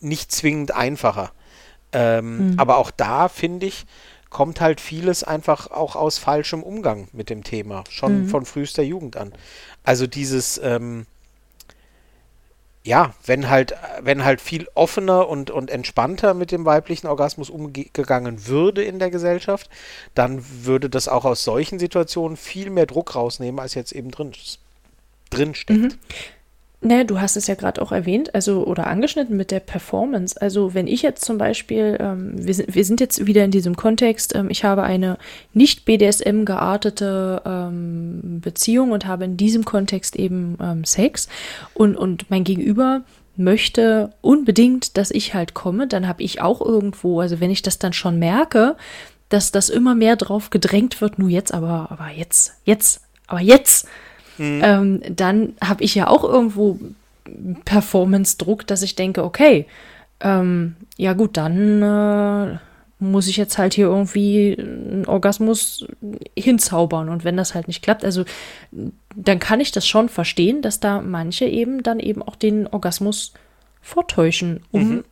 [0.00, 1.32] nicht zwingend einfacher.
[1.92, 2.58] Ähm, mhm.
[2.58, 3.86] Aber auch da, finde ich,
[4.30, 8.28] kommt halt vieles einfach auch aus falschem Umgang mit dem Thema, schon mhm.
[8.28, 9.32] von frühester Jugend an.
[9.90, 11.04] Also dieses, ähm,
[12.84, 18.46] ja, wenn halt, wenn halt viel offener und, und entspannter mit dem weiblichen Orgasmus umgegangen
[18.46, 19.68] würde in der Gesellschaft,
[20.14, 24.30] dann würde das auch aus solchen Situationen viel mehr Druck rausnehmen, als jetzt eben drin,
[25.28, 25.80] drin steckt.
[25.80, 25.98] Mhm.
[26.82, 30.40] Ne, du hast es ja gerade auch erwähnt, also oder angeschnitten mit der Performance.
[30.40, 33.76] Also wenn ich jetzt zum Beispiel, ähm, wir, sind, wir sind jetzt wieder in diesem
[33.76, 35.18] Kontext, ähm, ich habe eine
[35.52, 41.28] nicht BDSM geartete ähm, Beziehung und habe in diesem Kontext eben ähm, Sex
[41.74, 43.02] und, und mein Gegenüber
[43.36, 47.78] möchte unbedingt, dass ich halt komme, dann habe ich auch irgendwo, also wenn ich das
[47.78, 48.76] dann schon merke,
[49.28, 53.86] dass das immer mehr drauf gedrängt wird, nur jetzt, aber, aber jetzt, jetzt, aber jetzt
[54.40, 54.60] mhm.
[54.64, 56.78] ähm, dann habe ich ja auch irgendwo
[57.64, 59.66] Performance-Druck, dass ich denke, okay,
[60.20, 62.58] ähm, ja gut, dann äh,
[62.98, 65.86] muss ich jetzt halt hier irgendwie einen Orgasmus
[66.36, 67.08] hinzaubern.
[67.08, 68.24] Und wenn das halt nicht klappt, also
[69.14, 73.32] dann kann ich das schon verstehen, dass da manche eben dann eben auch den Orgasmus
[73.80, 75.04] vortäuschen, um mhm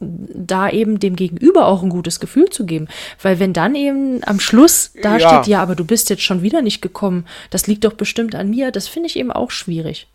[0.00, 2.88] da eben dem Gegenüber auch ein gutes Gefühl zu geben.
[3.22, 5.28] Weil wenn dann eben am Schluss da ja.
[5.28, 8.50] steht, ja, aber du bist jetzt schon wieder nicht gekommen, das liegt doch bestimmt an
[8.50, 10.06] mir, das finde ich eben auch schwierig.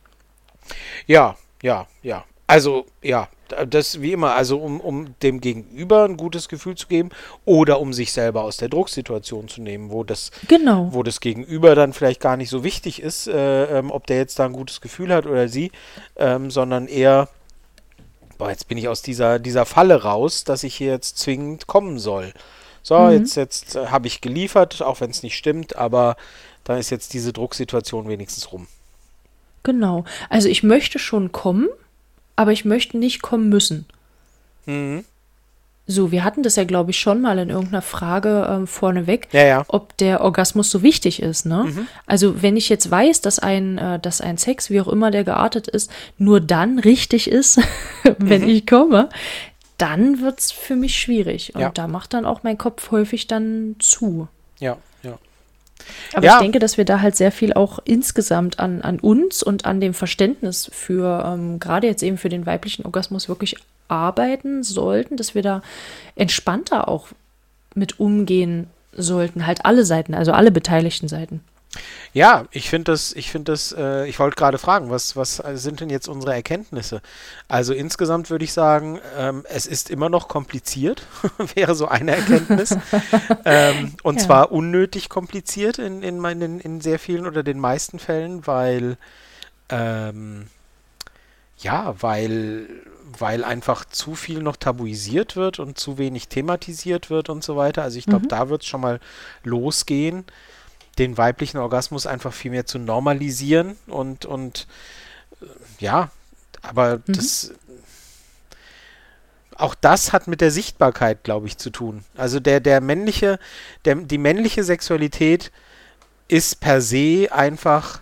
[1.08, 2.24] Ja, ja, ja.
[2.48, 3.30] Also, ja,
[3.70, 7.10] das wie immer, also um, um dem Gegenüber ein gutes Gefühl zu geben
[7.46, 10.90] oder um sich selber aus der Drucksituation zu nehmen, wo das, genau.
[10.92, 14.40] wo das Gegenüber dann vielleicht gar nicht so wichtig ist, äh, ähm, ob der jetzt
[14.40, 15.72] da ein gutes Gefühl hat oder sie,
[16.18, 17.30] ähm, sondern eher
[18.42, 22.00] boah, jetzt bin ich aus dieser, dieser Falle raus, dass ich hier jetzt zwingend kommen
[22.00, 22.34] soll.
[22.82, 23.12] So, mhm.
[23.12, 26.16] jetzt, jetzt äh, habe ich geliefert, auch wenn es nicht stimmt, aber
[26.64, 28.66] dann ist jetzt diese Drucksituation wenigstens rum.
[29.62, 30.06] Genau.
[30.28, 31.70] Also ich möchte schon kommen,
[32.36, 33.86] aber ich möchte nicht kommen müssen.
[34.66, 35.06] Mhm.
[35.88, 39.44] So, wir hatten das ja, glaube ich, schon mal in irgendeiner Frage ähm, vorneweg, ja,
[39.44, 39.66] ja.
[39.68, 41.46] ob der Orgasmus so wichtig ist.
[41.46, 41.66] Ne?
[41.66, 41.88] Mhm.
[42.06, 45.24] Also, wenn ich jetzt weiß, dass ein, äh, dass ein Sex, wie auch immer der
[45.24, 47.60] geartet ist, nur dann richtig ist,
[48.18, 48.50] wenn mhm.
[48.50, 49.10] ich komme,
[49.78, 51.56] dann wird es für mich schwierig.
[51.56, 51.72] Und ja.
[51.72, 54.28] da macht dann auch mein Kopf häufig dann zu.
[54.60, 55.18] Ja, ja.
[56.14, 59.66] Aber ich denke, dass wir da halt sehr viel auch insgesamt an, an uns und
[59.66, 63.58] an dem Verständnis für, ähm, gerade jetzt eben für den weiblichen Orgasmus wirklich
[63.92, 65.62] arbeiten sollten, dass wir da
[66.16, 67.08] entspannter auch
[67.76, 69.46] mit umgehen sollten.
[69.46, 71.42] Halt alle Seiten, also alle beteiligten Seiten.
[72.14, 75.80] Ja, ich finde das, ich finde das, äh, ich wollte gerade fragen, was, was sind
[75.80, 77.02] denn jetzt unsere Erkenntnisse?
[77.48, 81.04] Also insgesamt würde ich sagen, ähm, es ist immer noch kompliziert,
[81.56, 82.76] wäre so eine Erkenntnis.
[83.46, 84.26] ähm, und ja.
[84.26, 88.98] zwar unnötig kompliziert in, in, meinen, in sehr vielen oder den meisten Fällen, weil
[89.70, 90.48] ähm,
[91.62, 92.68] ja, weil,
[93.20, 97.84] weil einfach zu viel noch tabuisiert wird und zu wenig thematisiert wird und so weiter.
[97.84, 98.30] Also ich glaube, Mhm.
[98.30, 99.00] da wird es schon mal
[99.44, 100.26] losgehen,
[100.98, 104.68] den weiblichen Orgasmus einfach viel mehr zu normalisieren und, und
[105.42, 105.46] äh,
[105.80, 106.12] ja,
[106.62, 107.14] aber Mhm.
[107.14, 107.52] das
[109.56, 112.04] auch das hat mit der Sichtbarkeit, glaube ich, zu tun.
[112.18, 113.38] Also der, der männliche,
[113.86, 115.52] der, die männliche Sexualität
[116.28, 118.00] ist per se einfach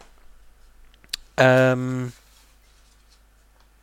[1.37, 2.13] ähm,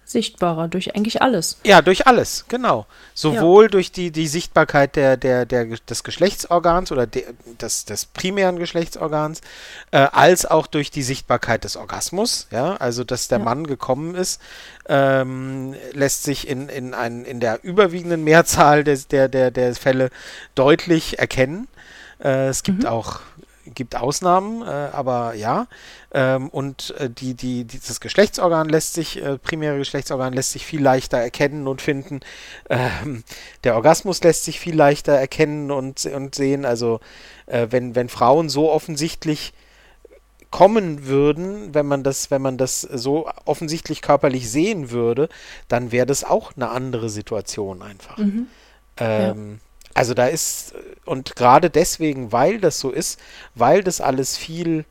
[0.09, 1.59] Sichtbarer durch eigentlich alles.
[1.65, 2.87] ja, durch alles, genau.
[3.13, 7.25] Sowohl durch die, die Sichtbarkeit der, der, der, des Geschlechtsorgans oder der,
[7.61, 9.41] des, des primären Geschlechtsorgans,
[9.91, 12.47] äh, als auch durch die Sichtbarkeit des Orgasmus.
[12.53, 13.45] Ja, also dass der Ja.
[13.45, 14.41] Mann gekommen ist,
[14.89, 20.11] ähm, lässt sich in, in, ein, in der überwiegenden Mehrzahl des, der, der, der Fälle
[20.55, 21.67] deutlich erkennen.
[22.23, 22.87] Äh, es gibt Mhm.
[22.89, 23.21] auch
[23.75, 25.67] gibt Ausnahmen, äh, aber ja.
[26.13, 30.83] Ähm, und äh, die, die, dieses Geschlechtsorgan lässt sich, äh, primäre Geschlechtsorgan lässt sich viel
[30.83, 32.21] leichter erkennen und finden.
[32.71, 33.25] Ähm,
[33.65, 36.65] der Orgasmus lässt sich viel leichter erkennen und, und sehen.
[36.65, 37.01] Also
[37.47, 39.53] äh, wenn, wenn Frauen so offensichtlich
[40.51, 45.29] kommen würden, wenn man das, wenn man das so offensichtlich körperlich sehen würde,
[45.69, 48.17] dann wäre das auch eine andere Situation einfach.
[48.19, 48.47] Mhm.
[48.99, 49.61] Ähm,
[49.97, 50.75] Also da ist,
[51.07, 53.19] und gerade deswegen, weil das so ist,
[53.55, 54.85] weil das alles viel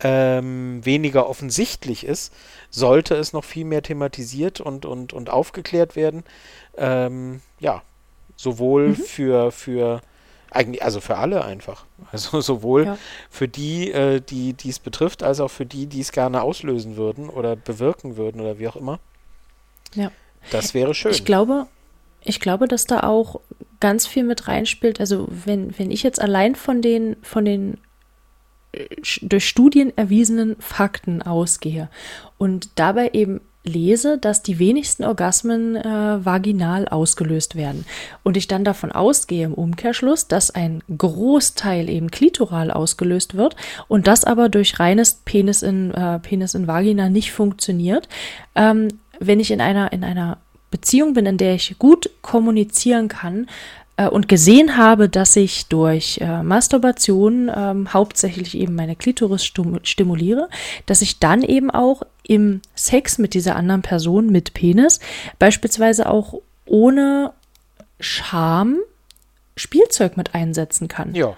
[0.00, 2.32] ähm, weniger offensichtlich ist,
[2.70, 6.24] sollte es noch viel mehr thematisiert und, und, und aufgeklärt werden.
[6.76, 7.82] Ähm, ja,
[8.36, 8.94] sowohl Mhm.
[8.96, 10.00] für, für
[10.50, 11.84] eigentlich, also für alle einfach.
[12.12, 12.98] Also sowohl Ja.
[13.30, 17.28] für die, äh, die es betrifft, als auch für die, die es gerne auslösen würden
[17.30, 18.98] oder bewirken würden oder wie auch immer.
[19.94, 20.10] Ja.
[20.50, 21.12] Das wäre schön.
[21.12, 21.66] Ich glaube,
[22.22, 23.40] ich glaube, dass da auch
[23.80, 25.00] ganz viel mit reinspielt.
[25.00, 27.78] Also wenn, wenn ich jetzt allein von den, von den
[28.72, 28.86] äh,
[29.22, 31.88] durch Studien erwiesenen Fakten ausgehe
[32.38, 37.84] und dabei eben lese, dass die wenigsten Orgasmen äh, vaginal ausgelöst werden
[38.22, 43.56] und ich dann davon ausgehe im Umkehrschluss, dass ein Großteil eben klitoral ausgelöst wird
[43.88, 48.08] und das aber durch reines Penis in äh, Penis in Vagina nicht funktioniert,
[48.54, 48.88] ähm,
[49.18, 50.38] wenn ich in einer in einer
[50.76, 53.48] Beziehung bin, in der ich gut kommunizieren kann
[53.96, 60.50] äh, und gesehen habe, dass ich durch äh, Masturbation ähm, hauptsächlich eben meine Klitoris stimuliere,
[60.84, 65.00] dass ich dann eben auch im Sex mit dieser anderen Person mit Penis
[65.38, 66.34] beispielsweise auch
[66.66, 67.32] ohne
[67.98, 68.76] Scham
[69.56, 71.14] Spielzeug mit einsetzen kann.
[71.14, 71.34] ja.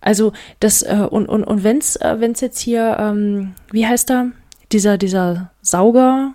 [0.00, 4.32] Also das äh, und und und wenn's äh, wenn's jetzt hier ähm, wie heißt er
[4.70, 6.34] dieser dieser Sauger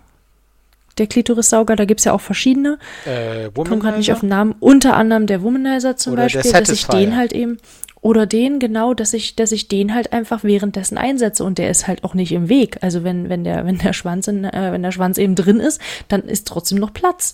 [1.00, 2.78] der Klitorissauger, da gibt's ja auch verschiedene.
[3.06, 4.56] Äh, Komme gerade nicht auf den Namen.
[4.60, 7.58] Unter anderem der Womanizer zum Oder der Beispiel, dass ich den halt eben
[8.02, 11.88] oder den genau, dass ich dass ich den halt einfach währenddessen einsetze und der ist
[11.88, 12.78] halt auch nicht im Weg.
[12.82, 15.82] Also wenn wenn der wenn der Schwanz in, äh, wenn der Schwanz eben drin ist,
[16.08, 17.34] dann ist trotzdem noch Platz.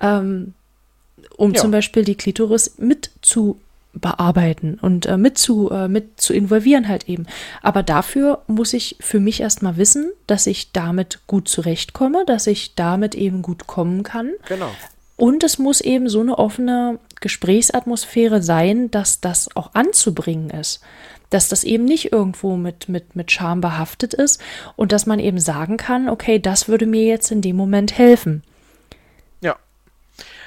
[0.00, 0.54] Ähm,
[1.36, 1.60] um Ja.
[1.60, 3.60] zum Beispiel die Klitoris mit zu
[3.94, 7.26] bearbeiten und äh, mit, zu, äh, mit zu involvieren halt eben.
[7.62, 12.74] Aber dafür muss ich für mich erstmal wissen, dass ich damit gut zurechtkomme, dass ich
[12.74, 14.30] damit eben gut kommen kann.
[14.48, 14.70] Genau.
[15.16, 20.80] Und es muss eben so eine offene Gesprächsatmosphäre sein, dass das auch anzubringen ist.
[21.30, 24.40] Dass das eben nicht irgendwo mit, mit, mit Scham behaftet ist
[24.76, 28.42] und dass man eben sagen kann, okay, das würde mir jetzt in dem Moment helfen.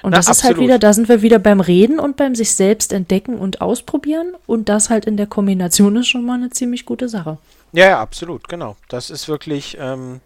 [0.01, 0.67] Und Na, das ist halt absolut.
[0.67, 4.33] wieder, da sind wir wieder beim Reden und beim sich selbst entdecken und ausprobieren.
[4.45, 7.37] Und das halt in der Kombination ist schon mal eine ziemlich gute Sache.
[7.73, 8.75] Ja, ja, absolut, genau.
[8.89, 10.21] Das ist wirklich, ähm,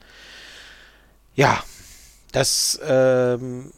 [1.36, 1.64] ja,
[2.32, 3.72] das ähm,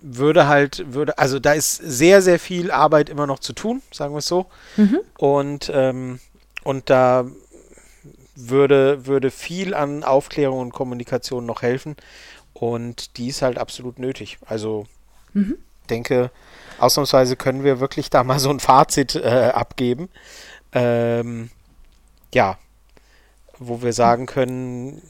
[0.00, 4.14] würde halt, würde, also da ist sehr, sehr viel Arbeit immer noch zu tun, sagen
[4.14, 4.46] wir es so.
[5.18, 6.20] Und, ähm,
[6.64, 7.26] und da
[8.36, 11.96] würde, würde viel an Aufklärung und Kommunikation noch helfen.
[12.52, 14.38] Und die ist halt absolut nötig.
[14.46, 14.86] Also
[15.88, 16.30] denke,
[16.78, 20.08] ausnahmsweise können wir wirklich da mal so ein Fazit äh, abgeben.
[20.72, 21.50] Ähm,
[22.32, 22.58] ja,
[23.58, 25.02] wo wir sagen können,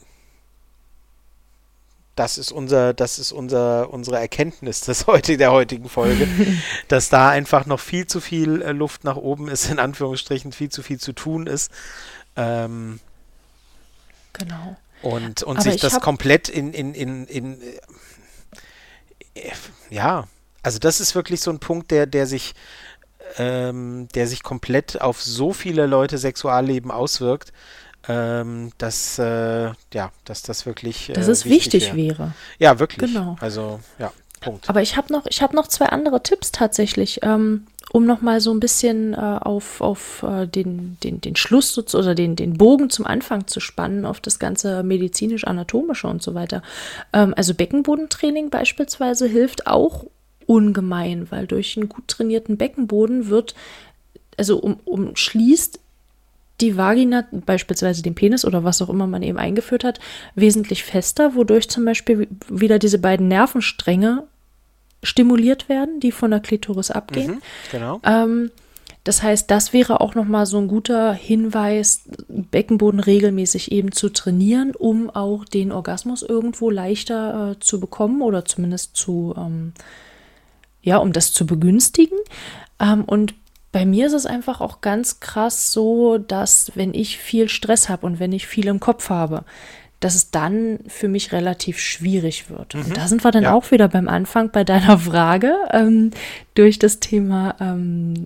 [2.15, 6.27] das ist unser, das ist unser, unsere Erkenntnis des heute, der heutigen Folge,
[6.87, 10.69] dass da einfach noch viel zu viel äh, Luft nach oben ist, in Anführungsstrichen, viel
[10.69, 11.71] zu viel zu tun ist.
[12.35, 12.99] Ähm,
[14.33, 14.77] Genau.
[15.01, 17.61] Und, und Aber sich ich das komplett in, in, in, in
[19.35, 19.51] äh,
[19.89, 20.27] ja,
[20.63, 22.53] also das ist wirklich so ein Punkt, der, der sich,
[23.37, 27.51] ähm, der sich komplett auf so viele Leute Sexualleben auswirkt,
[28.07, 31.97] ähm, dass, äh, ja, dass das wirklich Dass äh, es wichtig wäre.
[31.97, 32.33] wäre.
[32.59, 33.13] Ja, wirklich.
[33.13, 33.35] Genau.
[33.39, 34.69] Also, ja, Punkt.
[34.69, 38.53] Aber ich habe noch, ich hab noch zwei andere Tipps tatsächlich, ähm, um nochmal so
[38.53, 43.05] ein bisschen äh, auf, auf äh, den, den, den Schluss oder den, den Bogen zum
[43.05, 46.61] Anfang zu spannen, auf das ganze medizinisch-anatomische und so weiter.
[47.11, 50.05] Ähm, also Beckenbodentraining beispielsweise hilft auch
[50.45, 53.55] ungemein, weil durch einen gut trainierten Beckenboden wird,
[54.37, 55.79] also um, umschließt
[56.61, 59.99] die Vagina, beispielsweise den Penis oder was auch immer man eben eingeführt hat,
[60.35, 64.23] wesentlich fester, wodurch zum Beispiel wieder diese beiden Nervenstränge
[65.03, 67.31] stimuliert werden, die von der Klitoris abgehen.
[67.31, 67.41] Mhm,
[67.71, 68.01] genau.
[68.03, 68.51] Ähm,
[69.03, 74.75] das heißt, das wäre auch nochmal so ein guter Hinweis, Beckenboden regelmäßig eben zu trainieren,
[74.75, 79.73] um auch den Orgasmus irgendwo leichter äh, zu bekommen oder zumindest zu, ähm,
[80.83, 82.17] ja, um das zu begünstigen.
[82.79, 83.33] Ähm, und
[83.71, 88.05] bei mir ist es einfach auch ganz krass so, dass wenn ich viel Stress habe
[88.05, 89.45] und wenn ich viel im Kopf habe,
[90.01, 92.73] dass es dann für mich relativ schwierig wird.
[92.73, 92.81] Mhm.
[92.81, 93.53] Und da sind wir dann ja.
[93.53, 96.11] auch wieder beim Anfang bei deiner Frage ähm,
[96.55, 98.25] durch das Thema, ähm,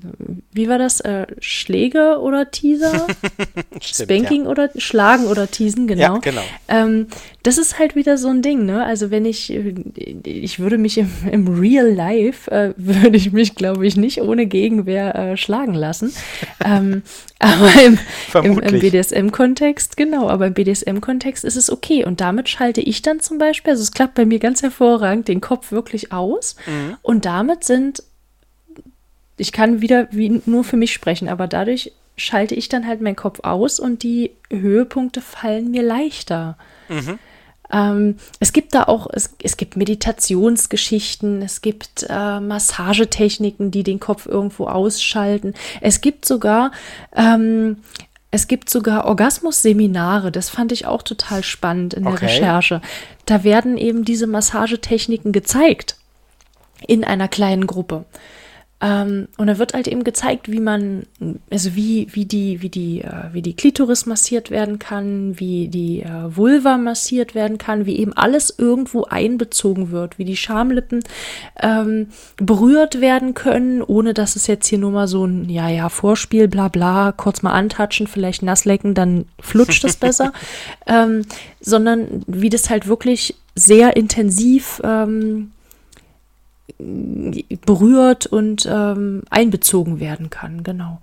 [0.52, 3.06] wie war das, äh, Schläge oder Teaser?
[3.82, 4.50] Stimmt, Spanking ja.
[4.50, 6.02] oder Schlagen oder Teasen, genau.
[6.02, 6.44] Ja, genau.
[6.70, 7.08] Ähm,
[7.46, 8.84] das ist halt wieder so ein Ding, ne?
[8.84, 13.86] Also wenn ich, ich würde mich im, im Real Life, äh, würde ich mich, glaube
[13.86, 16.12] ich, nicht ohne Gegenwehr äh, schlagen lassen.
[16.66, 17.04] ähm,
[17.38, 18.00] aber im,
[18.34, 22.04] im, im BDSM-Kontext, genau, aber im BDSM-Kontext ist es okay.
[22.04, 25.40] Und damit schalte ich dann zum Beispiel, also es klappt bei mir ganz hervorragend, den
[25.40, 26.56] Kopf wirklich aus.
[26.66, 26.98] Mhm.
[27.04, 28.02] Und damit sind,
[29.38, 33.16] ich kann wieder wie nur für mich sprechen, aber dadurch schalte ich dann halt meinen
[33.16, 36.58] Kopf aus und die Höhepunkte fallen mir leichter.
[36.90, 37.20] Mhm.
[37.76, 44.00] Ähm, es gibt da auch, es, es gibt Meditationsgeschichten, es gibt äh, Massagetechniken, die den
[44.00, 45.54] Kopf irgendwo ausschalten.
[45.82, 46.72] Es gibt sogar,
[47.14, 47.78] ähm,
[48.32, 52.28] es gibt sogar Orgasmus-Seminare, das fand ich auch total spannend in der okay.
[52.28, 52.82] Recherche.
[53.26, 55.98] Da werden eben diese Massagetechniken gezeigt
[56.88, 58.06] in einer kleinen Gruppe.
[58.82, 61.04] Ähm, und da wird halt eben gezeigt, wie man,
[61.50, 66.02] also wie, wie die, wie die, äh, wie die Klitoris massiert werden kann, wie die
[66.02, 71.04] äh, Vulva massiert werden kann, wie eben alles irgendwo einbezogen wird, wie die Schamlippen
[71.62, 75.88] ähm, berührt werden können, ohne dass es jetzt hier nur mal so ein, ja, ja,
[75.88, 80.34] Vorspiel, bla bla, kurz mal antatschen, vielleicht nass lecken, dann flutscht es besser,
[80.86, 81.22] ähm,
[81.62, 85.52] sondern wie das halt wirklich sehr intensiv ähm,
[86.78, 91.00] berührt und ähm, einbezogen werden kann, genau.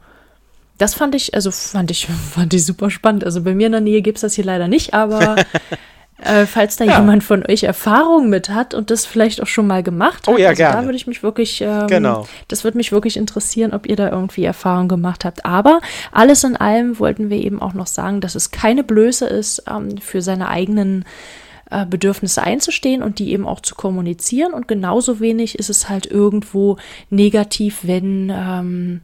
[0.78, 3.24] Das fand ich, also fand ich, fand ich super spannend.
[3.24, 5.36] Also bei mir in der Nähe gibt es das hier leider nicht, aber
[6.22, 6.98] äh, falls da ja.
[6.98, 10.39] jemand von euch Erfahrung mit hat und das vielleicht auch schon mal gemacht oh hat,
[10.39, 10.80] oh, ja, also gerne.
[10.80, 12.26] da würde ich mich wirklich, ähm, genau.
[12.48, 15.47] das würde mich wirklich interessieren, ob ihr da irgendwie Erfahrung gemacht habt.
[15.47, 15.80] Aber
[16.10, 19.98] alles in allem wollten wir eben auch noch sagen, dass es keine Blöße ist, ähm,
[19.98, 21.05] für seine eigenen
[21.73, 24.53] äh, Bedürfnisse einzustehen und die eben auch zu kommunizieren.
[24.53, 26.77] Und genauso wenig ist es halt irgendwo
[27.09, 29.01] negativ, wenn, ähm,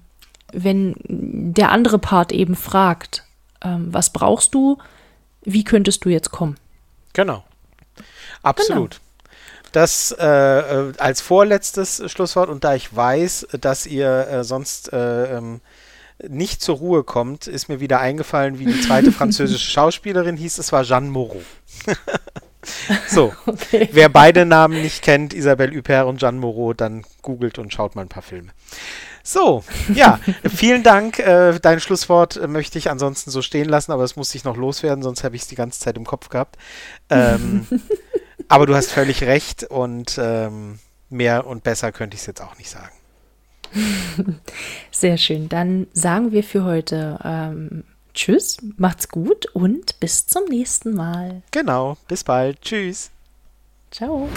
[0.52, 3.24] wenn der andere Part eben fragt,
[3.64, 4.76] ähm, was brauchst du,
[5.42, 6.58] wie könntest du jetzt kommen?
[7.14, 7.42] Genau.
[8.42, 8.90] Absolut.
[8.90, 9.02] Genau.
[9.72, 15.60] Das äh, als vorletztes Schlusswort und da ich weiß, dass ihr äh, sonst äh, ähm,
[16.26, 20.58] nicht zur Ruhe kommt, ist mir wieder eingefallen, wie die zweite französische Schauspielerin hieß.
[20.58, 21.42] Es war Jeanne Moreau.
[23.08, 23.88] So, okay.
[23.92, 28.02] wer beide Namen nicht kennt, Isabelle Huppert und Jeanne Moreau, dann googelt und schaut mal
[28.02, 28.50] ein paar Filme.
[29.22, 29.64] So,
[29.94, 31.18] ja, vielen Dank.
[31.18, 34.56] Äh, dein Schlusswort äh, möchte ich ansonsten so stehen lassen, aber es muss ich noch
[34.56, 36.56] loswerden, sonst habe ich es die ganze Zeit im Kopf gehabt.
[37.10, 37.66] Ähm,
[38.48, 40.78] aber du hast völlig recht und ähm,
[41.10, 42.92] mehr und besser könnte ich es jetzt auch nicht sagen.
[44.90, 45.48] Sehr schön.
[45.48, 47.84] Dann sagen wir für heute ähm,
[48.18, 51.42] Tschüss, macht's gut und bis zum nächsten Mal.
[51.52, 52.60] Genau, bis bald.
[52.62, 53.12] Tschüss.
[53.92, 54.28] Ciao.